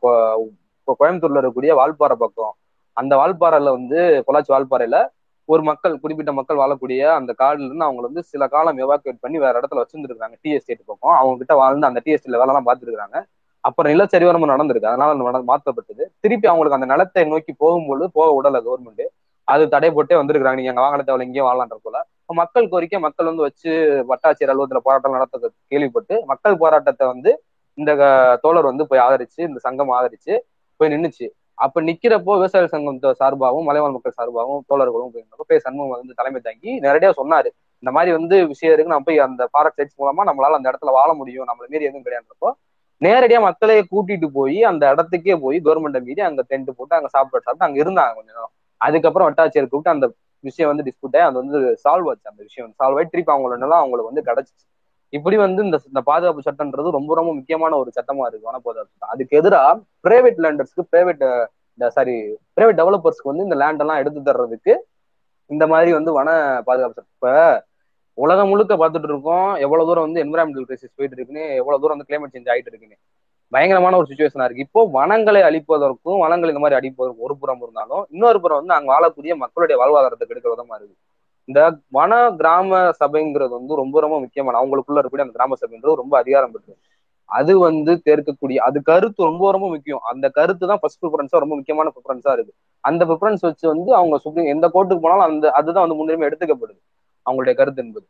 கோயம்புத்தூர்ல 0.89 1.39
இருக்கக்கூடிய 1.39 1.73
வால்பாறை 1.81 2.17
பக்கம் 2.17 2.55
அந்த 2.97 3.13
வால்பாறையில 3.21 3.71
வந்து 3.79 3.99
பொள்ளாச்சி 4.27 4.53
வால்பாறையில 4.55 4.97
ஒரு 5.49 5.63
மக்கள் 5.69 5.95
குறிப்பிட்ட 6.03 6.33
மக்கள் 6.33 6.61
வாழக்கூடிய 6.61 7.01
அந்த 7.17 7.31
காடுல 7.41 7.67
இருந்து 7.69 7.87
அவங்களை 7.87 8.07
வந்து 8.09 8.23
சில 8.33 8.45
காலம் 8.47 8.79
எவாக்குவேட் 8.85 9.23
பண்ணி 9.25 9.39
வேற 9.39 9.55
இடத்துல 9.61 9.83
வச்சிருந்துருக்காங்க 9.83 10.37
டி 10.43 10.51
எஸ்டேட் 10.57 10.85
பக்கம். 10.91 11.17
அவங்க 11.19 11.37
கிட்ட 11.43 11.55
வாழ்ந்து 11.63 11.89
அந்த 11.91 12.01
டி 12.05 12.13
எஸ்டேட்ல 12.15 12.41
வேலை 12.43 12.53
எல்லாம் 12.53 12.69
பார்த்துருக்காங்க 12.69 13.19
அப்புறம் 13.65 13.91
நிலச்சரிவு 13.93 14.35
நம்ம 14.37 14.49
நடந்திருக்கு. 14.53 14.89
அதனால 14.93 15.43
மாற்றப்பட்டது. 15.51 16.05
திருப்பி 16.25 16.47
அவங்களுக்கு 16.49 16.79
அந்த 16.79 16.89
நிலத்தை 16.93 17.25
நோக்கி 17.33 17.53
போகும்போது 17.63 18.07
போக 18.17 18.29
விடல 18.37 18.59
கவர்மெண்ட் 18.67 19.05
அது 19.49 19.65
தடை 19.69 19.89
போட்டே 19.91 20.15
வந்திருக்காங்க 20.21 20.59
நீங்க 20.61 20.73
அங்க 20.73 20.83
வாங்கின 20.85 21.07
தேவை 21.09 21.43
வாழலான்ற 21.49 21.77
போல 21.87 21.97
மக்கள் 22.35 22.67
கோரிக்கை 22.73 22.99
மக்கள் 23.07 23.29
வந்து 23.31 23.47
வச்சு 23.47 23.71
வட்டாட்சியர் 24.11 24.53
அலுவலகத்துல 24.53 24.81
போராட்டம் 24.87 25.17
நடத்த 25.17 25.51
கேள்விப்பட்டு 25.73 26.15
மக்கள் 26.31 26.61
போராட்டத்தை 26.63 27.05
வந்து 27.07 27.31
இந்த 27.79 27.93
தோழர் 28.43 28.65
வந்து 28.65 28.85
போய் 28.87 29.01
ஆதரிச்சு 29.01 29.41
இந்த 29.47 29.59
சங்கம் 29.59 29.93
ஆதரிச்சு 29.97 30.35
போய் 30.81 30.91
நின்றுச்சு 30.91 31.27
அப்ப 31.59 31.83
நிக்கிறப்போ 31.83 32.33
விவசாய 32.35 32.67
சங்கம் 32.67 32.99
த- 32.99 33.15
சார்பாகவும் 33.21 33.67
மலைவாழ் 33.67 33.93
மக்கள் 33.93 34.17
சார்பாகவும் 34.17 34.63
தோழர்களும் 34.71 35.13
போயிருந்தப்போ 35.13 35.47
போய் 35.47 35.59
சண்முகம் 35.59 35.93
வந்து 35.95 36.15
தலைமை 36.15 36.41
தாங்கி 36.41 36.71
நேரடியா 36.81 37.11
சொன்னாரு. 37.19 37.49
இந்த 37.83 37.91
மாதிரி 37.91 38.11
வந்து 38.17 38.37
விஷயம் 38.47 38.75
இருக்கு 38.75 38.93
நம்ம 38.93 39.07
போய் 39.07 39.25
அந்த 39.27 39.43
பாரட் 39.55 39.77
சைட்ஸ் 39.77 39.99
மூலமா 39.99 40.23
நம்மளால 40.29 40.59
அந்த 40.59 40.69
இடத்துல 40.71 40.93
வாழ 40.93 41.11
முடியும் 41.15 41.47
நம்மள 41.47 41.67
மீறி 41.69 41.85
எதுவும் 41.85 42.07
கிடையாதுன்றப்போ 42.07 42.51
நேரடியா 43.03 43.41
மக்களையே 43.41 43.83
கூட்டிட்டு 43.91 44.29
போய் 44.33 44.59
அந்த 44.65 44.85
இடத்துக்கே 44.93 45.35
போய் 45.41 45.59
கவர்மெண்ட்டை 45.65 46.03
மீறி 46.03 46.23
அங்க 46.23 46.43
டென்ட் 46.51 46.71
போட்டு 46.77 46.95
அங்க 46.95 47.09
சாப்பிட்டு 47.09 47.47
சாப்பிட்டு 47.47 47.67
அங்க 47.69 47.79
இருந்தாங்க 47.83 48.13
கொஞ்ச 48.15 48.31
நேரம் 48.33 48.53
அதுக்கப்புறம் 48.81 49.29
வட்டாட்சியர் 49.29 49.69
கூப்பிட்டு 49.69 49.95
அந்த 49.95 50.07
விஷயம் 50.45 50.71
வந்து 50.71 50.87
டிஸ்பியூட் 50.87 51.17
ஆகி 51.17 51.27
அது 51.29 51.39
வந்து 51.43 51.57
சால்வ் 51.85 52.09
ஆச்சு. 52.11 52.27
அந்த 52.31 52.43
விஷயம் 52.43 52.71
சால்வ் 52.79 52.99
ஆகி 52.99 53.09
திருப்பி 53.09 53.33
அவங்களோட 53.33 53.59
நிலம் 53.59 53.83
அவங்களுக்கு 53.83 54.11
வந்து 54.11 54.25
கிடைச்சிச்சு. 54.29 54.65
இப்படி 55.17 55.37
வந்து 55.45 55.61
இந்த 55.67 55.77
இந்த 55.91 56.01
பாதுகாப்பு 56.09 56.47
சட்டம்ன்றது 56.47 56.97
ரொம்ப 56.97 57.13
ரொம்ப 57.19 57.31
முக்கியமான 57.39 57.77
ஒரு 57.83 57.91
சட்டமா 57.99 58.25
இருக்கு 58.29 58.49
வன 58.49 58.61
சட்டம் 58.65 59.13
அதுக்கு 59.13 59.39
எதிராக 59.41 59.75
பிரைவேட் 60.07 60.41
லேண்டர்ஸ்க்கு 60.45 60.85
பிரைவேட் 60.93 61.25
சாரி 61.97 62.17
பிரைவேட் 62.57 62.81
டெவலப்பர்ஸ்க்கு 62.81 63.31
வந்து 63.33 63.47
இந்த 63.49 63.57
லேண்ட் 63.63 63.83
எல்லாம் 63.85 64.01
எடுத்து 64.03 64.21
தர்றதுக்கு 64.31 64.75
இந்த 65.51 65.65
மாதிரி 65.73 65.91
வந்து 65.99 66.11
வன 66.19 66.29
பாதுகாப்பு 66.69 66.97
சட்டம் 66.97 67.15
இப்ப 67.17 67.33
உலகம் 68.19 68.51
முழுக்க 68.53 68.73
பார்த்துட்டு 68.81 69.09
இருக்கோம் 69.11 69.49
எவ்வளவு 69.65 69.89
தூரம் 69.89 70.07
வந்து 70.07 70.23
என்விரான்மெண்டல் 70.25 70.67
கிரைசிஸ் 70.69 70.97
போயிட்டு 70.99 71.17
இருக்குன்னு 71.17 71.45
எவ்வளவு 71.61 71.81
தூரம் 71.83 71.97
வந்து 71.97 72.09
கிளைமேட் 72.11 72.35
சேஞ்ச் 72.35 72.51
ஆயிட்டு 72.53 72.71
இருக்குன்னு. 72.73 72.97
பயங்கரமான 73.53 73.97
ஒரு 74.01 74.07
சுச்சுவேஷனா 74.11 74.47
இருக்கு. 74.47 74.67
இப்போ 74.69 74.81
வனங்களை 74.99 75.41
அழிப்பதற்கும் 75.49 76.21
வனங்கள் 76.25 76.53
இந்த 76.53 76.63
மாதிரி 76.65 76.79
அழிப்பதற்கும் 76.81 77.25
ஒரு 77.27 77.35
புறம் 77.43 77.63
இருந்தாலும் 77.65 78.05
இன்னொரு 78.15 78.39
புறம் 78.45 78.61
வந்து 78.61 78.77
அங்க 78.79 78.89
வாழக்கூடிய 78.95 79.35
மக்களுடைய 79.43 79.77
வாழ்வாதாரத்தை 79.83 80.27
கெடுக்கிற 80.31 80.53
விதமா 80.55 80.77
இருக்கு. 80.79 80.97
இந்த 81.49 81.61
வன 81.97 82.13
கிராம 82.41 82.71
சபைங்கிறது 83.01 83.53
வந்து 83.59 83.75
ரொம்ப 83.83 83.97
ரொம்ப 84.05 84.17
முக்கியமான 84.25 84.59
அவங்களுக்குள்ள 84.61 84.99
இருக்கக்கூடிய 84.99 85.27
அந்த 85.27 85.37
கிராம 85.39 85.57
சபைன்றது 85.63 86.01
ரொம்ப 86.03 86.15
அதிகாரம் 86.23 86.53
பெற்று 86.55 86.75
அது 87.31 87.53
வந்து 87.67 87.93
தேர்க்கக்கூடிய 88.07 88.59
அது 88.67 88.79
கருத்து 88.89 89.21
ரொம்ப 89.29 89.51
ரொம்ப 89.55 89.67
முக்கியம். 89.75 90.03
அந்த 90.11 90.27
கருத்து 90.39 90.65
தான் 90.71 90.81
ஃபர்ஸ்ட் 90.81 91.01
ப்ரிஃபரன்ஸா 91.03 91.39
ரொம்ப 91.45 91.55
முக்கியமான 91.59 91.91
ப்ரிஃபரன்ஸா 91.95 92.33
இருக்கு. 92.37 92.53
அந்த 92.85 93.03
ப்ரிஃபரன்ஸ் 93.11 93.45
வச்சு 93.49 93.67
வந்து 93.73 93.91
அவங்க 94.01 94.17
சுப்ரீம் 94.25 94.51
எந்த 94.55 94.67
கோர்ட்டுக்கு 94.75 95.05
போனாலும் 95.05 95.27
அந்த 95.29 95.53
அதுதான் 95.59 95.85
வந்து 95.85 95.99
முன்னுரிமை 96.01 96.27
எடுத்துக்கப்படுது 96.29 96.81
அவங்களுடைய 97.27 97.55
கருத்து 97.61 97.83
என்பது. 97.85 98.07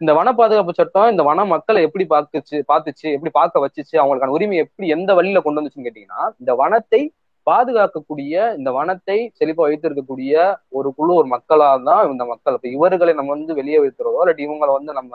இந்த 0.00 0.12
வன 0.18 0.28
பாதுகாப்பு 0.40 0.72
சட்டம் 0.80 1.12
இந்த 1.12 1.22
வன 1.28 1.44
மக்களை 1.52 1.80
எப்படி 1.86 2.04
பார்த்துச்சு 2.14 2.56
பார்த்துச்சு 2.72 3.06
எப்படி 3.16 3.30
பார்க்க 3.38 3.64
வச்சுச்சு 3.64 3.94
அவங்களுக்கான 4.02 4.34
உரிமை 4.36 4.58
எப்படி 4.64 4.88
எந்த 4.96 5.10
வழியில 5.18 5.40
கொண்டு 5.46 5.60
வந்துச்சுன்னு 5.60 5.88
கேட்டீங்கன்னா 5.88 6.22
இந்த 6.42 6.52
வனத்தை 6.62 7.00
பாதுகாக்கக்கூடிய 7.48 8.34
இந்த 8.58 8.70
வனத்தை 8.70 9.18
செழிப்பா 9.38 9.64
வைத்திருக்கக்கூடிய 9.68 10.32
ஒரு 10.68 10.88
குழு 10.94 11.12
ஒரு 11.14 11.28
மக்களா 11.34 11.68
தான் 11.82 12.10
இந்த 12.10 12.24
மக்கள். 12.24 12.54
இப்ப 12.54 12.68
இவர்களை 12.68 13.12
நம்ம 13.12 13.30
வந்து 13.36 13.54
வெளியே 13.54 13.78
வைக்கிறதோ 13.84 14.18
இல்லாட்டி 14.22 14.46
இவங்களை 14.48 14.72
வந்து 14.78 14.92
நம்ம 14.92 15.12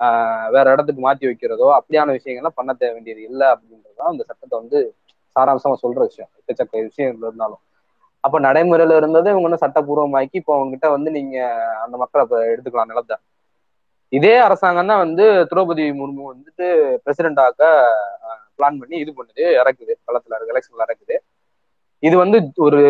ஆஹ் 0.00 0.48
வேற 0.50 0.66
இடத்துக்கு 0.72 1.00
மாத்தி 1.06 1.24
வைக்கிறதோ 1.28 1.68
அப்படியான 1.78 2.12
விஷயங்கள்லாம் 2.16 2.58
பண்ண 2.58 2.72
தேவை 2.72 2.92
வேண்டியது 2.94 3.22
இல்லை 3.22 3.46
அப்படின்றதுதான் 3.46 4.12
இந்த 4.12 4.24
சட்டத்தை 4.28 4.56
வந்து 4.58 4.78
சாராம்சமா 5.36 5.76
சொல்ற 5.82 6.00
விஷயம். 6.10 6.30
எக்கச்சக்க 6.38 6.82
விஷயம் 6.82 7.10
இருந்தாலும். 7.22 7.62
அப்ப 8.24 8.40
நடைமுறையில 8.40 8.96
இருந்தது 8.96 9.28
இவங்க 9.30 9.48
வந்து 9.48 9.64
சட்டப்பூர்வமாக்கி 9.64 10.38
இப்போ 10.40 10.52
அவங்க 10.54 10.70
கிட்ட 10.70 10.88
வந்து 10.90 11.10
நீங்க 11.10 11.36
அந்த 11.84 11.96
மக்களை 11.96 12.22
இப்ப 12.26 12.38
எடுத்துக்கலாம் 12.52 12.92
நிலத்தை. 12.92 13.16
இதே 14.12 14.36
அரசாங்கம் 14.36 14.86
தான் 14.86 15.02
வந்து 15.04 15.24
திரௌபதி 15.50 15.84
முர்மு 16.00 16.22
வந்துட்டு 16.32 16.66
பிரசிடென்ட் 17.04 17.40
ஆக்க 17.40 17.64
பிளான் 18.58 18.78
பண்ணி 18.80 18.96
இது 18.98 19.10
பண்ணுது 19.18 19.44
இறக்குது. 19.60 19.94
களத்துல 20.06 20.36
இருக்கு 20.36 20.54
எலெக்ஷன்ல 20.54 20.86
இறக்குது. 20.88 21.16
இது 22.02 22.16
வந்து 22.22 22.38
ஒரு 22.66 22.80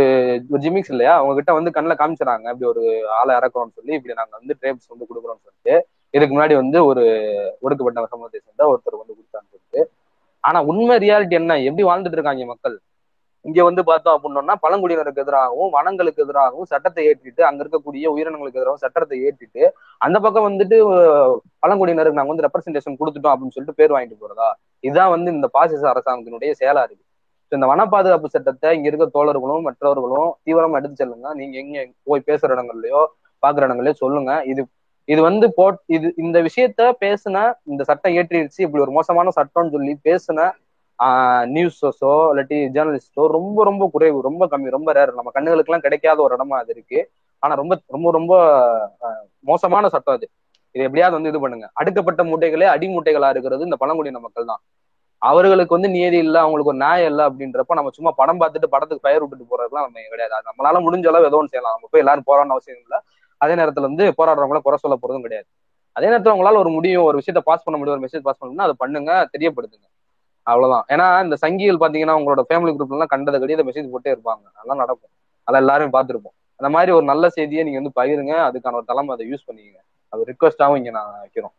ஒரு 0.53 0.61
ஜிமிக்ஸ் 0.65 0.93
இல்லையா? 0.95 1.13
அவங்க 1.19 1.35
கிட்ட 1.39 1.53
வந்து 1.59 1.71
கண்ணில் 1.77 1.99
காமிச்சிடறாங்க 2.01 2.47
இப்படி 2.53 2.69
ஒரு 2.73 2.83
ஆளை 3.19 3.33
இறக்குறோம்னு 3.39 3.77
சொல்லி 3.79 3.93
இப்படி 3.99 4.17
நாங்க 4.21 4.35
வந்து 4.41 4.57
ட்ரேப்ஸ் 4.61 4.91
வந்து 4.93 5.09
கொடுக்குறோம்னு 5.11 5.45
சொல்லிட்டு 5.47 5.75
இதுக்கு 6.15 6.35
முன்னாடி 6.35 6.55
வந்து 6.63 6.79
ஒரு 6.91 7.05
ஒடுக்கப்பட்ட 7.65 8.13
சமூகத்தை 8.13 8.39
சேர்ந்த 8.45 8.69
ஒருத்தர் 8.73 9.01
வந்து 9.01 9.17
கொடுத்தான்னு 9.17 9.51
சொல்லிட்டு. 9.55 9.81
ஆனா 10.45 10.59
உண்மை 10.71 10.95
ரியாலிட்டி 11.05 11.37
என்ன? 11.41 11.57
எப்படி 11.69 11.85
வாழ்ந்துட்டு 11.89 12.19
இருக்காங்க 12.19 12.45
மக்கள்? 12.53 12.77
இங்க 13.45 13.61
வந்து 13.69 13.83
பார்த்தோம் 13.89 14.15
அப்படின்னோம்னா 14.17 14.55
பழங்குடியினருக்கு 14.63 15.23
எதிராகவும் 15.25 15.71
வனங்களுக்கு 15.77 16.23
எதிராகவும் 16.25 16.69
சட்டத்தை 16.73 17.03
ஏற்றிட்டு 17.11 17.43
அங்க 17.49 17.61
இருக்கக்கூடிய 17.65 18.05
உயிரினங்களுக்கு 18.15 18.61
எதிராகவும் 18.61 18.85
சட்டத்தை 18.85 19.19
ஏற்றிட்டு 19.27 19.63
அந்த 20.01 20.17
பக்கம் 20.25 20.47
வந்துட்டு 20.49 20.79
பழங்குடியினருக்கு 21.65 22.21
நாங்க 22.21 22.33
வந்து 22.35 22.47
ரெப்ரசன்டேஷன் 22.47 22.99
கொடுத்துட்டோம் 23.03 23.35
அப்படின்னு 23.35 23.57
சொல்லிட்டு 23.57 23.79
பேர் 23.81 23.95
வாங்கிட்டு 23.97 24.23
போறதா? 24.25 24.49
இதுதான் 24.85 25.13
வந்து 25.17 25.31
இந்த 25.37 25.49
பாசிச 25.57 25.85
அரசாங்கத்தினுடைய 25.93 26.51
செயலா 26.61 26.83
இருக்கு. 26.89 27.05
இந்த 27.57 27.67
வன 27.71 27.83
பாதுகாப்பு 27.93 28.29
சட்டத்தை 28.35 28.71
இங்க 28.77 28.87
இருக்க 28.91 29.07
தோழர்களும் 29.17 29.67
மற்றவர்களும் 29.69 30.31
தீவிரமா 30.47 30.79
எடுத்து 30.81 31.01
செல்லுங்க. 31.03 31.29
நீங்க 31.41 31.55
எங்க 31.63 31.85
போய் 32.09 32.27
பேசுற 32.31 32.49
இடங்கள்லயோ 32.57 33.03
பாக்குற 33.43 33.63
இடங்கள்லயோ 33.69 33.97
சொல்லுங்க. 34.05 34.33
இது 34.53 34.63
இது 35.13 35.21
வந்து 35.29 35.47
போட் 35.59 35.79
இது 35.97 36.09
இந்த 36.23 36.39
விஷயத்த 36.47 36.89
பேசுன 37.05 37.37
இந்த 37.73 37.83
சட்டம் 37.91 38.15
ஏற்றிடுச்சு 38.19 38.61
இப்படி 38.65 38.83
ஒரு 38.87 38.93
மோசமான 38.97 39.33
சட்டம்னு 39.39 39.75
சொல்லி 39.77 39.93
பேசுன 40.09 40.49
நியூஸஸோ 41.55 42.13
இல்லாட்டி 42.31 42.57
ஜேர்னலிஸ்டோ 42.75 43.25
ரொம்ப 43.37 43.65
ரொம்ப 43.69 43.85
குறைவு 43.95 44.19
ரொம்ப 44.29 44.47
கம்மி 44.53 44.75
ரொம்ப 44.77 44.93
ரேர் 44.99 45.13
நம்ம 45.19 45.33
கண்ணுகளுக்கு 45.37 45.71
எல்லாம் 45.71 45.85
கிடைக்காத 45.87 46.19
ஒரு 46.27 46.35
இடமா 46.39 46.57
அது 46.63 46.73
இருக்கு. 46.77 47.01
ஆனா 47.43 47.55
ரொம்ப 47.61 47.75
ரொம்ப 47.97 48.09
ரொம்ப 48.19 48.33
மோசமான 49.51 49.89
சட்டம் 49.95 50.17
அது. 50.19 50.27
இது 50.75 50.83
எப்படியாவது 50.89 51.17
வந்து 51.19 51.31
இது 51.33 51.41
பண்ணுங்க. 51.45 51.67
அடுக்கப்பட்ட 51.81 52.23
மூட்டைகளே 52.31 52.67
அடி 52.75 52.87
மூட்டைகளா 52.95 53.29
இருக்கிறது 53.35 53.69
இந்த 53.69 53.79
பழங்குடியின 53.83 54.23
மக்கள் 54.27 54.51
தான். 54.53 54.61
அவர்களுக்கு 55.19 55.75
வந்து 55.75 55.89
நியதி 55.89 56.17
இல்லை 56.17 56.41
அவங்களுக்கு 56.41 56.71
ஒரு 56.71 56.77
நியாயம் 56.77 57.07
இல்லை 57.07 57.25
அப்படின்றப்ப 57.25 57.75
நம்ம 57.75 57.91
சும்மா 57.91 58.11
படம் 58.17 58.41
பார்த்துட்டு 58.41 58.67
படத்துக்கு 58.67 59.07
பெயர் 59.09 59.21
விட்டுட்டு 59.21 59.51
போறதுலாம் 59.53 59.87
நம்ம 59.87 60.01
கிடையாது. 60.11 60.35
நம்மளால 60.51 60.83
முடிஞ்ச 60.87 61.09
அளவு 61.09 61.25
ஏதோ 61.25 61.37
ஒன்று 61.37 61.49
செய்யலாம். 61.49 61.75
நம்ம 61.75 61.89
போய் 61.91 62.01
எல்லாரும் 62.01 62.25
போராடணும் 62.27 62.57
அவசியம் 62.57 62.81
இல்லை. 62.81 62.99
அதே 63.37 63.55
நேரத்துல 63.55 63.81
வந்து 63.81 64.15
போராடுறவங்கள 64.19 64.61
குறை 64.61 64.79
சொல்ல 64.81 64.99
போறதும் 65.03 65.21
கிடையாது. 65.21 65.47
அதே 65.93 66.09
நேரத்துல 66.09 66.35
உங்களால 66.37 66.57
ஒரு 66.57 66.71
முடியும் 66.71 67.05
ஒரு 67.05 67.19
விஷயத்த 67.19 67.39
பாஸ் 67.39 67.63
பண்ண 67.63 67.79
முடியும் 67.79 67.99
ஒரு 67.99 68.09
மெசேஜ் 68.09 68.23
பாஸ் 68.23 68.45
பண்ணணும்னா 68.45 68.61
அதை 68.61 68.75
பண்ணுங்க 68.79 69.29
தெரியப்படுத்துங்க. 69.39 69.87
அவ்வளவுதான். 70.43 70.85
ஏன்னா 70.89 71.23
இந்த 71.23 71.37
சங்கிகள் 71.41 71.81
பாத்தீங்கன்னா 71.83 72.15
உங்களோட 72.21 72.43
ஃபேமிலி 72.49 72.77
குரூப்ல 72.77 72.93
எல்லாம் 72.93 73.07
கண்டதை 73.07 73.41
கடி 73.41 73.55
மெசேஜ் 73.55 73.91
போட்டே 73.91 74.13
இருப்பாங்க. 74.13 74.45
அதெல்லாம் 74.55 74.77
நடக்கும். 74.77 75.11
அதை 75.45 75.61
எல்லாரும் 75.61 75.93
பார்த்திருப்போம். 75.93 76.37
அந்த 76.57 76.69
மாதிரி 76.71 76.93
ஒரு 76.93 77.05
நல்ல 77.05 77.29
செய்தியை 77.29 77.65
நீங்க 77.65 77.81
வந்து 77.81 78.01
பகிருங்க. 78.01 78.35
அதுக்கான 78.49 78.73
ஒரு 78.73 78.85
தலைமை 78.85 79.15
அதை 79.15 79.33
யூஸ் 79.33 79.51
பண்ணிக்கங்க. 79.51 79.81
அது 80.09 80.25
ரிக்வஸ்டாவும் 80.25 80.77
இங்க 80.77 80.91
நான் 80.91 81.21
வைக்கிறோம். 81.21 81.55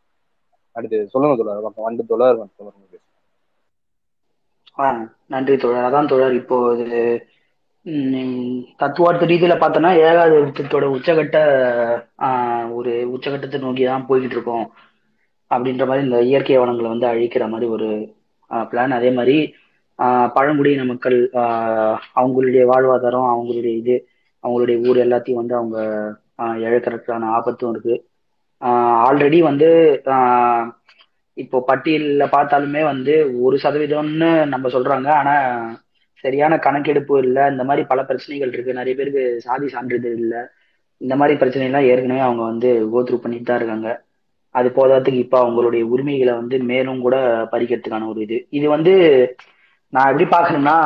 அடுத்து 0.72 1.08
சொல்லுங்க 1.08 1.44
தோழர். 1.44 1.74
வந்து 1.76 2.06
தோழர். 2.06 2.38
வந்து 2.38 2.89
ஆ 4.80 4.88
நன்றி 5.28 5.56
தோழர். 5.58 5.88
அதான் 5.88 6.08
தோழர் 6.08 6.36
இப்போ 6.36 6.58
இது 6.80 7.00
தத்துவார்த்த 8.80 9.26
ரீதியில 9.26 9.54
பார்த்தோன்னா 9.60 9.92
ஏகாதிபத்தியத்தோட 10.02 10.86
உச்சகட்ட 10.96 11.38
ஆஹ் 12.20 12.68
ஒரு 12.74 12.92
உச்சகட்டத்தை 13.14 13.60
நோக்கி 13.60 13.84
தான் 13.84 14.06
போய்கிட்டு 14.10 14.36
இருக்கோம் 14.38 14.66
அப்படின்ற 15.52 15.86
மாதிரி 15.86 16.06
இந்த 16.06 16.22
இயற்கை 16.24 16.58
வளங்களை 16.58 16.90
வந்து 16.90 17.08
அழிக்கிற 17.08 17.44
மாதிரி 17.50 17.68
ஒரு 17.72 17.88
பிளான் 18.72 18.98
அதே 18.98 19.12
மாதிரி 19.12 19.38
ஆஹ் 20.00 20.30
பழங்குடியின 20.34 20.86
மக்கள் 20.86 21.18
ஆஹ் 21.42 21.98
அவங்களுடைய 22.16 22.64
வாழ்வாதாரம் 22.72 23.30
அவங்களுடைய 23.32 23.74
இது 23.82 23.96
அவங்களுடைய 24.44 24.78
ஊர் 24.88 24.98
எல்லாத்தையும் 24.98 25.42
வந்து 25.42 25.56
அவங்க 25.56 25.78
இழக்கிறதுக்கான 26.66 27.30
ஆபத்தும் 27.32 27.72
இருக்கு. 27.72 27.96
ஆல்ரெடி 29.08 29.40
வந்து 29.42 29.68
இப்போ 31.44 31.58
பட்டியலில் 31.70 32.34
பார்த்தாலுமே 32.36 32.82
வந்து 32.92 33.14
ஒரு 33.46 33.56
சதவீதம்னு 33.64 34.30
நம்ம 34.54 34.68
சொல்றாங்க. 34.76 35.10
ஆனா 35.20 35.36
சரியான 36.24 36.54
கணக்கெடுப்பு 36.66 37.16
இல்லை. 37.26 37.44
இந்த 37.54 37.64
மாதிரி 37.68 37.84
பல 37.92 38.00
பிரச்சனைகள் 38.10 38.54
இருக்கு. 38.54 38.80
நிறைய 38.80 38.94
பேருக்கு 39.00 39.24
சாதி 39.46 39.68
சான்றிதழ் 39.76 40.18
இல்லை. 40.24 40.42
இந்த 41.02 41.16
மாதிரி 41.20 41.36
பிரச்சனை 41.42 41.66
எல்லாம் 41.70 41.88
ஏற்கனவே 41.92 42.24
அவங்க 42.28 42.44
வந்து 42.52 42.70
கோத்ரூ 42.94 43.18
பண்ணிட்டு 43.24 43.48
தான் 43.50 43.60
இருக்காங்க. 43.62 43.90
அது 44.56 44.68
போதாதுக்கு 44.78 45.24
இப்போ 45.26 45.38
அவங்களுடைய 45.44 45.84
உரிமைகளை 45.94 46.34
வந்து 46.42 46.56
மேலும் 46.72 47.02
கூட 47.06 47.16
பறிக்கிறதுக்கான 47.52 48.08
ஒரு 48.12 48.22
இது. 48.28 48.38
இது 48.58 48.68
வந்து 48.76 48.94
நான் 49.94 50.10
எப்படி 50.12 50.26
பார்க்கணும்னா 50.36 50.78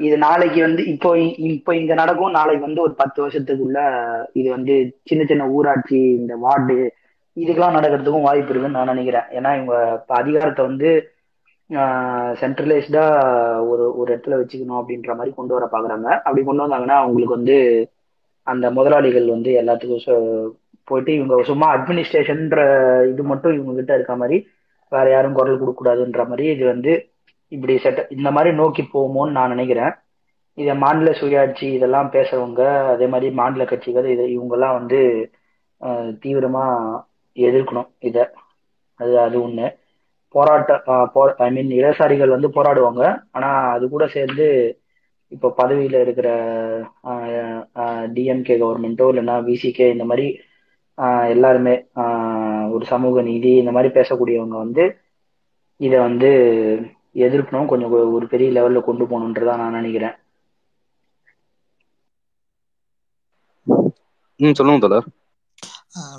இது 0.00 0.16
நாளைக்கு 0.26 0.60
வந்து 0.66 0.82
இப்போ 0.92 1.10
இப்போ 1.54 1.72
இங்க 1.80 1.94
நடக்கும். 2.02 2.36
நாளைக்கு 2.38 2.64
வந்து 2.68 2.84
ஒரு 2.86 2.94
பத்து 3.02 3.18
வருஷத்துக்குள்ள 3.24 3.80
இது 4.40 4.48
வந்து 4.56 4.74
சின்ன 5.10 5.22
சின்ன 5.30 5.48
ஊராட்சி 5.56 6.00
இந்த 6.20 6.34
வார்டு 6.44 6.76
இதுக்கெல்லாம் 7.36 7.76
நடக்கிறதுக்கும் 7.76 8.26
வாய்ப்பு 8.28 8.50
இருக்குன்னு 8.50 8.78
நான் 8.78 8.92
நினைக்கிறேன். 8.94 9.26
ஏன்னா 9.30 9.50
இவங்க 9.56 9.74
இப்போ 10.00 10.14
அதிகாரத்தை 10.14 10.64
வந்து 10.66 10.90
சென்ட்ரலைஸ்டா 12.40 13.04
ஒரு 13.68 13.96
ஒரு 13.96 14.08
இடத்துல 14.14 14.38
வச்சுக்கணும் 14.40 14.80
அப்படின்ற 14.80 15.14
மாதிரி 15.16 15.34
கொண்டு 15.36 15.54
வர 15.56 15.64
பாக்குறாங்க. 15.66 16.08
அப்படி 16.18 16.42
கொண்டு 16.44 16.64
வந்தாங்கன்னா 16.64 16.98
அவங்களுக்கு 17.02 17.38
வந்து 17.38 17.56
அந்த 18.46 18.70
முதலாளிகள் 18.70 19.26
வந்து 19.26 19.50
எல்லாத்துக்கும் 19.60 20.04
சொ- 20.06 20.50
போயிட்டு 20.88 21.14
இவங்க 21.14 21.42
சும்மா 21.42 21.76
அட்மினிஸ்ட்ரேஷன்ற 21.76 22.60
இது 23.10 23.22
மட்டும் 23.22 23.54
இவங்க 23.54 23.74
கிட்ட 23.74 23.94
இருக்க 23.94 24.16
மாதிரி 24.16 24.36
வேற 24.92 25.10
யாரும் 25.10 25.32
குரல் 25.32 25.58
கொடுக்க 25.58 25.78
கூடாதுன்ற 25.78 26.28
மாதிரி 26.28 26.46
இது 26.48 26.64
வந்து 26.66 26.92
இப்படி 27.52 27.74
செட்ட 27.74 28.06
இந்த 28.10 28.30
மாதிரி 28.30 28.54
நோக்கி 28.56 28.82
போகுமோன்னு 28.92 29.30
நான் 29.30 29.48
நினைக்கிறேன். 29.48 29.92
இதை 30.58 30.74
மாநில 30.76 31.10
சுயாட்சி 31.20 31.66
இதெல்லாம் 31.72 32.12
பேசுறவங்க 32.12 32.62
அதே 32.90 33.06
மாதிரி 33.06 33.34
மாநில 33.34 33.64
கட்சிகள் 33.64 34.06
இதை 34.06 34.38
இவங்கெல்லாம் 34.38 34.78
வந்து 34.78 35.00
தீவிரமா 36.22 36.64
எதிர்க்கணும். 37.34 37.88
இதை 37.98 38.24
அது 38.94 39.18
அது 39.18 39.48
ஒண்ணு. 39.48 39.80
போராட்ட 40.28 40.82
ஐ 41.36 41.50
மீன் 41.50 41.68
இடதுசாரிகள் 41.68 42.28
வந்து 42.28 42.48
போராடுவாங்க. 42.48 43.22
ஆனா 43.30 43.70
அது 43.70 43.88
கூட 43.88 44.06
சேர்ந்து 44.06 44.76
இப்போ 45.28 45.54
பதவியில 45.56 46.00
இருக்கிற 46.00 46.26
டிஎம்கே 48.14 48.56
கவர்மெண்ட்டோ 48.56 49.04
இல்லைன்னா 49.12 49.42
விசிகே 49.42 49.90
இந்த 49.90 50.04
மாதிரி 50.04 50.40
எல்லாருமே 51.28 51.86
ஒரு 52.72 52.84
சமூக 52.84 53.22
நீதி 53.22 53.48
இந்த 53.48 53.70
மாதிரி 53.70 54.00
பேசக்கூடியவங்க 54.00 54.48
வந்து 54.48 54.96
இதை 55.76 55.98
வந்து 55.98 56.28
எதிர்க்கணும். 57.14 57.66
கொஞ்சம் 57.66 57.92
ஒரு- 57.92 58.26
பெரிய 58.26 58.62
லெவல்ல 58.62 58.80
கொண்டு 58.80 59.04
போகணுன்றதா 59.04 59.56
நான் 59.56 59.72
நினைக்கிறேன். 59.72 60.12
ம் 64.36 64.52
சொல்லுங்க 64.52 64.88
தோழர். 64.88 65.06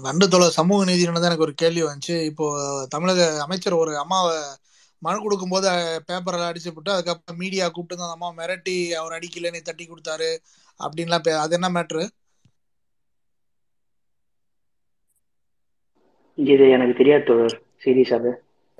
நண்டு 0.06 0.26
தோழர் 0.32 0.58
சமூக 0.58 0.86
நீதினு 0.90 1.16
தான் 1.16 1.30
எனக்கு 1.30 1.48
ஒரு 1.48 1.56
கேள்வி 1.62 1.84
வந்துச்சு. 1.86 2.16
இப்போ 2.30 2.46
தமிழக 2.94 3.22
அமைச்சர் 3.46 3.82
ஒரு 3.82 3.94
அம்மாவை 4.04 4.36
மனு 5.02 5.18
கொடுக்கும்போது 5.24 5.70
பேப்பரில் 6.10 6.50
அடிச்சு 6.50 6.72
போட்டு 6.72 6.94
அதுக்கப்புறம் 6.96 7.40
மீடியா 7.42 7.66
கூப்பிட்டு 7.68 7.96
வந்து 7.96 8.08
அந்த 8.08 8.18
அம்மா 8.18 8.30
மிரட்டி 8.40 8.76
அவர் 9.00 9.16
அடிக்கல 9.18 9.52
நீ 9.56 9.62
தட்டி 9.64 9.86
கொடுத்தாரு 9.86 10.30
அப்படின்லாம் 10.80 11.28
அது 11.44 11.58
என்ன 11.60 11.70
மேட்ரு 11.78 12.04
இது 16.38 16.66
எனக்கு 16.76 16.94
தெரியாது 17.00 17.26
தோழர் 17.28 17.56
சீரியஸாவே 17.84 18.32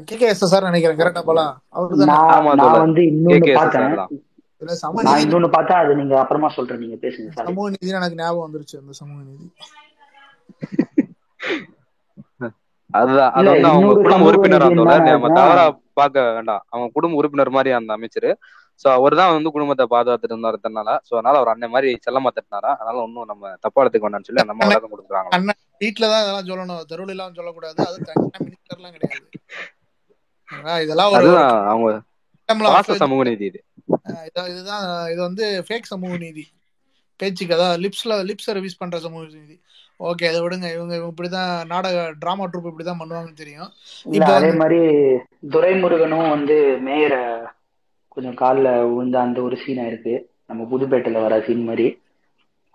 கே 0.10 0.16
கே 0.22 0.28
எஸ் 0.30 0.44
சார் 0.52 0.68
நினைக்கிறேன் 0.68 1.00
கரெக்டா 1.00 1.22
போலாம். 1.28 1.52
அவரு 1.76 2.06
நான் 2.12 2.78
வந்து 2.78 3.02
இன்னொன்னு 3.12 3.50
பார்த்தேன். 3.58 3.92
நான் 4.62 4.96
நீதி 5.10 5.24
இன்னொன்னு 5.26 5.50
பார்த்தேன் 5.56 5.82
அது 5.82 5.98
நீங்க 6.00 6.16
அப்புறமா 6.22 6.50
சொல்றேன் 6.58 6.82
நீங்க 6.84 6.98
பேசுங்க 7.04 7.30
சாரி. 7.36 7.48
சமூக 7.50 7.68
நீதினு 7.76 8.00
எனக்கு 8.00 8.20
ஞாபகம் 8.22 8.46
வந்துருச்சு 8.46 8.80
அந்த 8.82 8.94
சமூக 9.02 9.20
நீதி. 9.30 9.48
அதுதான் 12.90 13.32
அது 13.38 13.48
வந்து 13.52 13.70
அவங்க 13.70 13.94
குடும்ப 14.06 14.28
உறுப்பினர் 14.30 14.64
நீதி 14.66 14.78
தோழர் 14.80 15.08
நம்ம 15.08 15.30
தவறா 15.38 15.64
பார்க்க 16.00 16.26
வேண்டாம். 16.38 16.64
அவங்க 16.72 16.88
குடும்ப 16.98 17.20
உறுப்பினர் 17.20 17.56
மாதிரி 17.56 17.72
அந்த 17.78 17.92
அமைச்சர். 17.98 18.30
சோ 18.82 18.88
அவர் 18.98 19.14
தான் 19.20 19.34
வந்து 19.36 19.54
குடும்பத்தை 19.56 19.86
பாதுகாத்துட்டு 19.94 20.34
இருந்தாருனால 20.36 20.94
சோ 21.08 21.12
அதனால 21.18 21.40
அவர் 21.40 21.52
அண்ணன் 21.54 21.74
மாதிரி 21.74 21.90
செல்லமா 22.06 22.30
தட்டினாரா? 22.36 22.72
அதனால 22.80 23.02
ஒன்னும் 23.06 23.30
நம்ம 23.32 23.52
தப்பா 23.66 23.82
எடுத்துக்க 23.84 24.08
வேண்டாம்னு 24.08 24.28
சொல்லி 24.30 24.44
அந்த 24.44 24.54
அம்மா 24.56 24.68
விளக்கம் 24.70 24.94
கொடுக்குறாங்களா? 24.94 25.36
அண்ணன் 25.38 25.60
வீட்டுல 25.84 26.10
தான் 26.14 26.24
இதெல்லாம் 26.24 26.50
சொல்லணும். 26.52 26.82
தெருவுல 26.92 27.14
எல்லாம் 27.16 27.38
சொல்லக்கூடாது. 27.40 27.80
அது 27.90 28.00
தனியா 28.10 28.40
மினிஸ்டர்லாம் 28.48 28.96
கிடையாது? 28.98 29.28
இதெல்லாம் 30.86 31.14
அதுதான் 31.20 31.54
அவங்க 31.74 31.90
offense. 32.78 33.00
சமூக 33.04 33.22
நீதி 33.30 33.46
இது. 33.52 33.60
இதுதான் 34.52 34.84
இது 35.14 35.22
வந்து 35.28 35.46
ஃபேக் 35.68 35.92
சமூக 35.94 36.14
நீதி. 36.26 36.44
பேச்சுக்கு 37.20 37.56
அதாவது 37.58 37.82
லிப்ஸ்ல 37.86 38.14
லிப் 38.30 38.46
சர்வீஸ் 38.48 38.80
பண்ற 38.82 38.98
சமூக 39.06 39.24
நீதி. 39.40 39.56
ஓகே 40.00 40.28
அதை 40.30 40.40
விடுங்க. 40.44 40.68
இவங்க 40.76 40.94
இவங்க 40.98 41.12
இப்படிதான் 41.14 41.52
நாடக 41.72 41.98
டிராமா 42.22 42.46
ட்ரூப் 42.52 42.70
இப்படிதான் 42.72 43.02
பண்ணுவாங்கன்னு 43.02 43.42
தெரியும். 43.42 43.70
இப்போ 44.18 44.32
அதே 44.38 44.52
மாதிரி 44.62 44.80
துரைமுருகனும் 45.54 46.32
வந்து 46.36 46.56
மேயரை 46.88 47.22
கொஞ்சம் 48.16 48.40
காலில் 48.42 48.72
விழுந்த 48.94 49.18
அந்த 49.26 49.40
ஒரு 49.48 49.58
சீனா 49.64 49.86
இருக்கு. 49.92 50.16
நம்ம 50.50 50.66
புதுப்பேட்டையில 50.72 51.22
வர 51.26 51.36
சீன் 51.48 51.68
மாதிரி. 51.70 51.88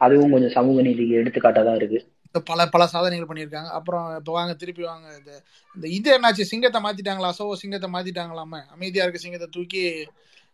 அதுவும் 0.00 0.32
கொஞ்சம் 0.34 0.54
சமூக 0.56 0.82
நீதிக்கு 0.86 1.20
எடுத்துக்காட்டா 1.22 1.62
தான் 1.68 1.80
இருக்கு 1.80 2.00
பல 2.48 2.62
பல 2.72 2.82
சாதனைகள் 2.92 3.28
பண்ணியிருக்காங்க. 3.28 3.70
அப்புறம் 3.78 4.06
இப்போ 4.18 4.32
வாங்க 4.36 4.52
திருப்பி 4.62 4.82
வாங்க. 4.90 5.06
இந்த 5.20 5.30
இந்த 5.76 5.86
இது 5.98 6.08
என்னாச்சு? 6.16 6.44
சிங்கத்தை 6.50 6.80
மாத்திட்டாங்களா? 6.86 7.30
அசோவ 7.34 7.56
சிங்கத்தை 7.62 7.88
மாத்திட்டாங்களாமே. 7.94 8.60
அமைதியா 8.74 9.04
இருக்க 9.04 9.20
சிங்கத்தை 9.22 9.48
தூக்கி 9.56 9.82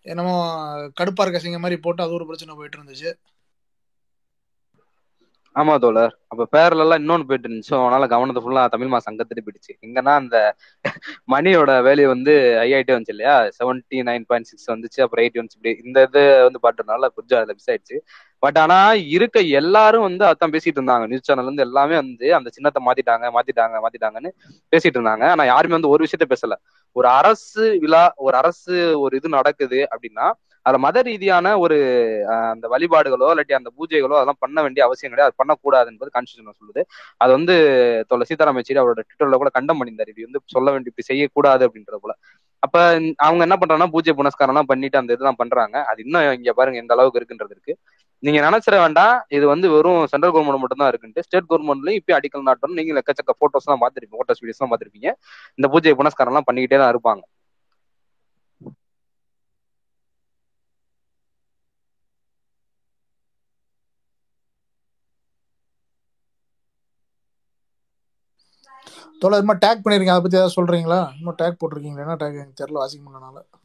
என்னமோ 0.06 0.34
கடுப்பா 0.98 1.24
இருக்க 1.24 1.38
சிங்கம் 1.44 1.64
மாதிரி 1.64 1.76
போட்டு 1.86 2.04
அது 2.04 2.16
ஒரு 2.18 2.26
பிரச்சனை 2.30 2.54
போயிட்டு 2.58 2.78
இருந்துச்சு. 2.78 3.10
ஆமா 5.56 5.74
தோழர். 5.76 6.14
அப்ப 6.32 6.44
பேர்ல 6.54 6.84
எல்லாம் 6.84 7.00
இன்னொன்னு 7.00 7.26
போயிட்டு 7.26 7.46
இருந்துச்சு. 7.48 7.72
அதனால 7.78 8.06
கவனத்தை 8.12 8.40
ஃபுல்லா 8.44 8.62
தமிழ் 8.72 8.90
மாசம் 8.94 9.10
அங்கத்துட்டு 9.10 9.44
போயிடுச்சு 9.44 9.72
எங்கன்னா 9.86 10.12
அந்த 10.22 10.36
மணியோட 11.32 11.70
வேல்யூ 11.86 12.06
வந்து 12.12 12.32
ஐஆயிட்டே 12.64 12.94
வந்துச்சு 12.94 13.14
இல்லையா? 13.16 13.36
செவன்டி 13.58 13.98
நைன் 14.08 14.26
பாயிண்ட் 14.30 14.50
சிக்ஸ் 14.50 14.70
வந்துச்சு. 14.72 15.00
அப்புறம் 15.04 15.22
எயிட்டி 15.24 15.40
வந்துச்சு. 15.40 15.58
இப்படி 15.60 15.74
இந்த 15.84 15.98
இது 16.08 16.22
வந்து 16.46 16.62
பாட்டுனால 16.64 17.10
கொஞ்சம் 17.16 17.38
அதுல 17.40 17.54
மிஸ் 17.58 17.70
ஆயிடுச்சு. 17.70 17.98
பட் 18.42 18.58
ஆனா 18.62 18.78
இருக்க 19.16 19.38
எல்லாரும் 19.60 20.06
வந்து 20.08 20.24
அதான் 20.30 20.54
பேசிட்டு 20.54 20.78
இருந்தாங்க. 20.80 21.04
நியூஸ் 21.10 21.22
சேனல் 21.22 21.46
இருந்து 21.46 21.66
எல்லாமே 21.66 21.96
வந்து 22.02 22.26
அந்த 22.38 22.48
சின்னத்தை 22.56 22.80
மாத்திட்டாங்க 22.86 23.26
மாத்திட்டாங்க 23.36 23.76
மாத்திட்டாங்கன்னு 23.84 24.30
பேசிட்டு 24.72 24.96
இருந்தாங்க. 24.98 25.24
ஆனா 25.34 25.44
யாருமே 25.46 25.76
வந்து 25.78 25.92
ஒரு 25.94 26.04
விஷயத்த 26.06 26.26
பேசல. 26.32 26.56
ஒரு 26.96 27.08
அரசு 27.18 27.64
விழா 27.82 28.02
ஒரு 28.24 28.34
அரசு 28.36 28.74
ஒரு 29.04 29.14
இது 29.16 29.28
நடக்குது 29.36 29.80
அப்படின்னா 29.92 30.26
அதுல 30.66 30.78
மத 30.86 30.98
ரீதியான 31.08 31.46
ஒரு 31.64 31.76
அந்த 32.52 32.66
வழிபாடுகளோ 32.74 33.28
இல்லாட்டி 33.32 33.56
அந்த 33.58 33.70
பூஜைகளோ 33.78 34.16
அதெல்லாம் 34.18 34.40
பண்ண 34.44 34.58
வேண்டிய 34.64 34.82
அவசியம் 34.86 35.12
கிடையாது. 35.12 35.30
அது 35.30 35.40
பண்ணக்கூடாது 35.42 35.88
என்பது 35.92 36.10
கான்ஸ்டியூஷன் 36.16 36.58
சொல்லுது. 36.60 36.82
அது 37.22 37.32
வந்து 37.38 37.54
தொலை 38.12 38.26
சீதாராம் 38.30 38.58
யெச்சூரி 38.60 38.80
அவரோட 38.82 39.02
ட்விட்டர்ல 39.08 39.38
கூட 39.42 39.52
கண்டம் 39.58 39.78
பண்ணியிருந்தார். 39.80 40.12
இது 40.14 40.28
வந்து 40.28 40.42
சொல்ல 40.56 40.70
வேண்டிய 40.74 40.92
இப்படி 40.92 41.08
செய்யக்கூடாது 41.10 41.64
அப்படின்றது 41.68 42.00
போல. 42.04 42.14
அப்ப 42.62 42.76
அவங்க 43.26 43.42
என்ன 43.46 43.56
பண்றாங்கன்னா 43.60 43.92
பூஜை 43.94 44.12
புனஸ்காரம் 44.20 44.52
எல்லாம் 44.54 44.70
பண்ணிட்டு 44.72 45.00
அந்த 45.00 45.10
இதெல்லாம் 45.16 45.40
பண்றாங்க. 45.42 45.76
அது 45.90 45.98
இன்னும் 46.06 46.26
இங்க 46.38 46.52
பாருங்க 46.60 46.78
எந்த 46.84 46.94
அளவுக்கு 46.96 47.20
இருக்குன்றது 47.20 47.54
இருக்கு. 47.56 47.74
நீங்க 48.22 48.38
நினைச்சிட 48.46 48.76
வேண்டாம். 48.84 49.14
இது 49.36 49.44
வந்து 49.52 49.66
வெறும் 49.74 50.02
சென்ட்ரல் 50.12 50.32
கவர்மெண்ட் 50.34 50.62
மட்டும் 50.62 50.82
தான் 50.82 50.90
இருக்குன்ட்டு 50.92 51.24
ஸ்டேட் 51.26 51.48
கவர்மெண்ட்லயும் 51.50 51.98
இப்பயும் 52.00 52.18
அடிக்கல் 52.18 52.46
நாட்டணும் 52.48 52.78
நீங்க 52.80 53.00
எக்கச்சக்க 53.02 53.34
போட்டோஸ் 53.42 53.66
எல்லாம் 53.68 53.82
பார்த்திருப்பீங்க 53.82 54.20
போட்டோஸ் 54.20 54.40
வீடியோஸ் 54.42 54.60
எல்லாம் 54.60 54.72
பார்த்திருப்பீங்க. 54.72 55.10
இந்த 55.58 55.68
பூஜை 55.74 55.94
புனஸ்காரம் 56.00 56.32
எல்லாம் 56.34 56.48
பண்ணிக்கிட்டே 56.48 56.78
தான் 56.82 56.92
இருப்பாங்க. 56.94 57.22
தோழர் 69.18 69.42
இது 69.42 69.54
டேக் 69.54 69.80
பண்ணிருக்கீங்க. 69.84 70.14
அதை 70.14 70.20
பத்தி 70.20 70.36
ஏதாவது 70.36 70.64
சொல்றீங்களா? 70.64 71.08
இன்னும் 71.18 71.36
டேக் 71.42 71.56
போட்டிருக்கீங்களா? 71.60 71.98
என்ன 71.98 72.14
டேக் 72.14 72.34
எனக்கு 72.34 72.64
தெரியல 72.64 72.72
வாசிக்க 72.72 73.10
முடியலனால. 73.10 73.62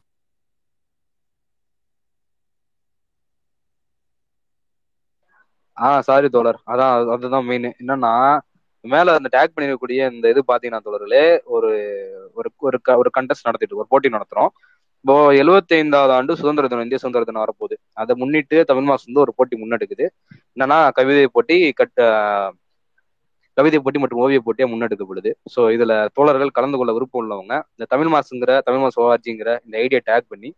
ஆஹ் 5.76 5.98
சாரி 5.98 6.28
தோழர். 6.28 6.60
அதான் 6.66 7.10
அதுதான் 7.10 7.44
மெயின் 7.44 7.74
என்னன்னா 7.84 8.38
மேல 8.80 9.14
அந்த 9.14 9.28
டேக் 9.32 9.60
பண்ணிருக்கக்கூடிய 9.60 10.12
இந்த 10.12 10.28
இது 10.28 10.44
பாத்தீங்கன்னா 10.48 10.80
தோழர்களே 10.84 11.42
ஒரு 11.44 11.68
ஒரு 12.34 12.52
ஒரு 12.56 12.80
க- 12.80 12.96
ஒரு 12.96 13.10
கண்டெஸ்ட் 13.20 13.42
நடத்திட்டு 13.42 13.76
ஒரு 13.76 13.86
போட்டி 13.88 14.08
நடத்துறோம். 14.08 14.48
இப்போ 15.00 15.32
75வது 15.32 16.10
ஆண்டு 16.10 16.36
சுதந்திர 16.36 16.68
தினம் 16.68 16.82
இந்திய 16.82 17.00
சுதந்திர 17.00 17.24
தினம் 17.24 17.44
வரப்போகுது. 17.44 17.90
அதை 17.92 18.16
முன்னிட்டு 18.16 18.64
தமிழ் 18.64 18.82
மாசம் 18.82 19.12
வந்து 19.12 19.20
ஒரு 19.20 19.34
போட்டி 19.34 19.60
முன்னெடுக்குது. 19.62 20.08
என்னன்னா 20.54 20.92
கவிதை 20.92 21.26
போட்டி 21.26 21.72
கட்ட 21.72 22.02
கவிதை 23.60 23.78
போட்டி 23.84 24.00
மற்றும் 24.02 24.22
ஓவிய 24.24 24.40
போட்டியா 24.46 24.66
முன்னெடுக்கப்படுது 24.72 25.30
ஸோ 25.54 25.60
இதுல 25.76 25.94
தோழர்கள் 26.16 26.56
கலந்து 26.58 26.78
கொள்ள 26.80 26.92
விருப்பம் 26.96 27.20
உள்ளவங்க 27.22 27.54
இந்த 27.74 27.86
தமிழ் 27.92 28.12
மாசுங்கிற 28.14 28.52
தமிழ் 28.66 28.82
மாஸ் 28.84 28.98
ஓஆர்ஜிங்கிற 29.04 29.52
இந்த 29.66 29.74
ஐடியா 29.84 30.00
டேக் 30.08 30.28
பண்ணி 30.32 30.50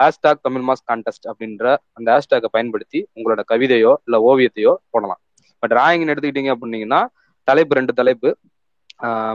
ஹேஷ்டாக் 0.00 0.42
தமிழ் 0.46 0.64
மாஸ் 0.68 0.86
கான்டெஸ்ட் 0.90 1.26
அப்படின்ற 1.30 1.66
அந்த 1.98 2.08
ஹேஷ்டாக 2.14 2.48
பயன்படுத்தி 2.56 3.00
உங்களோட 3.16 3.42
கவிதையோ 3.52 3.92
இல்ல 4.06 4.16
ஓவியத்தையோ 4.28 4.72
போடலாம். 4.94 5.20
பட் 5.62 5.72
டிராயிங்னு 5.74 6.12
எடுத்துக்கிட்டீங்க 6.14 6.52
அப்படின்னீங்கன்னா 6.54 7.00
தலைப்பு 7.48 7.78
ரெண்டு 7.78 7.92
தலைப்பு 8.00 8.30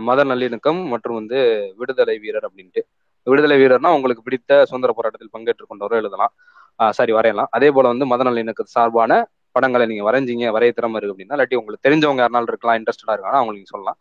மத 0.07 0.21
நல்லிணக்கம் 0.31 0.79
மற்றும் 0.93 1.17
வந்து 1.19 1.39
விடுதலை 1.79 2.15
வீரர் 2.23 2.47
அப்படின்ட்டு. 2.47 2.81
விடுதலை 3.27 3.55
வீரர்னா 3.61 3.89
உங்களுக்கு 3.97 4.23
பிடித்த 4.27 4.51
சுதந்திர 4.69 4.91
போராட்டத்தில் 4.97 5.33
பங்கேற்று 5.35 5.65
கொண்டவரோ 5.71 5.95
எழுதலாம். 6.01 6.31
சாரி 6.97 7.13
வரையலாம். 7.17 7.49
அதே 7.57 7.69
போல 7.75 7.91
வந்து 7.93 8.05
மத 8.11 8.21
நல்லிணக்க 8.27 8.63
சார்பான 8.75 9.11
படங்களை 9.55 9.85
நீங்க 9.91 10.03
வரைஞ்சீங்க 10.09 10.45
வரைய 10.55 10.71
திறமை 10.77 10.97
இருக்கு 10.99 11.13
அப்படின்னா 11.13 11.35
இல்லாட்டி 11.37 11.57
உங்களுக்கு 11.61 11.85
தெரிஞ்சவங்க 11.87 12.21
யாருனாலும் 12.23 12.51
இருக்கலாம் 12.51 12.77
இன்ட்ரெஸ்டடா 12.79 13.13
இருக்காங்கன்னா 13.15 13.41
அவங்களுக்கு 13.41 13.61
நீங்க 13.61 13.73
சொல்லலாம். 13.75 13.97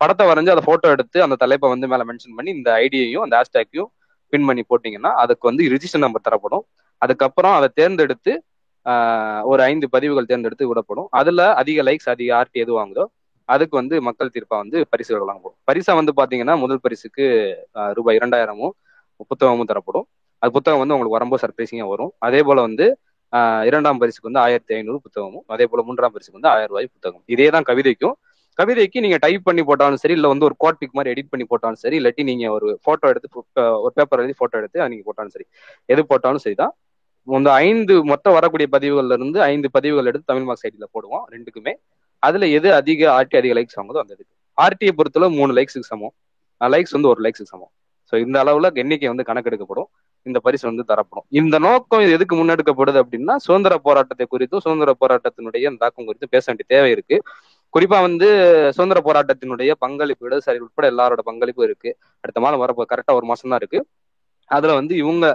படத்தை 0.00 0.24
வரைஞ்சு 0.30 0.52
அதை 0.54 0.62
போட்டோ 0.68 0.88
எடுத்து 0.94 1.18
அந்த 1.26 1.36
தலைப்பை 1.42 1.68
வந்து 1.74 1.86
மேல 1.92 2.04
மென்ஷன் 2.10 2.36
பண்ணி 2.38 2.50
இந்த 2.58 2.70
ஐடியையும் 2.84 3.24
அந்த 3.26 3.34
ஹேஷ்டேக்கையும் 3.40 3.90
பின் 4.32 4.46
பண்ணி 4.48 4.62
போட்டீங்கன்னா 4.70 5.10
அதுக்கு 5.22 5.44
வந்து 5.50 5.64
ரிஜிஸ்டர் 5.74 6.04
நம்பர் 6.04 6.26
தரப்படும். 6.28 6.64
அதுக்கப்புறம் 7.02 7.54
அதை 7.58 7.68
தேர்ந்தெடுத்து 7.80 8.32
ஒரு 9.50 9.60
ஐந்து 9.70 9.86
பதிவுகள் 9.94 10.30
தேர்ந்தெடுத்து 10.30 10.64
விடப்படும். 10.70 11.08
அதுல 11.20 11.42
அதிக 11.60 11.78
லைக்ஸ் 11.88 12.10
அதிக 12.14 12.30
ஆர்டி 12.40 12.58
எது 12.64 12.72
வாங்குதோ 12.78 13.04
அதுக்கு 13.48 13.74
வந்து 13.80 13.96
மக்கள் 14.06 14.32
தீர்ப்பா 14.34 14.56
வந்து 14.62 14.78
பரிசுகள் 14.92 15.22
வழங்கப்படும். 15.22 15.58
பரிசா 15.68 15.92
வந்து 16.00 16.12
பாத்தீங்கன்னா 16.18 16.54
முதல் 16.64 16.82
பரிசுக்கு 16.84 17.24
ரூபாய் 17.98 18.18
இரண்டாயிரமும் 18.20 18.74
புத்தகமும் 19.30 19.70
தரப்படும். 19.70 20.06
அது 20.42 20.52
புத்தகம் 20.56 20.80
வந்து 20.82 20.94
உங்களுக்கு 20.94 21.16
வரும்போது 21.16 21.42
சர்ப்ரைசிங்கா 21.44 21.86
வரும். 21.92 22.12
அதே 22.26 22.40
போல 22.48 22.60
வந்து 22.68 22.86
இரண்டாம் 23.68 24.00
பரிசுக்கு 24.02 24.28
வந்து 24.28 24.42
ஆயிரத்தி 24.44 24.72
ஐநூறு 24.76 24.98
புத்தகமும் 25.04 25.44
அதே 25.54 25.64
போல 25.70 25.82
மூன்றாம் 25.88 26.12
பரிசுக்கு 26.14 26.38
வந்து 26.38 26.50
ஆயிரம் 26.52 26.70
ரூபாய் 26.72 26.88
புத்தகம் 26.94 27.22
இதே 27.34 27.46
தான் 27.54 27.66
கவிதைக்கும். 27.70 28.14
கவிதைக்கு 28.58 28.98
நீங்க 29.04 29.16
டைப் 29.24 29.46
பண்ணி 29.48 29.62
போட்டாலும் 29.68 30.00
சரி 30.02 30.14
இல்ல 30.18 30.26
வந்து 30.32 30.46
ஒரு 30.48 30.56
கோட் 30.62 30.78
பிக் 30.80 30.96
மாதிரி 30.96 31.12
எடிட் 31.14 31.30
பண்ணி 31.32 31.44
போட்டாலும் 31.52 31.80
சரி 31.84 31.96
இல்லாட்டி 32.00 32.24
நீங்க 32.30 32.44
ஒரு 32.56 32.66
போட்டோ 32.86 33.06
எடுத்து 33.12 33.28
ஒரு 33.84 33.92
பேப்பர் 33.98 34.20
எழுதி 34.22 34.34
போட்டோ 34.40 34.58
எடுத்து 34.60 34.88
நீங்க 34.92 35.04
போட்டாலும் 35.08 35.34
சரி. 35.36 35.46
எது 35.88 36.02
போட்டாலும் 36.12 36.44
சரிதான் 36.46 36.74
இந்த 37.28 37.50
ஐந்து 37.66 37.94
மொத்தம் 38.12 38.36
வரக்கூடிய 38.36 38.68
பதிவுகள்ல 38.74 39.16
இருந்து 39.18 39.38
ஐந்து 39.52 39.68
பதிவுகள் 39.76 40.08
எடுத்து 40.10 40.30
தமிழ் 40.30 40.46
மார்க் 40.48 40.62
சைட்ல 40.64 40.86
போடுவோம் 40.94 41.24
ரெண்டுக்குமே. 41.34 41.72
அதுல 42.22 42.46
எது 42.58 42.68
அதிக 42.80 43.00
ஆர்டி 43.16 43.36
அதிக 43.40 43.54
லைக்ஸ் 43.58 43.78
வாங்குதோ 43.78 44.00
அந்த 44.02 44.12
இதுக்கு. 44.16 44.32
ஆர்டியை 44.58 44.92
பொறுத்தளவு 44.98 45.36
மூணு 45.40 45.52
லைக்ஸுக்கு 45.58 45.90
சமம். 45.92 46.14
லைக்ஸ் 46.60 46.94
வந்து 46.96 47.10
ஒரு 47.12 47.20
லைக்ஸுக்கு 47.24 47.52
சமம். 47.54 47.72
ஸோ 48.12 48.14
இந்த 48.24 48.36
அளவுல 48.44 48.68
எண்ணிக்கை 48.82 49.08
வந்து 49.12 49.26
கணக்கெடுக்கப்படும். 49.30 49.88
இந்த 50.26 50.38
பரிசு 50.40 50.64
வந்து 50.68 50.84
தரப்படும். 50.84 51.26
இந்த 51.30 51.56
நோக்கம் 51.58 52.00
இது 52.00 52.12
எதுக்கு 52.12 52.34
முன்னெடுக்கப்படுது 52.36 52.98
அப்படின்னா 53.02 53.34
சுதந்திர 53.46 53.74
போராட்டத்தை 53.78 54.26
குறித்தும் 54.34 54.62
சுதந்திர 54.66 54.92
போராட்டத்தினுடைய 55.02 55.72
தாக்கம் 55.82 56.06
குறித்தும் 56.08 56.32
பேச 56.34 56.44
வேண்டிய 56.46 56.66
தேவை 56.74 56.90
இருக்கு. 56.90 57.16
குறிப்பா 57.74 57.98
வந்து 58.00 58.26
சுதந்திர 58.76 58.98
போராட்டத்தினுடைய 59.06 59.70
பங்களிப்பு 59.78 60.28
இடதுசாரி 60.28 60.58
உட்பட 60.66 60.86
எல்லாரோட 60.92 61.20
பங்களிப்பு 61.30 61.62
இருக்கு. 61.64 61.90
அடுத்த 62.24 62.40
மாதம் 62.40 62.62
வரப்போ 62.64 62.84
கரெக்டா 62.92 63.14
ஒரு 63.20 63.26
மாசம் 63.26 63.50
தான் 63.52 63.60
இருக்கு. 63.62 63.80
அதுல 64.50 64.74
வந்து 64.74 64.94
இவங்க 64.96 65.26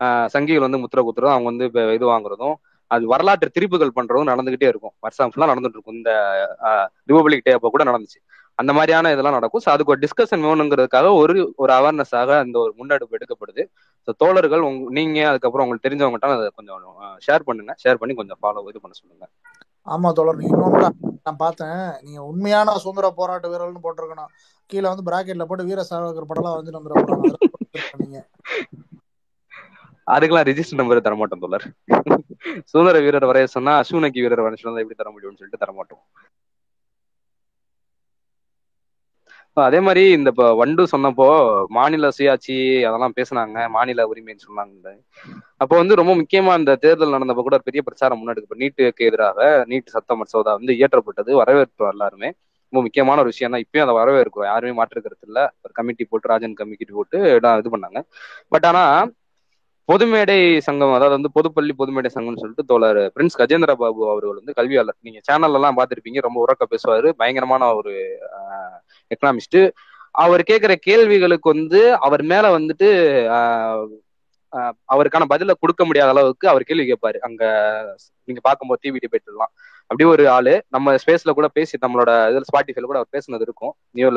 ஆஹ் 0.00 0.28
சங்கிகள் 0.34 0.66
வந்து 0.66 0.80
முத்திர 0.82 1.00
குத்துறதும் 1.06 1.34
அவங்க 1.34 1.48
வந்து 1.52 1.66
இது 1.96 2.06
வாங்குறதும் 2.08 2.54
அது 2.90 3.04
வரலாற்று 3.06 3.48
திருப்புகள் 3.56 3.96
பண்றதும் 3.98 4.30
நடந்துகிட்டே 4.30 4.68
இருக்கும். 4.72 4.94
வருஷம் 5.00 5.30
ஃபுல்லா 5.32 5.48
நடந்துட்டு 5.50 5.78
இருக்கும். 5.78 5.98
இந்த 6.00 6.10
ரிபப்ளிக் 7.10 7.44
டே 7.44 7.52
அப்போ 7.52 7.68
கூட 7.68 7.84
நடந்துச்சு. 7.84 8.18
அந்த 8.58 8.72
மாதிரியான 8.76 9.10
இதெல்லாம் 9.14 9.36
நடக்கும். 9.36 9.62
ஸோ 9.64 9.70
அதுக்கு 9.74 9.92
ஒரு 9.94 10.02
டிஸ்கஷன் 10.04 10.44
வேணுங்கிறதுக்காக 10.48 11.08
ஒரு 11.20 11.34
ஒரு 11.62 11.72
அவேர்னஸாக 11.78 12.30
அந்த 12.44 12.56
ஒரு 12.64 12.72
முன்னெடுப்பு 12.78 13.16
எடுக்கப்படுது. 13.18 13.62
ஸோ 14.08 14.12
தோழர்கள் 14.22 14.66
உங்க 14.68 14.90
நீங்க 14.98 15.20
அதுக்கப்புறம் 15.30 15.64
உங்களுக்கு 15.66 15.86
தெரிஞ்சவங்ககிட்ட 15.86 16.38
அதை 16.38 16.50
கொஞ்சம் 16.58 16.82
ஷேர் 17.26 17.46
பண்ணுங்க. 17.48 17.74
ஷேர் 17.84 18.00
பண்ணி 18.02 18.14
கொஞ்சம் 18.20 18.40
ஃபாலோ 18.42 18.64
இது 18.72 18.82
பண்ண 18.84 18.96
சொல்லுங்க. 19.00 19.26
ஆமா 19.86 20.10
தோழர் 20.18 20.38
நீங்க 20.40 20.54
இன்னொன்னு 20.56 20.90
நான் 21.26 21.40
பார்த்தேன். 21.42 21.80
நீங்க 22.04 22.20
உண்மையான 22.30 22.76
சுதந்திர 22.84 23.08
போராட்ட 23.18 23.46
வீரர்கள்னு 23.52 23.84
போட்டிருக்கணும். 23.86 24.30
கீழே 24.70 24.86
வந்து 24.90 25.06
பிராக்கெட்ல 25.08 25.46
போட்டு 25.50 25.68
வீர 25.70 25.82
சாவகர் 25.90 26.30
படம்லாம் 26.30 26.58
வந்து 26.58 26.72
நீங்க. 28.04 28.20
அதுக்கெல்லாம் 30.06 30.46
ரெஜிஸ்டர் 30.48 30.80
நம்பர் 30.80 31.06
தர 31.06 31.14
மாட்டோம் 31.20 31.42
தோழர். 31.44 31.66
சுதந்திர 32.70 32.98
வீரர் 33.04 33.28
வரைய 33.30 33.46
சொன்னா 33.56 33.72
அசூனக்கி 33.82 34.22
வீரர் 34.24 34.44
வரைய 34.46 34.60
சொன்னா 34.62 34.82
எப்படி 34.82 34.98
தர 35.00 35.10
முடியும்னு 35.14 35.40
சொல்லிட்டு 35.40 35.62
தர 35.62 35.72
மாட்டோம். 35.78 36.02
அதே 39.56 39.78
மாதிரி 39.86 40.02
இந்த 40.10 40.28
இப்போ 40.32 40.46
வண்டு 40.60 40.82
சொன்னப்போ 40.92 41.26
மாநில 41.76 42.06
சுயாட்சி 42.16 42.54
அதெல்லாம் 42.88 43.14
பேசுனாங்க 43.18 43.58
மாநில 43.74 44.06
உரிமைன்னு 44.10 44.46
சொன்னாங்க 44.46 44.88
அப்போ 45.62 45.74
வந்து 45.80 45.98
ரொம்ப 46.00 46.12
முக்கியமா 46.20 46.52
இந்த 46.60 46.72
தேர்தல் 46.84 47.14
நடந்தப்போ 47.16 47.44
கூட 47.46 47.56
ஒரு 47.58 47.66
பெரிய 47.68 47.82
பிரச்சாரம் 47.86 48.20
முன்னெடுக்க 48.20 48.60
நீட்டுக்கு 48.62 49.08
எதிராக 49.10 49.38
நீட் 49.70 49.94
சத்த 49.94 50.16
மசோதா 50.20 50.54
வந்து 50.58 50.74
இயற்றப்பட்டது 50.78 51.32
வரவேற்பு 51.42 51.86
எல்லாருமே. 51.92 52.30
ரொம்ப 52.72 52.82
முக்கியமான 52.86 53.20
ஒரு 53.22 53.30
விஷயம் 53.32 53.52
தான் 53.54 53.64
இப்பயும் 53.64 53.84
அதை 53.84 53.94
வரவேற்கிறோம் 53.98 54.48
யாருமே 54.50 54.72
மாற்றிருக்கிறது 54.78 55.24
இல்ல. 55.28 55.40
ஒரு 55.64 55.72
கமிட்டி 55.78 56.04
போட்டு 56.06 56.30
ராஜன் 56.32 56.56
கமிட்டி 56.60 56.86
போட்டு 56.92 57.18
இது 57.60 57.70
பண்ணாங்க. 57.74 58.00
பட் 58.52 58.66
ஆனா 58.70 58.82
பொதுமேடை 59.88 60.36
சங்கம் 60.66 60.94
அதாவது 60.96 61.14
வந்து 61.16 61.30
பொதுப்பள்ளி 61.36 61.72
பொதுமேடை 61.80 62.10
சங்கம்னு 62.14 62.42
சொல்லிட்டு 62.42 62.68
தோழர் 62.70 63.00
பிரின்ஸ் 63.14 63.38
கஜேந்திர 63.40 63.72
பாபு 63.80 64.02
அவர்கள் 64.12 64.38
வந்து 64.38 64.52
கல்வியாளர். 64.58 64.96
நீங்க 65.06 65.18
சேனல்ல 65.28 65.58
எல்லாம் 65.58 65.78
பாத்திருப்பீங்க 65.78 66.20
ரொம்ப 66.26 66.38
உறக்க 66.44 66.64
பேசுவாரு. 66.70 67.08
பயங்கரமான 67.20 67.68
ஒரு 67.80 67.92
எக்கனாமிஸ்ட் 69.14 69.58
அவர் 70.22 70.42
கேட்கிற 70.50 70.72
கேள்விகளுக்கு 70.86 71.48
வந்து 71.54 71.80
அவர் 72.06 72.22
மேல 72.32 72.48
வந்துட்டு 72.58 72.88
அவருக்கான 74.94 75.24
பதில 75.32 75.54
கொடுக்க 75.62 75.82
முடியாத 75.84 76.10
அளவுக்கு 76.14 76.46
அவர் 76.52 76.66
கேள்வி 76.68 76.84
கேட்பாரு. 76.90 77.18
அங்க 77.28 77.42
நீங்க 78.28 78.40
பார்க்கும்போது 78.48 78.82
டிவி 78.84 78.98
டிபேட் 79.04 79.30
எல்லாம். 79.32 79.52
அப்படி 79.90 80.04
ஒரு 80.12 80.24
ஆளு. 80.36 80.54
நம்ம 80.74 80.94
ஸ்பேஸ்ல 81.02 81.32
கூட 81.38 81.48
பேசி 81.58 81.78
நம்மளோட 81.84 82.10
இதில் 82.30 82.48
ஸ்பாட்டிஃபைல 82.50 82.88
கூட 82.90 82.98
அவர் 83.00 83.14
பேசுனது 83.16 83.46
இருக்கும். 83.48 83.72
நியூ 83.98 84.10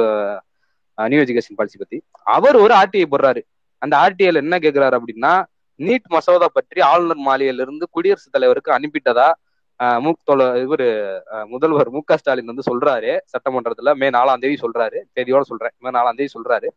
நியூ 0.97 1.21
எஜுகேஷன் 1.25 1.59
பாலிசி 1.59 1.77
பத்தி. 1.83 1.97
அவர் 2.37 2.57
ஒரு 2.65 2.73
ஆர்டிஐ 2.81 3.05
போடுறாரு. 3.13 3.41
அந்த 3.81 3.93
ஆர்டிஐல 4.03 4.43
என்ன 4.45 4.55
கேட்கிறாரு 4.65 4.95
அப்படின்னா 4.99 5.33
நீட் 5.79 6.07
மசோதா 6.09 6.47
பற்றி 6.49 6.79
ஆளுநர் 6.91 7.21
மாளிகையில 7.27 7.65
இருந்து 7.65 7.85
குடியரசுத் 7.95 8.35
தலைவருக்கு 8.35 8.71
அனுப்பிட்டதா 8.77 9.27
மு 10.03 10.11
இவர் 10.63 10.85
முதல்வர் 11.51 11.89
மு 11.95 11.99
க. 12.01 12.17
ஸ்டாலின் 12.19 12.49
வந்து 12.51 12.67
சொல்றாரு. 12.69 13.11
சட்டமன்றத்துல 13.33 13.91
மே 14.01 14.07
நாலாம் 14.09 14.41
தேதி 14.43 14.57
சொல்றாரு. 14.63 14.97
தேதியோட 15.17 15.43
சொல்றேன். 15.51 15.73
மே 15.83 15.89
நாலாம் 15.97 16.17
தேதி 16.19 16.31
சொல்றாரு. 16.37 16.69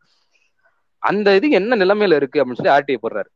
அந்த 1.02 1.28
இது 1.38 1.46
என்ன 1.58 1.76
நிலைமையில 1.82 2.18
இருக்கு 2.20 2.40
அப்படின்னு 2.40 2.60
சொல்லி 2.60 2.76
ஆர்டிஐ 2.76 2.98
போடுறாரு. 3.04 3.30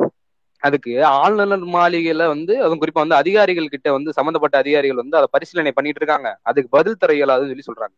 அதுக்கு 0.62 0.92
ஆளுநர் 1.20 1.64
மாளிகையில 1.76 2.26
வந்து 2.34 2.54
அதுவும் 2.62 2.80
குறிப்பா 2.82 3.02
வந்து 3.04 3.20
அதிகாரிகள் 3.22 3.72
கிட்ட 3.74 3.88
வந்து 3.92 4.10
சம்பந்தப்பட்ட 4.18 4.56
அதிகாரிகள் 4.62 5.02
வந்து 5.02 5.18
அதை 5.18 5.28
பரிசீலனை 5.34 5.72
பண்ணிட்டு 5.78 6.00
இருக்காங்க. 6.02 6.28
அதுக்கு 6.42 6.70
பதில் 6.76 7.00
தர 7.02 7.12
இயலாதுன்னு 7.18 7.52
சொல்லி 7.52 7.68
சொல்றாங்க. 7.70 7.94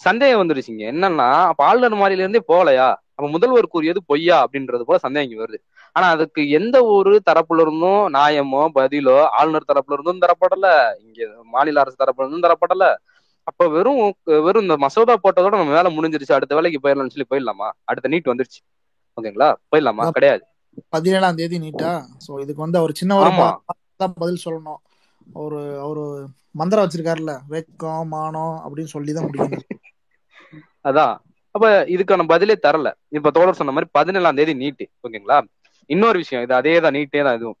சந்தேகம் 0.00 0.40
வந்துருச்சுங்க 0.42 0.84
என்னன்னா 0.92 1.28
அப்ப 1.50 1.64
ஆளுநர் 1.64 2.00
மாளிகையில 2.00 2.24
இருந்தே 2.24 2.42
போகலையா? 2.48 2.88
அப்ப 3.16 3.28
முதல்வர் 3.28 3.66
கூறியது 3.66 4.00
பொய்யா 4.06 4.36
அப்படின்றது 4.44 4.80
போல 4.80 4.98
சந்தேகம் 4.98 5.28
இங்க 5.30 5.44
வருது. 5.44 5.58
ஆனா 5.96 6.06
அதுக்கு 6.08 6.42
எந்த 6.50 6.76
ஒரு 6.86 7.22
தரப்புல 7.30 7.60
இருந்தும் 7.60 8.04
நியாயமோ 8.14 8.62
பதிலோ 8.74 9.16
ஆளுநர் 9.38 9.70
தரப்புல 9.72 9.96
இருந்தும் 9.96 10.22
தரப்படல. 10.24 10.66
இங்க 10.98 11.20
மாநில 11.44 11.80
அரசு 11.80 11.96
தரப்புல 12.04 12.24
இருந்தும் 12.24 12.46
தரப்படல. 12.48 12.86
அப்ப 13.46 13.68
வெறும் 13.68 14.00
வெறும் 14.46 14.62
இந்த 14.62 14.76
மசோதா 14.76 15.14
போட்டதோட 15.22 15.54
நம்ம 15.56 15.74
வேலை 15.74 15.90
முடிஞ்சிருச்சு. 15.96 16.32
அடுத்த 16.32 16.54
வேலைக்கு 16.54 16.82
போயிடலாம்னு 16.82 17.14
சொல்லி 17.14 17.30
போயிடலாமா? 17.30 17.68
அடுத்த 17.84 18.08
நீட் 18.08 18.30
வந்துருச்சு. 18.32 18.60
ஓகேங்களா? 19.18 19.48
போயிடலாமா? 19.70 20.04
கிடையாது. 20.10 20.42
பதினேழாம் 20.88 21.34
தேதி 21.34 21.56
நீட்டா? 21.58 21.90
சோ 22.26 22.40
இதுக்கு 22.40 22.60
வந்து 22.62 22.78
அவர் 22.78 22.92
சின்ன 22.92 23.16
ஒரு 23.18 23.30
பதில் 24.20 24.44
சொல்லணும். 24.44 24.80
ஒரு 25.42 25.58
ஒரு 25.88 26.04
மந்திரம் 26.50 26.84
வச்சிருக்காருல்ல. 26.84 27.34
வெக்கம் 27.50 28.10
மானம் 28.14 28.56
அப்படின்னு 28.64 28.94
சொல்லிதான் 28.94 29.26
முடியும் 29.26 29.52
அதான். 30.84 31.14
அப்ப 31.54 31.64
இதுக்கான 31.94 32.26
பதிலே 32.26 32.54
தரல. 32.64 32.88
இப்ப 33.10 33.30
தோழர் 33.30 33.58
சொன்ன 33.58 33.72
மாதிரி 33.72 33.88
பதினேழாம் 33.92 34.38
தேதி 34.38 34.54
நீட்டு 34.54 34.84
ஓகேங்களா? 35.04 35.38
இன்னொரு 35.90 36.18
விஷயம் 36.22 36.44
இது 36.44 36.54
அதே 36.54 36.74
தான் 36.80 36.96
நீட்டே 36.96 37.22
தான் 37.22 37.36
இதுவும். 37.38 37.58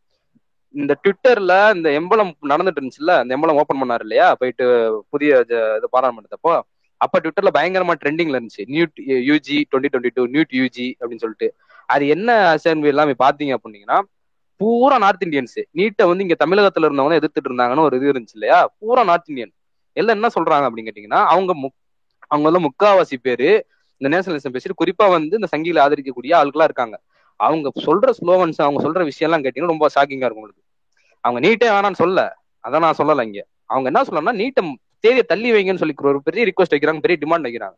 இந்த 0.74 0.92
ட்விட்டர்ல 1.02 1.54
இந்த 1.76 1.88
எம்பளம் 1.98 2.32
நடந்துட்டு 2.50 2.80
இருந்துச்சுல்ல 2.80 3.14
இந்த 3.22 3.34
எம்பளம் 3.36 3.58
ஓபன் 3.62 3.80
பண்ணாரு 3.82 4.04
இல்லையா? 4.06 4.28
போயிட்டு 4.40 4.64
புதிய 5.12 5.40
இது 5.44 5.58
பாராளுமன்றத்தப்போ 5.94 6.52
அப்ப 7.00 7.18
ட்விட்டர்ல 7.22 7.50
பயங்கரமா 7.56 7.94
ட்ரெண்டிங்ல 8.02 8.36
இருந்துச்சு. 8.38 8.64
NEET 8.74 8.96
UG 9.28 9.56
twenty 9.70 9.90
twenty 9.92 10.12
two 10.16 10.24
NEET 10.34 10.52
UG 10.58 10.86
அப்படின்னு 11.00 11.24
சொல்லிட்டு. 11.24 11.48
அது 11.88 12.04
என்ன 12.14 12.28
அசைன்மெண்ட் 12.52 12.92
எல்லாமே 12.92 13.14
பாத்தீங்க 13.24 13.54
அப்படின்னீங்கன்னா 13.56 13.98
பூரா 14.60 14.96
நார்த் 14.98 15.24
இந்தியன்ஸ் 15.26 15.58
நீட்டை 15.78 16.04
வந்து 16.10 16.24
இங்க 16.26 16.36
தமிழகத்துல 16.42 16.88
இருந்தவங்க 16.88 17.18
எதிர்த்துட்டு 17.20 17.50
இருந்தாங்கன்னு 17.50 17.86
ஒரு 17.88 17.96
இது 17.98 18.12
இருந்துச்சு 18.12 18.36
இல்லையா? 18.38 18.58
பூரா 18.80 19.02
நார்த் 19.02 19.30
இந்தியன் 19.32 19.52
எல்லாம் 19.96 20.16
என்ன 20.18 20.28
சொல்றாங்க 20.36 20.66
அப்படின்னு 20.68 20.88
கேட்டீங்கன்னா 20.88 21.22
அவங்க 21.32 21.52
அவங்க 22.32 22.44
வந்து 22.50 22.64
முக்காவாசி 22.68 23.16
பேரு 23.26 23.48
இந்த 24.00 24.08
நேஷனலிசம் 24.14 24.54
பேசிட்டு 24.54 24.80
குறிப்பா 24.82 25.06
வந்து 25.16 25.34
இந்த 25.40 25.48
சங்கில 25.54 25.82
ஆதரிக்கக்கூடிய 25.84 26.32
ஆளுகளா 26.40 26.66
இருக்காங்க. 26.68 26.96
அவங்க 27.40 27.68
சொல்ற 27.86 28.08
ஸ்லோவன்ஸ் 28.18 28.60
அவங்க 28.66 28.78
சொல்ற 28.86 29.00
விஷயம் 29.10 29.28
எல்லாம் 29.28 29.44
கேட்டீங்கன்னா 29.44 29.74
ரொம்ப 29.74 29.86
ஷாக்கிங்கா 29.94 30.26
இருக்கும் 30.26 30.42
உங்களுக்கு. 30.42 30.62
அவங்க 31.24 31.38
நீட்டே 31.46 31.68
வேணாம்னு 31.76 32.00
சொல்ல. 32.04 32.20
அதான் 32.64 32.84
நான் 32.86 32.98
சொல்லல 33.00 33.26
இங்க. 33.28 33.40
அவங்க 33.70 33.86
என்ன 33.90 34.02
சொல்லணும்னா 34.08 34.34
நீட்டை 34.42 34.62
தேதியை 35.04 35.24
தள்ளி 35.32 35.48
வைங்கன்னு 35.52 35.82
சொல்லி 35.82 35.94
ஒரு 36.12 36.20
பெரிய 36.22 36.42
ரிக்வஸ்ட் 36.50 36.74
வைக்கிறாங்க 36.74 37.02
பெரிய 37.06 37.18
டிமாண்ட் 37.24 37.46
வைக்கிறாங்க. 37.48 37.76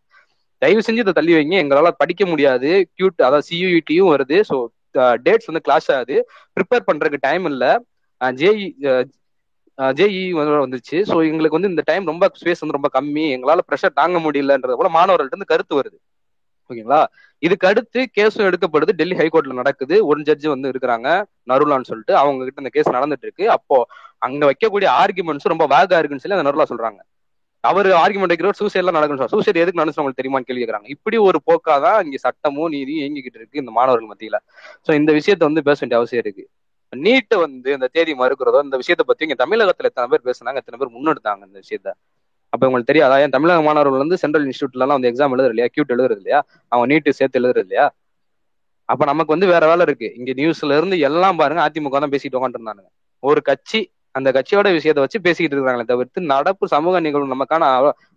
தயவு 0.62 0.84
செஞ்சு 0.86 1.04
இதை 1.04 1.14
தள்ளி 1.18 1.32
வைங்க. 1.34 1.54
எங்களால 1.64 1.90
படிக்க 2.02 2.24
முடியாது. 2.26 2.70
கியூட் 2.96 3.26
அதாவது 3.28 3.46
சியூஇடியும் 3.50 4.12
வருது. 4.14 4.38
ஸோ 4.50 4.56
டேட்ஸ் 5.26 5.46
uh, 5.46 5.50
வந்து 5.50 5.64
கிளாஷ் 5.66 5.90
ஆகுது. 5.94 6.16
ப்ரிப்பேர் 6.56 6.88
பண்றதுக்கு 6.88 7.18
டைம் 7.20 7.46
இல்லை. 7.52 7.72
ஜேஇ 8.20 8.66
ஜேஇ 9.94 10.18
வந்துச்சு 10.58 10.98
ஸோ 11.08 11.16
எங்களுக்கு 11.28 11.56
வந்து 11.58 11.70
இந்த 11.70 11.82
டைம் 11.86 12.04
ரொம்ப 12.04 12.24
ஸ்பேஸ் 12.34 12.62
வந்து 12.62 12.78
ரொம்ப 12.78 12.90
கம்மி. 12.96 13.24
எங்களால 13.36 13.62
ப்ரெஷர் 13.68 13.98
தாங்க 14.00 14.18
முடியலன்றது 14.26 14.78
போல 14.80 14.90
மாணவர்கள்ட்ட 14.94 15.34
இருந்து 15.34 15.52
கருத்து 15.52 15.78
வருது. 15.78 15.96
ஓகேங்களா? 16.70 17.00
இதுக்கு 17.42 17.66
அடுத்து 17.70 18.00
கேஸும் 18.16 18.46
எடுக்கப்படுது. 18.48 18.92
டெல்லி 18.92 19.16
ஹைகோர்ட்ல 19.16 19.54
நடக்குது. 19.60 19.96
ஒரு 20.06 20.20
ஜட்ஜி 20.28 20.48
வந்து 20.48 20.70
இருக்கிறாங்க 20.72 21.08
நருலான்னு 21.50 21.90
சொல்லிட்டு. 21.90 22.14
அவங்க 22.22 22.44
கிட்ட 22.46 22.62
இந்த 22.64 22.72
கேஸ் 22.76 22.96
நடந்துட்டு 22.96 23.26
இருக்கு 23.28 23.46
அப்போ 23.56 23.78
அங்க 24.22 24.42
வைக்கக்கூடிய 24.50 24.88
ஆர்குமெண்ட்ஸ் 25.02 25.52
ரொம்ப 25.52 25.66
வேகா 25.74 25.98
இருக்குன்னு 25.98 26.24
சொல்லி 26.24 26.38
அந்த 26.38 26.48
நருலா 26.48 26.66
சொல்றாங்க. 26.70 27.00
அவர் 27.64 27.88
ஆர்குமெண்ட் 27.98 28.32
வைக்கிறவர் 28.32 28.58
சூசைட் 28.58 28.80
எல்லாம் 28.80 28.96
நடக்கும் 28.96 29.32
சூசைட் 29.32 29.60
எதுக்கு 29.62 29.80
நடந்துச்சு 29.80 30.02
உங்களுக்கு 30.02 30.20
தெரியுமான்னு 30.20 30.48
கேள்வி 30.48 30.62
கேட்கறாங்க. 30.62 30.88
இப்படி 30.96 31.16
ஒரு 31.28 31.38
போக்காதான் 31.48 31.98
இங்க 32.06 32.18
சட்டமும் 32.24 32.72
நீதியும் 32.74 33.02
இயங்கிக்கிட்டு 33.02 33.40
இருக்கு 33.40 33.62
இந்த 33.62 33.72
மாணவர்கள் 33.78 34.10
மத்தியில. 34.10 34.38
சோ 34.86 34.92
இந்த 35.00 35.10
விஷயத்த 35.18 35.48
வந்து 35.48 35.66
பேச 35.68 35.78
வேண்டிய 35.82 36.00
அவசியம் 36.00 36.22
இருக்கு. 36.24 36.44
நீட்டு 37.04 37.36
வந்து 37.44 37.68
இந்த 37.76 37.86
தேதி 37.94 38.12
மறுக்கிறதோ 38.14 38.60
இந்த 38.66 38.76
விஷயத்த 38.82 39.04
பத்தி 39.06 39.26
இங்க 39.26 39.36
தமிழகத்துல 39.42 39.90
எத்தனை 39.90 40.08
பேர் 40.12 40.26
பேசுனாங்க 40.28 40.60
எத்தனை 40.62 40.78
பேர் 40.80 40.94
முன்னெடுத்தாங்க 40.96 41.42
இந்த 41.48 41.58
விஷயத்த? 41.64 41.90
அப்ப 42.52 42.66
உங்களுக்கு 42.68 42.90
தெரியாதா. 42.90 43.16
ஏன் 43.24 43.34
தமிழக 43.36 43.62
மாணவர்கள் 43.66 44.02
வந்து 44.04 44.16
சென்ட்ரல் 44.22 44.46
இன்ஸ்டியூட்ல 44.48 44.76
எல்லாம் 44.78 44.98
வந்து 44.98 45.10
எக்ஸாம் 45.10 45.32
எழுதுறது 45.34 45.54
இல்லையா 45.54 45.68
கியூட் 45.74 45.94
எழுதுறது 45.96 46.20
இல்லையா 46.22 46.40
அவங்க 46.72 46.86
நீட்டு 46.92 47.16
சேர்த்து 47.18 47.40
எழுதுறது 47.40 47.66
இல்லையா 47.66 47.86
அப்ப 48.88 49.02
நமக்கு 49.10 49.34
வந்து 49.34 49.46
வேற 49.52 49.64
வேலை 49.70 49.82
இருக்கு. 49.88 50.08
இங்க 50.18 50.30
நியூஸ்ல 50.40 50.76
இருந்து 50.78 50.96
எல்லாம் 51.08 51.38
பாருங்க 51.40 51.60
அதிமுக 51.66 52.00
தான் 52.04 52.14
பேசிட்டு 52.14 52.38
உட்காந்துருந்தானுங்க 52.40 52.90
ஒரு 53.22 53.40
கட்சி 53.50 53.80
அந்த 54.14 54.28
கட்சியோட 54.36 54.68
விஷயத்த 54.76 55.04
வச்சு 55.04 55.18
பேசிக்கிட்டு 55.26 55.56
இருக்காங்களே 55.56 55.86
தவிர்த்து 55.92 56.20
நடப்பு 56.32 56.64
சமூக 56.74 57.00
நிகழ்வு 57.06 57.32
நமக்கான 57.32 57.64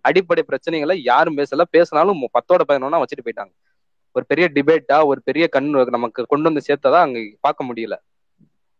அடிப்படை 0.08 0.42
பிரச்சனைகளை 0.50 0.94
யாரும் 1.10 1.38
பேசல. 1.38 1.64
பேசினாலும் 1.76 2.20
பத்தோட 2.36 2.62
பதினொன்னா 2.68 3.00
வச்சுட்டு 3.02 3.24
போயிட்டாங்க. 3.26 3.52
ஒரு 4.16 4.24
பெரிய 4.30 4.46
டிபேட்டா 4.56 4.98
ஒரு 5.10 5.20
பெரிய 5.28 5.44
கண் 5.56 5.70
நமக்கு 5.96 6.30
கொண்டு 6.32 6.48
வந்து 6.50 6.66
சேர்த்ததா 6.68 7.00
அங்க 7.06 7.18
பார்க்க 7.46 7.68
முடியல. 7.70 7.96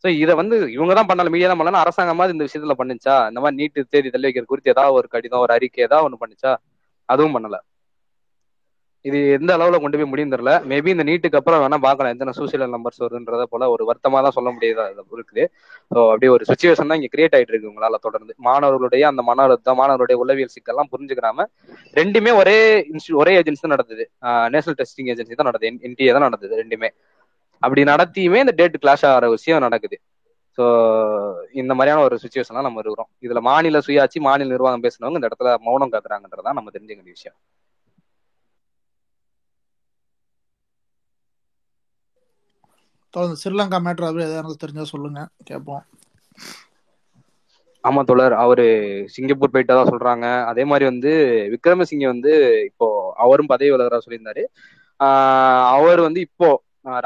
சோ 0.05 0.09
இதை 0.23 0.35
வந்து 0.41 0.57
இவங்க 0.77 0.93
தான் 0.99 1.09
பண்ணல 1.11 1.33
மீடியா 1.35 1.49
தான் 1.51 1.61
பண்ணலாம் 1.61 1.85
அரசாங்கமாவது 1.85 2.35
இந்த 2.37 2.47
விஷயத்துல 2.49 2.77
பண்ணுச்சா? 2.81 3.17
இந்த 3.31 3.41
மாதிரி 3.45 3.59
நீட்டு 3.61 3.89
தேதி 3.95 4.11
தள்ளி 4.15 4.29
வைக்கிற 4.29 4.47
குறித்து 4.53 4.75
ஏதாவது 4.75 4.99
ஒரு 5.01 5.09
கடிதம் 5.15 5.45
ஒரு 5.47 5.55
அறிக்கை 5.57 5.83
ஏதாவது 5.89 6.07
ஒண்ணு 6.09 6.23
பண்ணுச்சா? 6.23 6.53
அதுவும் 7.09 7.35
பண்ணல. 7.39 7.59
இது 9.05 9.19
எந்த 9.37 9.51
அளவுல 9.57 9.77
கொண்டு 9.83 9.99
போய் 9.99 10.09
முடியும் 10.13 10.33
தெரியல. 10.33 10.53
மேபி 10.71 10.91
இந்த 10.95 11.05
நீட்டுக்கு 11.09 11.39
அப்புறம் 11.41 11.61
வேணா 11.65 11.77
பார்க்கலாம். 11.85 12.13
எத்தனை 12.15 12.33
சூசியல் 12.39 12.73
நம்பர்ஸ் 12.75 13.03
வருதுன்றத 13.03 13.45
போல 13.53 13.69
ஒரு 13.75 13.83
வருத்தமா 13.89 14.19
தான் 14.27 14.35
சொல்ல 14.37 14.51
முடியாது? 14.55 15.03
இருக்குது. 15.17 15.45
ஸோ 15.91 15.99
அப்படியே 16.13 16.31
ஒரு 16.37 16.45
சுச்சுவேஷன் 16.51 16.91
தான் 16.91 16.99
இங்க 17.01 17.11
கிரியேட் 17.15 17.37
ஆயிட்டு 17.37 17.53
இருக்கு 17.55 17.71
உங்களால 17.73 17.99
தொடர்ந்து. 18.07 18.33
மாணவர்களுடைய 18.49 19.05
அந்த 19.11 19.23
மன 19.29 19.45
அழுத்தம் 19.47 19.79
மாணவருடைய 19.83 20.19
உளவியல் 20.25 20.55
சிக்கல்லாம் 20.57 20.91
புரிஞ்சுக்கிறாம 20.95 21.47
ரெண்டுமே 22.01 22.33
ஒரே 22.41 22.59
இன்ஸ்டியூட் 22.93 23.21
ஒரே 23.25 23.35
ஏஜென்சி 23.41 23.65
தான் 23.67 23.75
நடந்தது. 23.77 24.07
நேஷனல் 24.57 24.79
டெஸ்டிங் 24.83 25.11
ஏஜென்சி 25.15 25.39
தான் 25.41 25.51
நடந்தது. 25.51 25.73
என்டிஏ 25.89 26.13
தான் 26.19 26.27
நடந்தது 26.29 26.61
ரெண்டுமே. 26.63 26.91
அப்படி 27.63 27.83
நடத்தியுமே 27.85 28.41
இந்த 28.41 28.55
டேட் 28.59 28.77
கிளாஷ் 28.79 29.07
ஆகிற 29.09 29.29
விஷயம் 29.35 29.65
நடக்குது. 29.67 29.97
ஸோ 30.59 30.65
இந்த 31.61 31.73
மாதிரியான 31.75 32.05
ஒரு 32.05 32.17
சுச்சுவேஷன்லாம் 32.23 32.67
நம்ம 32.67 32.83
இருக்கிறோம். 32.83 33.11
இதுல 33.23 33.41
மாநில 33.43 33.81
சுயாட்சி 33.87 34.21
மாநில 34.21 34.53
நிர்வாகம் 34.53 34.85
பேசுனவங்க 34.85 35.21
இந்த 35.21 35.31
இடத்துல 35.31 35.53
மௌனம் 35.67 35.95
காக்குறாங்கன்றதான் 35.95 36.59
நம்ம 36.59 36.73
தெரிஞ்சுக்க 36.75 37.01
வேண்டிய 37.01 37.17
விஷயம். 37.19 37.39
தொடர்ந்து 43.15 43.41
ஸ்ரீலங்கா 43.41 43.79
மேட்ரு 43.85 44.09
அது 44.09 44.23
எதாவது 44.29 44.57
தெரிஞ்சா 44.57 44.87
சொல்லுங்க. 44.91 45.21
கேட்போம். 45.45 45.85
ஆமா 47.85 48.01
தோழர் 48.05 48.35
அவரு 48.37 48.65
சிங்கப்பூர் 49.15 49.53
போயிட்டதா 49.53 49.83
சொல்றாங்க. 49.91 50.27
அதே 50.51 50.65
மாதிரி 50.65 50.85
வந்து 50.91 51.11
விக்ரமசிங்க 51.55 52.07
வந்து 52.07 52.33
இப்போ 52.71 52.87
அவரும் 53.17 53.51
பதவி 53.53 53.71
விலகிறா 53.73 54.01
சொல்லியிருந்தாரு. 54.05 54.43
ஆஹ் 55.01 55.65
அவர் 55.75 56.01
வந்து 56.01 56.21
இப்போ 56.29 56.49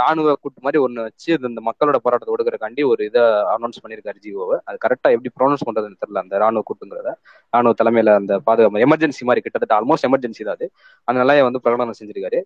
ராணுவ 0.01 0.35
கூட்டு 0.43 0.61
மாதிரி 0.65 0.79
ஒன்று 0.85 1.05
வச்சு 1.07 1.29
இந்த 1.49 1.61
மக்களோட 1.69 1.97
போராட்டத்தை 2.05 2.33
ஒடுக்கிறக்காண்டி 2.35 2.83
ஒரு 2.93 3.03
இதை 3.09 3.23
அனௌன்ஸ் 3.55 3.81
பண்ணியிருக்காரு 3.83 4.19
ஜிஓவை. 4.25 4.57
அது 4.69 4.77
கரெக்டா 4.85 5.09
எப்படி 5.17 5.31
ப்ரொனவுன்ஸ் 5.39 5.67
பண்ணுறதுன்னு 5.69 6.01
தெரியல 6.03 6.23
அந்த 6.25 6.39
ராணுவ 6.43 6.63
கூட்டுங்கிறத. 6.69 7.13
ராணுவ 7.53 7.75
தலைமையில 7.81 8.15
அந்த 8.21 8.35
பாதுகாப்பு 8.49 8.85
எமர்ஜென்சி 8.87 9.25
மாதிரி 9.31 9.45
கிட்டத்தட்ட 9.47 9.77
ஆல்மோஸ்ட் 9.81 10.09
எமர்ஜென்சி 10.11 10.45
தான் 10.49 10.57
அது. 10.59 10.69
அந்த 11.09 11.19
நிலையை 11.25 11.45
வந்து 11.49 11.63
பிரகடனம் 11.65 11.99
செஞ்சிருக்காரு. 12.01 12.41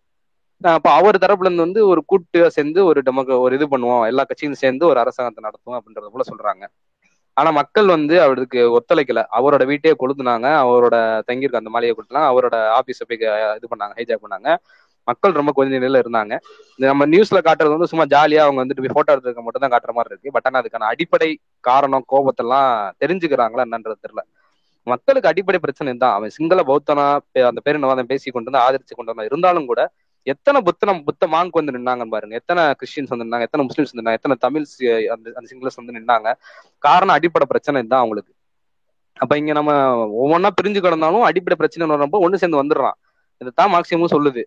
அப்போ 0.74 0.91
அவர் 0.99 1.22
தரப்புல 1.22 1.49
இருந்து 1.49 1.66
வந்து 1.66 1.80
ஒரு 1.93 2.01
கூட்டு 2.11 2.41
சேர்ந்து 2.57 2.80
ஒரு 2.91 3.01
டெமோக்ர 3.09 3.34
ஒரு 3.47 3.55
இது 3.59 3.66
பண்ணுவோம். 3.72 4.05
எல்லா 4.11 4.22
கட்சியும் 4.30 4.61
சேர்ந்து 4.62 4.84
ஒரு 4.93 4.99
அரசாங்கத்தை 5.05 5.43
நடத்துவோம் 5.49 5.78
அப்படின்றத 5.78 6.09
போல 6.14 6.24
சொல்றாங்க. 6.30 6.64
ஆனா 7.37 7.51
மக்கள் 7.59 7.89
வந்து 7.95 8.14
அவருக்கு 8.26 8.61
ஒத்துழைக்கல. 8.76 9.22
அவரோட 9.39 9.62
வீட்டையே 9.70 9.95
கொளுத்துனாங்க. 10.03 10.49
அவரோட 10.64 10.97
தங்கியிருக்க 11.28 11.62
அந்த 11.62 11.72
மாலையை 11.74 11.95
கொடுத்துலாம் 11.97 12.28
அவரோட 12.30 12.57
ஆபீஸை 12.78 13.05
போய் 13.09 13.20
இது 13.59 13.66
பண்ணாங்க 13.72 13.95
ஹைஜாக் 13.99 14.24
பண்ணாங்க. 14.24 14.49
மக்கள் 15.07 15.33
ரொம்ப 15.33 15.53
கொஞ்ச 15.55 15.79
நிலையில 15.79 16.03
இருந்தாங்க. 16.07 16.39
நம்ம 16.77 17.07
நியூஸ்ல 17.07 17.35
காட்டுறது 17.35 17.69
வந்து 17.69 17.87
சும்மா 17.87 18.05
ஜாலியா 18.05 18.37
அவங்க 18.37 18.65
வந்துட்டு 18.65 18.79
போய் 18.79 18.91
போட்டோ 18.93 19.17
எடுத்துக்க 19.17 19.43
மட்டும் 19.43 19.69
தான் 19.69 19.71
காட்டுற 19.71 19.93
மாதிரி 19.93 20.17
இருக்கு. 20.21 20.31
பட் 20.33 20.47
ஆனா 20.47 20.61
அதுக்கான 20.61 20.91
அடிப்படை 20.91 21.39
காரணம் 21.61 22.05
கோபத்தெல்லாம் 22.13 22.91
தெரிஞ்சுக்கிறாங்களா 23.05 23.65
என்னன்றது 23.65 23.95
தெரியல. 24.09 24.23
மக்களுக்கு 24.83 25.29
அடிப்படை 25.29 25.61
பிரச்சனை 25.61 25.95
தான் 25.95 26.13
அவன் 26.13 26.29
சிங்கள 26.29 26.63
பௌத்தனா 26.63 27.19
பே- 27.35 27.47
அந்த 27.47 27.61
பேரினவாதம் 27.65 28.03
பேசி 28.03 28.31
கொண்டு 28.31 28.51
வந்து 28.51 28.67
ஆதரிச்சு 28.67 28.95
கொண்டு 28.95 29.05
வந்தான். 29.05 29.27
இருந்தாலும் 29.27 29.67
கூட 29.67 29.93
எத்தனை 30.23 30.61
புத்தனம் 30.61 31.05
புத்த 31.05 31.27
மாங்க் 31.27 31.49
வந்து 31.51 31.73
நின்னாங்க 31.73 32.05
பாருங்க. 32.05 32.35
எத்தனை 32.35 32.65
கிறிஸ்டின்ஸ் 32.65 33.17
வந்து 33.17 33.25
நின்னாங்க 33.25 33.41
எத்தனை 33.41 33.67
முஸ்லிம்ஸ் 33.67 33.89
வந்து 33.93 34.11
நின்னாங்க 34.11 34.21
எத்தனை 34.23 34.37
தமிழ்ஸ் 34.41 35.09
அந்த 35.09 35.33
அந்த 35.35 35.57
சிங்களஸ் 35.57 35.85
வந்து 35.85 35.93
நின்னாங்க. 35.93 36.35
காரணம் 36.79 37.15
அடிப்படை 37.15 37.47
பிரச்சனை 37.47 37.83
தான் 37.83 37.99
அவங்களுக்கு. 37.99 38.35
அப்ப 39.15 39.37
இங்க 39.37 39.53
நம்ம 39.53 39.73
ஒவ்வொன்றா 40.07 40.51
பிரிஞ்சு 40.63 40.81
கிடந்தாலும் 40.81 41.21
அடிப்படை 41.21 41.57
பிரச்சனை 41.57 41.97
வரும்போது 41.97 42.31
ஒண்ணு 42.31 42.35
சேர்ந்து 42.35 42.65
வந்துடுறான். 42.65 42.93
இதைத்தான் 43.39 43.73
மார்க்சியமும் 43.73 44.11
சொல்லுது. 44.11 44.45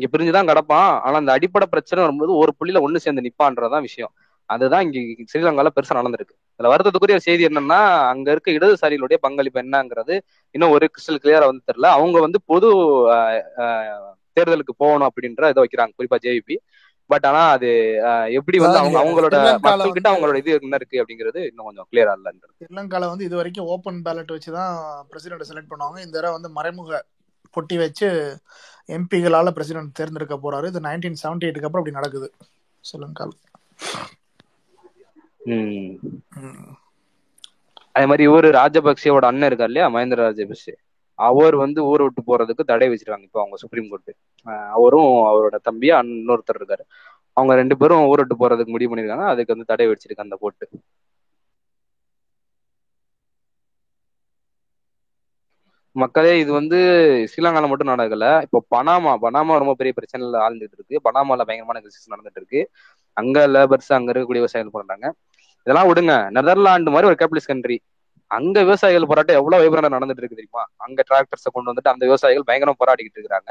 இங்க 0.00 0.08
பிரிஞ்சுதான் 0.12 0.50
கிடப்பான். 0.50 0.90
ஆனா 1.04 1.16
அந்த 1.22 1.32
அடிப்படை 1.36 1.66
பிரச்சனை 1.70 2.00
வரும்போது 2.04 2.32
ஒரு 2.42 2.52
புள்ளியில 2.58 2.82
ஒண்ணு 2.86 3.04
சேர்ந்து 3.04 3.24
நிப்பான்றதான் 3.26 3.86
விஷயம். 3.88 4.12
அதுதான் 4.50 4.84
இங்க 4.86 4.98
ஸ்ரீலங்கால 5.30 5.70
பெருசா 5.74 5.98
நடந்திருக்கு. 5.98 6.34
இதுல 6.54 6.70
வருத்தத்துக்குரிய 6.72 7.18
செய்தி 7.26 7.42
என்னன்னா 7.48 7.80
அங்க 8.12 8.28
இருக்க 8.34 8.50
இடதுசாரிகளுடைய 8.56 9.18
பங்களிப்பு 9.26 9.60
என்னங்கிறது 9.62 10.14
இன்னும் 10.54 10.72
ஒரு 10.76 10.86
கிறிஸ்டல் 10.92 11.20
கிளியரா 11.24 11.48
வந்து 11.50 11.68
தெரியல. 11.70 11.90
அவங்க 11.98 12.16
வந்து 12.26 12.40
பொது 12.52 12.70
தேர்தலுக்கு 14.38 14.74
போகணும் 14.82 15.08
அப்படின்ற 15.10 15.50
இதை 15.52 15.60
வைக்கிறாங்க 15.64 15.94
குறிப்பா 15.98 16.18
ஜேவிபி 16.26 16.56
பட் 17.10 17.26
ஆனா 17.28 17.42
அது 17.54 17.70
எப்படி 18.38 18.58
வந்து 18.64 18.80
அவங்க 18.80 18.98
அவங்களோட 19.02 19.36
மக்கள் 19.66 19.94
கிட்ட 19.96 20.08
அவங்களோட 20.12 20.36
இது 20.42 20.50
என்ன 20.58 20.78
இருக்கு 20.80 21.00
அப்படிங்கிறது 21.02 21.40
இன்னும் 21.50 21.68
கொஞ்சம் 21.68 21.88
கிளியரா 21.90 22.12
இல்லைன்றது. 22.18 22.52
ஸ்ரீலங்கால 22.60 23.08
வந்து 23.12 23.26
இது 23.28 23.40
வரைக்கும் 23.40 23.70
ஓப்பன் 23.74 23.98
பேலட் 24.06 24.34
வச்சு 24.34 24.50
தான் 24.58 24.74
பிரசிடென்ட் 25.12 25.48
செலக்ட் 25.50 25.72
பண்ணுவாங்க. 25.72 25.98
இந்த 26.06 26.14
தடவை 26.18 26.34
வந்து 26.38 26.50
மறைமுக 26.58 27.00
பொட்டி 27.54 27.76
வச்சு 27.76 28.08
எம்பிகளால 28.88 29.50
பிரசிடென்ட் 29.50 29.92
தேர்ந்தெடுக்க 29.92 30.36
போறாரு. 30.36 30.66
இது 30.66 30.80
நைன்டீன் 30.80 31.20
செவன்டி 31.22 31.46
எயிட்டுக்கு 31.46 31.68
அப்புறம் 31.68 31.82
அப்படி 31.82 31.98
நடக்குது. 31.98 32.28
ம். 35.46 35.94
அதே 37.92 38.06
மாதிரி 38.06 38.26
இவரு 38.28 38.48
ராஜபக்சேவோட 38.56 39.24
அண்ணன் 39.24 39.46
இருக்கார் 39.46 39.70
இல்லையா? 39.70 39.86
மகேந்திர 39.90 40.20
ராஜபக்சே. 40.26 40.74
அவர் 41.18 41.54
வந்து 41.56 41.84
ஊரை 41.84 42.06
விட்டு 42.06 42.22
போறதுக்கு 42.28 42.62
தடை 42.64 42.88
வச்சிருக்காங்க 42.88 43.26
இப்போ 43.28 43.40
அவங்க 43.40 43.56
சுப்ரீம் 43.56 43.88
கோர்ட் 43.88 44.12
அவரும் 44.76 45.10
அவரோட 45.30 45.56
தம்பி 45.62 45.90
அண்ணன் 45.90 46.20
இன்னொருத்தர் 46.20 46.60
இருக்காரு. 46.60 46.84
அவங்க 47.36 47.54
ரெண்டு 47.54 47.76
பேரும் 47.76 48.06
ஊரை 48.06 48.24
விட்டு 48.24 48.36
போறதுக்கு 48.40 48.66
முடிவு 48.66 48.90
பண்ணிருக்காங்க 48.90 49.26
அதுக்கு 49.32 49.52
வந்து 49.52 49.70
தடை 49.72 49.86
வச்சிருக்காங்க 49.88 50.26
அந்த 50.28 50.36
போட்டு 50.36 50.66
மக்களே 55.96 56.32
இது 56.40 56.50
வந்து 56.52 56.78
ஸ்ரீலங்கால 57.30 57.68
மட்டும் 57.70 57.90
நடக்கல. 57.92 58.26
இப்போ 58.46 58.58
பனாமா 58.74 59.12
பனாமா 59.24 59.54
ரொம்ப 59.62 59.74
பெரிய 59.80 59.92
பிரச்சனைல 59.96 60.38
ஆழ்ந்துட்டு 60.46 60.76
இருக்கு. 60.78 60.96
பனாமால 61.06 61.44
பயங்கரமான 61.48 61.80
கிரிசிஸ் 61.84 62.12
நடந்துட்டு 62.14 62.40
இருக்கு. 62.42 62.60
அங்க 63.16 63.38
லேபர்ஸ் 63.54 63.90
அங்க 63.98 64.10
இருக்கக்கூடிய 64.12 64.42
விவசாயிகள் 64.42 64.74
போராடுறாங்க. 64.74 65.08
இதெல்லாம் 65.66 65.88
விடுங்க. 65.90 66.14
நெதர்லாண்டு 66.36 66.92
மாதிரி 66.94 67.08
ஒரு 67.10 67.18
கேபிட்டலிஸ்ட் 67.20 67.52
கண்ட்ரி 67.52 67.76
அங்க 68.30 68.56
விவசாயிகள் 68.62 69.08
போராட்டம் 69.10 69.38
எவ்வளவு 69.40 69.62
வைப்ரண்டா 69.62 69.90
நடந்துட்டு 69.96 70.22
இருக்கு 70.22 70.38
தெரியுமா? 70.38 70.62
அங்க 70.86 71.00
டிராக்டர்ஸை 71.08 71.50
கொண்டு 71.52 71.70
வந்துட்டு 71.70 71.92
அந்த 71.92 72.04
விவசாயிகள் 72.08 72.46
பயங்கரம் 72.48 72.80
போராடிக்கிட்டு 72.82 73.18
இருக்கிறாங்க. 73.18 73.50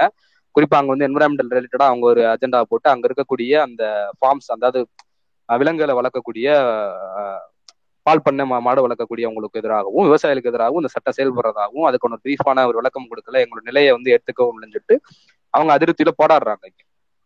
குறிப்பா 0.55 0.77
அங்க 0.79 0.91
வந்து 0.93 1.07
என்விரான்மெண்டல் 1.07 1.51
ரிலேட்டடா 1.55 1.87
அவங்க 1.91 2.05
ஒரு 2.05 2.21
அஜெண்டா 2.33 2.59
போட்டு 2.71 2.87
அங்க 2.89 3.05
இருக்கக்கூடிய 3.09 3.51
அந்த 3.67 3.83
ஃபார்ம்ஸ் 4.19 4.49
அதாவது 4.55 4.79
விலங்குகளை 5.49 5.93
வளர்க்கக்கூடிய 5.99 6.47
பால் 8.09 8.21
பண்ணை 8.21 8.45
மா- 8.45 8.61
மாடு 8.61 8.83
வளர்க்கக்கூடியவங்களுக்கு 8.85 9.59
எதிராகவும் 9.61 10.05
விவசாயிகளுக்கு 10.07 10.51
எதிராகவும் 10.51 10.81
இந்த 10.81 10.91
சட்டம் 10.93 11.17
செயல்படுறதாகவும் 11.17 11.87
அதுக்கு 11.87 12.07
ஒரு 12.09 12.19
பிரீஃபான 12.25 12.65
ஒரு 12.65 12.77
விளக்கம் 12.77 13.09
கொடுக்கல. 13.09 13.41
எங்களோட 13.43 13.63
நிலையை 13.63 13.91
வந்து 13.91 14.11
எடுத்துக்கவும் 14.11 14.55
இல்லைன்னு 14.55 14.75
சொல்லிட்டு 14.75 14.97
அவங்க 15.53 15.71
அதிருப்தியில 15.77 16.11
போராடுறாங்க 16.19 16.65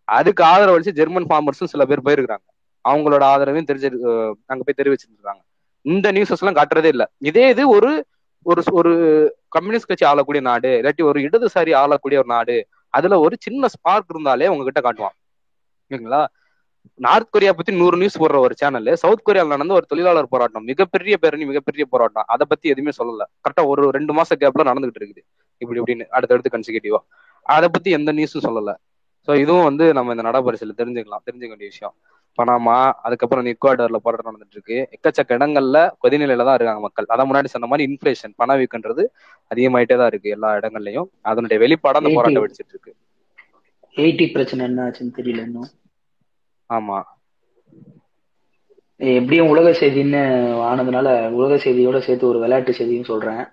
அதுக்கு 0.08 0.44
ஆதரவு 0.44 0.76
அளிச்சு 0.76 0.98
ஜெர்மன் 0.98 1.28
ஃபார்மர்ஸும் 1.30 1.72
சில 1.72 1.86
பேர் 1.86 2.06
போயிருக்காங்க 2.06 2.48
அவங்களோட 2.86 3.24
ஆதரவையும் 3.32 3.70
தெரிஞ்சு 3.70 3.90
அங்க 4.46 4.62
போய் 4.64 4.80
தெரிவிச்சிருக்காங்க 4.80 5.42
இந்த 5.86 6.08
நியூஸஸ் 6.12 6.42
எல்லாம் 6.42 6.58
காட்டுறதே 6.60 6.90
இல்ல. 6.94 7.04
இதே 7.22 7.50
இது 7.50 7.64
ஒரு 7.70 7.92
ஒரு 8.46 8.62
ஒரு 8.72 8.92
கம்யூனிஸ்ட் 9.50 9.88
கட்சி 9.88 10.06
ஆளக்கூடிய 10.06 10.42
நாடு 10.44 10.70
இல்லாட்டி 10.80 11.04
ஒரு 11.04 11.20
இடதுசாரி 11.22 11.72
ஆளக்கூடிய 11.76 12.20
ஒரு 12.20 12.28
நாடு 12.28 12.56
அதுல 12.94 13.20
ஒரு 13.20 13.36
சின்ன 13.40 13.68
ஸ்பார்க் 13.68 14.10
இருந்தாலே 14.10 14.48
உங்ககிட்ட 14.48 14.82
காட்டுவான். 14.82 15.16
ஓகேங்களா 15.84 16.22
நார்த் 17.06 17.32
கொரியா 17.34 17.52
பத்தி 17.58 17.72
நூறு 17.82 17.98
நியூஸ் 17.98 18.20
போடுற 18.22 18.38
ஒரு 18.46 18.54
சேனல் 18.62 18.90
சவுத் 19.04 19.26
கொரியால 19.28 19.54
நடந்த 19.56 19.74
ஒரு 19.74 19.86
தொழிலாளர் 19.92 20.32
போராட்டம். 20.34 20.66
மிகப்பெரிய 20.72 21.18
பேரணி 21.18 21.46
மிகப்பெரிய 21.46 21.86
போராட்டம். 21.86 22.26
அதை 22.34 22.46
பத்தி 22.50 22.70
எதுவுமே 22.74 22.94
சொல்லல. 23.00 23.24
கரெக்டா 23.44 23.64
ஒரு 23.68 23.84
ரெண்டு 23.92 24.14
மாச 24.14 24.36
கேப்ல 24.42 24.68
நடந்துகிட்டு 24.70 25.02
இருக்குது. 25.02 25.24
இப்படி 25.62 25.80
இப்படின்னு. 25.82 26.08
அடுத்தடுத்து 26.16 26.54
கன்சிகூட்டிவா 26.56 27.00
அதை 27.46 27.70
பத்தி 27.70 27.90
எந்த 27.92 28.10
நியூஸும் 28.14 28.46
சொல்லல. 28.48 28.74
சோ 29.28 29.34
இதுவும் 29.44 29.68
வந்து 29.70 29.86
நம்ம 29.94 30.14
இந்த 30.16 30.24
நடபரிசையில 30.30 30.74
தெரிஞ்சுக்கலாம். 30.82 31.24
தெரிஞ்சுக்க 31.28 31.54
வேண்டிய 31.56 31.70
விஷயம். 31.74 31.96
பனாமா 32.38 32.76
அதுக்கப்புறம் 33.06 33.48
ஈக்குவாடர்ல 33.52 33.98
போராட்டம் 34.06 34.30
நடந்துட்டு 34.30 34.58
இருக்கு 34.58 34.78
எக்கச்சக்க 34.96 35.38
இடங்கள்ல 35.38 35.78
கொதிநிலையில 36.04 36.46
தான் 36.48 36.58
இருக்காங்க 36.60 36.82
மக்கள். 36.88 37.08
அதான் 37.14 37.30
முன்னாடி 37.30 37.52
சொன்ன 37.56 37.70
மாதிரி 37.72 37.88
இன்ஃபிளேஷன் 37.90 38.34
பணவீக்கன்றது 38.42 39.04
அதிகமாயிட்டே 39.52 39.98
தான் 40.02 40.12
இருக்கு 40.14 40.30
எல்லா 40.36 40.52
இடங்கள்லயும். 40.60 41.08
அதனுடைய 41.32 41.60
வெளிப்பாடு 41.64 42.02
அந்த 42.02 42.12
போராட்டம் 42.18 42.46
வெடிச்சிட்டு 42.46 42.76
இருக்கு 42.76 42.94
எயிட்டி 43.98 44.28
பிரச்சனை 44.36 44.62
என்ன 44.66 44.86
ஆச்சுன்னு 44.86 45.18
தெரியல 45.20 45.42
இன்னும். 45.48 45.70
ஆமா. 46.70 46.97
எப்படியும் 48.99 49.51
உலக 49.51 49.70
செய்தின்னு 49.76 50.22
ஆனதுனால 50.68 51.07
உலக 51.38 51.53
செய்தியோட 51.64 51.97
சேர்த்து 52.03 52.30
ஒரு 52.30 52.41
விளையாட்டு 52.43 52.74
செய்தியும் 52.76 53.09
சொல்றேன். 53.09 53.43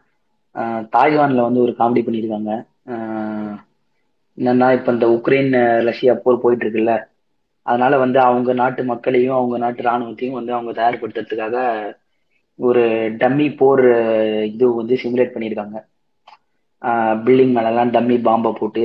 தாய்வான்ல 0.94 1.46
வந்து 1.46 1.61
ஒரு 1.61 1.74
காமெடி 1.76 2.02
பண்ணியிருக்காங்க 2.02 2.52
என்னன்னா 4.38 4.68
இப்ப 4.76 4.92
இந்த 4.92 5.06
உக்ரைன் 5.16 5.50
ரஷ்யா 5.88 6.12
போர் 6.18 6.42
போயிட்டு 6.42 6.64
இருக்குல்ல 6.64 6.92
அதனால 7.66 7.92
வந்து 8.02 8.18
அவங்க 8.22 8.50
நாட்டு 8.61 8.82
மக்களையும் 8.92 9.36
அவங்க 9.36 9.56
நாட்டு 9.64 9.82
ராணுவத்தையும் 9.82 10.38
வந்து 10.38 10.52
அவங்க 10.56 10.72
தயார்படுத்துறதுக்காக 10.74 11.56
ஒரு 12.58 12.82
டம்மி 13.20 13.48
போர் 13.56 13.84
இது 14.50 14.66
வந்து 14.74 14.94
சிமுலேட் 15.02 15.34
பண்ணியிருக்காங்க 15.34 15.78
பில்டிங் 17.24 17.54
மேலெல்லாம் 17.54 17.92
டம்மி 17.94 18.16
பாம்பை 18.22 18.52
போட்டு 18.54 18.84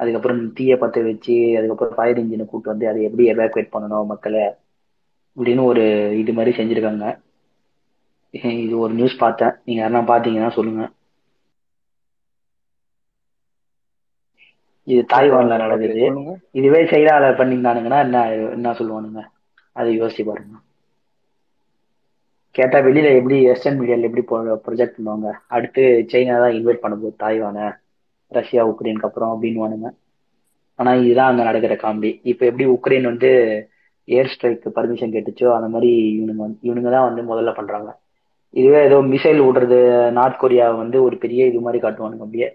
அதுக்கப்புறம் 0.00 0.40
தீயை 0.56 0.76
பற்ற 0.78 1.02
வச்சு 1.02 1.36
அதுக்கப்புறம் 1.58 1.96
ஃபயர் 1.96 2.20
இன்ஜினை 2.22 2.46
கூட்டு 2.46 2.72
வந்து 2.72 2.88
அதை 2.90 3.00
எப்படி 3.08 3.24
எவாக்குவேட் 3.32 3.74
பண்ணணும் 3.74 4.10
மக்களை 4.12 4.44
அப்படின்னு 5.36 5.62
ஒரு 5.64 5.82
இது 6.20 6.32
மாதிரி 6.32 6.52
செஞ்சிருக்காங்க. 6.58 7.04
இது 8.60 8.74
ஒரு 8.78 8.92
நியூஸ் 8.94 9.16
பார்த்தேன். 9.18 9.54
நீங்க 9.64 9.80
யாருன்னா 9.82 10.02
பாத்தீங்கன்னா 10.12 10.50
சொல்லுங்க. 10.58 10.84
இது 14.86 15.02
தாய்வான்ல 15.12 15.56
நடக்குது. 15.62 16.00
இதுவே 16.52 16.80
சைனால 16.92 17.30
பண்ணியிருந்தானுங்கன்னா 17.40 18.00
என்ன 18.06 18.24
என்ன 18.56 18.74
சொல்லுவானுங்க? 18.80 19.22
அதை 19.76 19.90
யோசிச்சு 20.00 20.24
பாருங்க. 20.24 20.56
கேட்டா 22.54 22.78
வெளியில 22.86 23.12
எப்படி 23.14 23.36
வெஸ்டர்ன் 23.46 23.78
மீடியால 23.80 24.08
எப்படி 24.08 24.24
ப்ரொஜெக்ட் 24.66 24.96
பண்ணுவாங்க? 24.96 25.28
அடுத்து 25.56 25.82
சைனா 26.12 26.36
தான் 26.44 26.56
இன்வைட் 26.58 26.82
பண்ண 26.84 26.94
போகுது 26.96 27.22
தாய்வானை. 27.24 27.66
ரஷ்யா 28.30 28.62
உக்ரைனுக்கு 28.66 29.08
அப்புறம் 29.08 29.32
அப்படின்னுவானுங்க 29.34 29.88
ஆனா 30.78 30.94
இதுதான் 30.94 31.30
அங்க 31.30 31.42
நடக்கிற 31.42 31.74
காமெடி 31.74 32.20
இப்ப 32.22 32.46
எப்படி 32.46 32.66
உக்ரைன் 32.70 33.02
வந்து 33.02 33.30
ஏர் 34.08 34.26
ஸ்ட்ரைக் 34.26 34.62
பர்மிஷன் 34.74 35.14
கேட்டுச்சோ 35.14 35.48
அந்த 35.54 35.68
மாதிரி 35.68 35.90
இவனுங்க 36.18 36.44
இவனுங்க 36.62 36.90
தான் 36.90 37.14
வந்து 37.14 37.22
முதல்ல 37.22 37.54
பண்றாங்க. 37.54 37.90
இதுவே 38.54 38.84
ஏதோ 38.84 38.96
மிசைல் 39.02 39.40
விடுறது 39.46 39.78
நார்த் 40.10 40.38
கொரியா 40.38 40.70
வந்து 40.70 41.02
ஒரு 41.02 41.16
பெரிய 41.18 41.46
இது 41.46 41.60
மாதிரி 41.60 41.82
காட்டுவானுங்க 41.82 42.26
அப்படியே. 42.26 42.48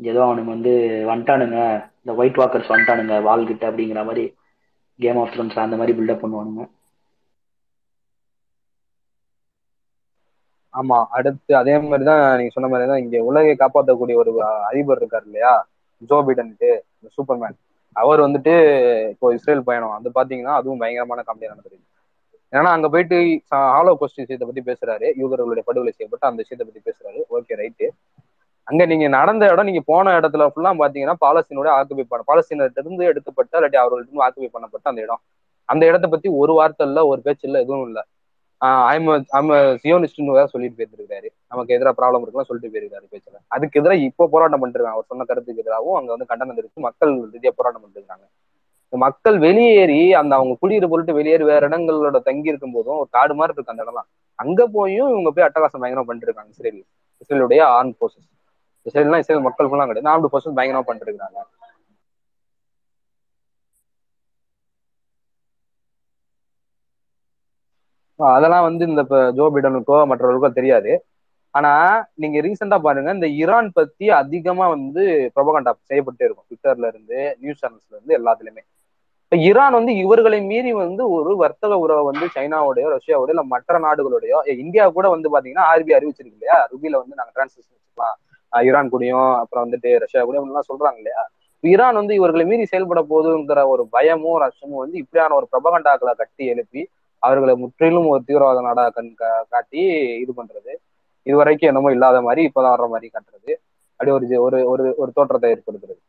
ஏதோ 0.00 0.20
அவனுங்க 0.24 0.44
வந்து 0.44 0.72
வந்துட்டானுங்க. 1.10 1.58
இந்த 2.02 2.14
ஒயிட் 2.14 2.36
வாக்கர்ஸ் 2.36 2.72
வந்துட்டானுங்க 2.74 3.22
வால் 3.22 3.46
கிட்ட 3.46 3.70
அப்படிங்கிற 3.70 4.04
மாதிரி 4.04 4.24
கேம் 5.00 5.16
ஆஃப் 5.16 5.32
த்ரோன்ஸ் 5.34 5.58
அந்த 5.58 5.76
மாதிரி 5.76 5.98
பில்டப் 5.98 6.22
பண்ணுவானுங்க. 6.22 6.62
ஆமா 10.74 10.96
அடுத்து 11.16 11.52
அதே 11.60 11.74
மாதிரிதான் 11.82 12.22
நீங்க 12.38 12.52
சொன்ன 12.54 12.68
மாதிரிதான் 12.68 13.02
இங்க 13.04 13.18
உலகை 13.28 13.54
காப்பாற்றக்கூடிய 13.56 14.16
ஒரு 14.22 14.32
அதிபர் 14.70 15.00
இருக்காரு 15.00 15.26
இல்லையா? 15.28 15.52
Joe 16.02 16.16
பைடன்ட்டு 16.26 16.70
Superman. 17.16 17.56
அவர் 17.96 18.20
வந்துட்டு 18.26 18.52
இப்போ 19.12 19.28
இஸ்ரேல் 19.36 19.68
பயணம். 19.68 19.94
அது 19.98 20.08
பாத்தீங்கன்னா 20.18 20.54
அதுவும் 20.58 20.82
பயங்கரமான 20.82 21.22
காமெடியா 21.28 21.52
நடந்திருக்கு 21.52 21.86
ஏன்னா 22.52 22.70
அங்க 22.76 22.86
போயிட்டு 22.88 23.16
ஹாலோ 23.72 23.92
கோஸ்ட் 24.00 24.20
விஷயத்தை 24.22 24.46
பத்தி 24.46 24.62
பேசுறாரு. 24.68 25.06
யூகர்களுடைய 25.22 25.64
படுகொலை 25.66 25.92
செய்யப்பட்ட 25.92 26.24
அந்த 26.28 26.40
விஷயத்தை 26.44 26.66
பத்தி 26.68 26.82
பேசுறாரு. 26.88 27.20
ஓகே 27.36 27.58
ரைட்டு 27.60 27.86
அங்க 28.68 28.82
நீங்க 28.86 29.06
நடந்த 29.08 29.44
இடம் 29.52 29.68
நீங்க 29.68 29.82
போன 29.86 30.14
இடத்துல 30.18 30.46
ஃபுல்லா 30.52 30.70
பாத்தீங்கன்னா 30.80 31.16
பாலஸ்தீனோட 31.22 31.68
ஆக்குபை 31.76 32.04
பண்ண 32.04 32.24
பாலஸ்தீனத்துல 32.30 32.82
இருந்து 32.82 33.04
எடுக்கப்பட்ட 33.10 33.52
இல்லாட்டி 33.58 33.78
அவர்களிடம் 33.82 34.24
ஆக்குபை 34.26 34.50
பண்ணப்பட்ட 34.54 34.92
அந்த 34.92 35.02
இடம். 35.02 35.22
அந்த 35.68 35.82
இடத்த 35.86 36.06
பத்தி 36.08 36.28
ஒரு 36.40 36.52
வார்த்தை 36.52 36.84
இல்ல 36.88 37.00
ஒரு 37.06 37.20
பேச்சு 37.20 37.46
இல்ல 37.48 37.58
எதுவும் 37.60 37.86
இல்ல. 37.88 38.00
ஐம் 38.92 39.08
ஐம் 39.38 39.50
சியோனிஸ்ட்னு 39.82 40.36
வேற 40.36 40.46
சொல்லிட்டு 40.52 40.78
போயிருக்காரு 40.78 41.28
நமக்கு 41.52 41.74
எதிராக 41.76 41.94
ப்ராப்ளம் 42.00 42.22
இருக்குலாம் 42.24 42.48
சொல்லிட்டு 42.48 42.72
போயிருக்காரு 42.74 43.06
பேச்சுல. 43.12 43.36
அதுக்கு 43.54 43.78
எதிராக 43.80 44.06
இப்போ 44.08 44.24
போராட்டம் 44.34 44.60
பண்ணிட்டு 44.62 44.78
இருக்காங்க 44.80 44.98
அவர் 44.98 45.10
சொன்ன 45.12 45.26
கருத்துக்கு 45.30 45.62
எதிராகவும் 45.64 45.98
அங்க 45.98 46.10
வந்து 46.14 46.28
கண்டனம் 46.30 46.58
தெரிவித்து 46.58 46.86
மக்கள் 46.88 47.12
ரீதியாக 47.34 47.54
போராட்டம் 47.58 47.82
பண்ணிட்டு 47.82 48.02
இருக்காங்க 48.02 48.26
மக்கள் 48.92 49.36
வெளியேறி 49.46 50.00
அந்த 50.20 50.32
அவங்க 50.38 50.54
குடியிரு 50.62 50.86
பொருட்டு 50.92 51.16
வெளியேறி 51.18 51.44
வேற 51.50 51.62
இடங்களோட 51.68 52.18
தங்கி 52.28 52.50
இருக்கும் 52.52 52.74
போதும் 52.76 52.98
ஒரு 53.02 53.08
காடு 53.16 53.34
மாதிரி 53.38 53.54
இருக்கு 53.54 53.72
அந்த 53.74 53.84
இடம்லாம். 53.86 54.08
அங்க 54.38 54.60
போயும் 54.76 55.10
இவங்க 55.12 55.30
போய் 55.36 55.46
அட்டகாசம் 55.46 55.82
பயங்கரமா 55.82 56.06
பண்ணிட்டு 56.08 56.28
இருக்காங்க 56.28 56.52
இஸ்ரேல் 56.54 56.80
இஸ்ரேலுடைய 57.22 57.60
ஆர்ம் 57.76 57.94
போர்சஸ் 58.00 58.28
இஸ்ரேல்னா 58.86 59.20
இஸ்ரேல் 59.22 59.46
மக்கள் 59.46 59.70
கிடையாது. 59.70 60.10
ஆர்ம்டு 60.14 60.30
போர்சஸ் 60.34 60.56
பயங்கரமா 60.58 60.84
பண்ணிருக்காங்க 60.90 61.38
அதெல்லாம் 68.20 68.66
வந்து 68.68 68.84
இந்த 68.88 69.02
ஜோ 69.36 69.44
பிடனுக்கோ 69.54 69.98
மற்றவர்களுக்கோ 70.10 70.50
தெரியாது. 70.54 70.92
ஆனா 71.54 71.72
நீங்க 72.14 72.38
ரீசெண்டா 72.40 72.78
பாருங்க 72.80 73.14
இந்த 73.14 73.28
ஈரான் 73.38 73.68
பத்தி 73.72 74.06
அதிகமா 74.20 74.64
வந்து 74.74 75.02
ப்ரொபகண்டா 75.36 75.72
செய்யப்பட்டே 75.90 76.26
இருக்கும். 76.26 76.46
ட்விட்டர்ல 76.48 76.90
இருந்து 76.92 77.18
நியூஸ் 77.40 77.62
சேனல்ஸ்ல 77.62 77.96
இருந்து 77.96 78.16
எல்லாத்துலயுமே. 78.18 78.62
இப்ப 79.24 79.38
ஈரான் 79.46 79.76
வந்து 79.78 79.92
இவர்களை 80.02 80.38
மீறி 80.42 80.70
வந்து 80.76 81.02
ஒரு 81.16 81.32
வர்த்தக 81.40 81.78
உறவை 81.78 82.02
வந்து 82.08 82.26
சைனாவோடயோ 82.34 82.88
ரஷ்யாவோடய 82.94 83.34
இல்ல 83.34 83.44
மற்ற 83.52 83.78
நாடுகளோடயோ 83.84 84.38
இந்தியா 84.64 84.84
கூட 84.90 85.06
வந்து 85.14 85.28
பாத்தீங்கன்னா 85.34 85.66
ஆர்பி 85.72 85.92
அறிவிச்சிருக்கு 85.98 86.38
இல்லையா? 86.38 86.58
ருபியில 86.72 87.00
வந்து 87.02 87.18
நாங்க 87.18 87.32
டிரான்சாக்ஷன் 87.36 87.74
வச்சுக்கலாம். 87.74 88.16
ஈரான் 88.52 88.92
கூடயும் 88.92 89.30
அப்புறம் 89.40 89.64
வந்துட்டு 89.66 89.90
ரஷ்யா 90.04 90.20
கூடயும் 90.22 90.48
எல்லாம் 90.48 90.68
சொல்றாங்க 90.70 90.98
இல்லையா? 91.02 91.22
ஈரான் 91.64 91.98
வந்து 92.00 92.14
இவர்களை 92.14 92.44
மீறி 92.44 92.64
செயல்பட 92.66 93.00
போகுதுங்கிற 93.10 93.60
ஒரு 93.72 93.82
பயமும் 93.94 94.40
ரஷமும் 94.44 94.82
வந்து 94.82 94.96
இப்படியான 95.02 95.34
ஒரு 95.34 95.46
பிரபகண்டாக்களை 95.52 96.12
கட்டி 96.14 96.44
எழுப்பி 96.46 96.82
அவர்களை 97.22 97.54
முற்றிலும் 97.56 98.06
ஒரு 98.06 98.22
தீவிரவாத 98.26 98.60
நாடா 98.60 98.84
கண் 98.88 99.10
காட்டி 99.48 99.82
இது 100.22 100.32
பண்றது. 100.36 100.72
இது 101.26 101.36
வரைக்கும் 101.36 101.70
என்னமோ 101.70 101.90
இல்லாத 101.90 102.18
மாதிரி 102.22 102.42
இப்பதான் 102.48 102.74
வர்ற 102.74 102.88
மாதிரி 102.88 103.08
காட்டுறது. 103.14 103.52
அப்படி 104.00 104.10
ஒரு 104.16 104.26
ஒரு 104.46 104.58
ஒரு 104.72 104.84
ஒரு 104.96 105.10
தோற்றத்தை 105.14 105.48
ஏற்படுத்துறது. 105.54 106.00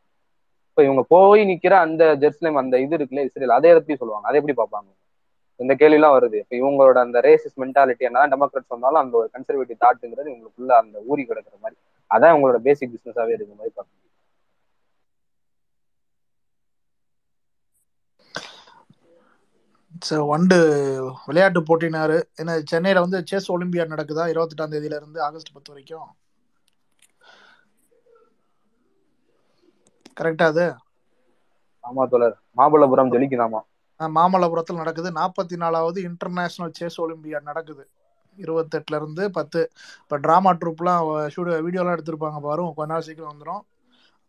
இப்ப 0.70 0.82
இவங்க 0.82 1.02
போய் 1.08 1.42
நிக்கிற 1.44 1.74
அந்த 1.86 2.04
ஜெருசலேம் 2.22 2.60
அந்த 2.62 2.74
இது 2.80 2.96
இருக்குல்ல 2.98 3.24
இஸ்ரேல் 3.28 3.56
அதை 3.58 3.70
எப்படி 3.70 3.96
சொல்லுவாங்க. 3.96 4.26
அதை 4.28 4.38
எப்படி 4.40 4.56
பார்ப்பாங்க? 4.60 4.90
இந்த 5.60 5.72
கேள்வி 5.74 5.96
எல்லாம் 5.98 6.14
வருது. 6.16 6.36
இப்ப 6.44 6.54
இவங்களோட 6.56 6.98
அந்த 7.06 7.18
ரேசிஸ் 7.20 7.56
மென்டாலிட்டி 7.62 8.04
என்ன 8.08 8.26
டெமோக்ராட் 8.34 8.72
சொன்னாலும் 8.74 9.02
அந்த 9.02 9.14
ஒரு 9.20 9.28
கன்சர்வேட்டிவ் 9.34 9.82
தாட்டுங்கிறது 9.84 10.30
இவங்களுக்குள்ள 10.32 10.74
அந்த 10.82 10.96
ஊறி 11.10 11.22
கிடக்குற 11.22 11.56
மாதிரி. 11.64 11.76
அதான் 12.10 12.34
உங்களோட 12.36 12.58
பேசிக் 12.68 12.92
பிசினஸாவே 12.94 13.34
இருக்கிற 13.34 13.56
மாதிரி 13.58 13.74
பார்க்க 13.74 13.98
வண்டு 20.30 20.56
விளையாட்டு 21.26 21.60
போட்டினாரு. 21.60 22.18
என்ன 22.34 22.60
சென்னையில 22.72 23.00
வந்து 23.00 23.20
செஸ் 23.26 23.52
ஒலிம்பியாட் 23.52 23.92
நடக்குதா? 23.94 24.26
இருபத்தெட்டாம் 24.32 24.74
தேதியில 24.74 25.00
இருந்து 25.00 25.22
ஆகஸ்ட் 25.22 25.54
பத்து 25.54 25.72
வரைக்கும். 25.72 26.08
கரெக்டா 30.20 30.46
அது? 30.52 30.66
ஆமா 31.84 32.08
தோழர். 32.08 32.36
மாமல்லபுரம் 32.56 33.12
ஜொலிக்குதாமா 33.14 33.60
மாமல்லபுரத்தில் 34.00 34.80
நடக்குது. 34.82 35.08
நாற்பத்தி 35.12 35.56
நாலாவது 35.56 35.98
இன்டர்நேஷனல் 36.02 36.76
செஸ் 36.78 37.00
ஒலிம்பியாட் 37.00 37.48
நடக்குது. 37.50 37.84
இருபத்தெட்டுல 38.38 38.98
இருந்து 39.00 39.30
பத்து. 39.30 39.60
இப்போ 40.02 40.16
ட்ராமா 40.18 40.50
ட்ரூப்லாம் 40.60 41.02
ஷூட் 41.34 41.50
வீடியோலாம் 41.66 41.96
எடுத்திருப்பாங்க 41.96 42.40
பாரு. 42.48 42.62
கொஞ்ச 42.78 42.90
நாள் 42.92 43.06
சீக்கிரம் 43.08 43.32
வந்துடும் 43.32 43.62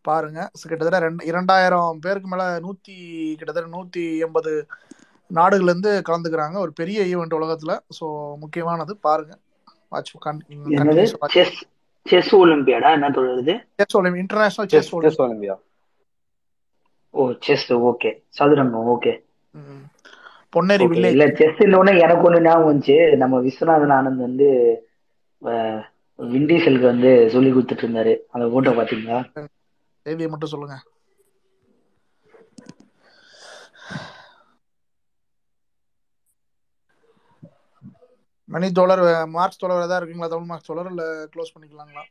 பாருங்க. 0.06 0.40
கிட்டத்தட்ட 0.62 1.00
ரெண்டு 1.00 1.26
இரண்டாயிரம் 1.26 2.00
பேருக்கு 2.00 2.30
மேல 2.30 2.44
நூத்தி 2.66 2.96
கிட்டத்தட்ட 3.40 3.70
நூத்தி 3.78 4.04
எண்பது 4.26 4.54
நாடுகள்ல 5.32 5.74
இருந்து 5.74 5.92
கலந்துக்கிறாங்க. 6.10 6.56
ஒரு 6.66 6.72
பெரிய 6.80 7.00
ஈவெண்ட் 7.14 7.38
உலகத்துல. 7.40 7.74
ஸோ 7.98 8.06
முக்கியமானது 8.44 8.94
பாருங்க. 9.08 9.34
வாட்ச் 9.94 10.14
செஸ் 11.36 11.58
செஸ் 12.06 12.32
ஒலிம்பியாடா? 12.42 12.90
என்ன 12.98 13.10
தொழுது 13.18 13.54
chess 13.80 13.96
olympiad 14.00 14.22
international 14.24 14.70
chess 14.74 14.92
chess 15.06 15.22
olympiad 15.26 15.56
ஓ 17.14 17.24
செஸ் 17.46 17.66
ஓகே 17.90 18.10
சதுரங்கம் 18.38 18.88
ஓகே 18.94 19.14
பொன்னேரி 20.54 20.86
வில்லேஜ். 20.92 21.14
இல்ல 21.16 21.26
செஸ் 21.40 21.60
ஒண்ணு 21.80 21.92
எனக்கு 22.06 22.26
ஒண்ணு 22.28 22.40
ஞாபகம் 22.48 22.70
வந்துச்சு. 22.70 22.98
நம்ம 23.22 23.36
விஸ்வநாதன் 23.46 23.96
ஆனந்த் 23.98 24.26
வந்து 24.28 24.48
விண்டீசலுக்கு 26.20 26.88
வந்து 26.94 27.12
சொல்லி 27.34 27.52
கொடுத்துட்டு 27.52 27.86
இருந்தாரு. 27.86 28.14
அந்த 28.34 28.46
போட்டோ 28.54 28.74
பாத்தீங்களா? 28.80 29.20
செய்தியை 30.06 30.30
மட்டும் 30.32 30.54
சொல்லுங்க. 30.54 30.76
மணி 38.52 38.68
தோழர் 38.74 39.04
மார்க்ஸ் 39.34 39.62
தோழர் 39.62 39.80
ஏதாவது 39.80 40.00
இருக்குங்களா? 40.00 40.32
தமிழ் 40.32 40.50
மார்க்ஸ் 40.50 40.70
தோழர் 40.70 40.92
இல்ல 40.92 41.04
க்ளோஸ் 41.34 41.54
பண்ணிக்கலாங்களா? 41.54 42.04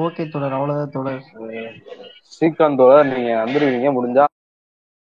ஓகே 0.00 0.24
தொடர் 0.28 0.56
அவ்வளவுதான் 0.56 0.94
தொடர் 0.96 1.22
ஸ்ரீகாந்த் 2.32 2.80
தோழர் 2.80 3.10
நீங்க 3.10 3.30
வந்துருவீங்க. 3.40 3.90
முடிஞ்சா 3.96 4.24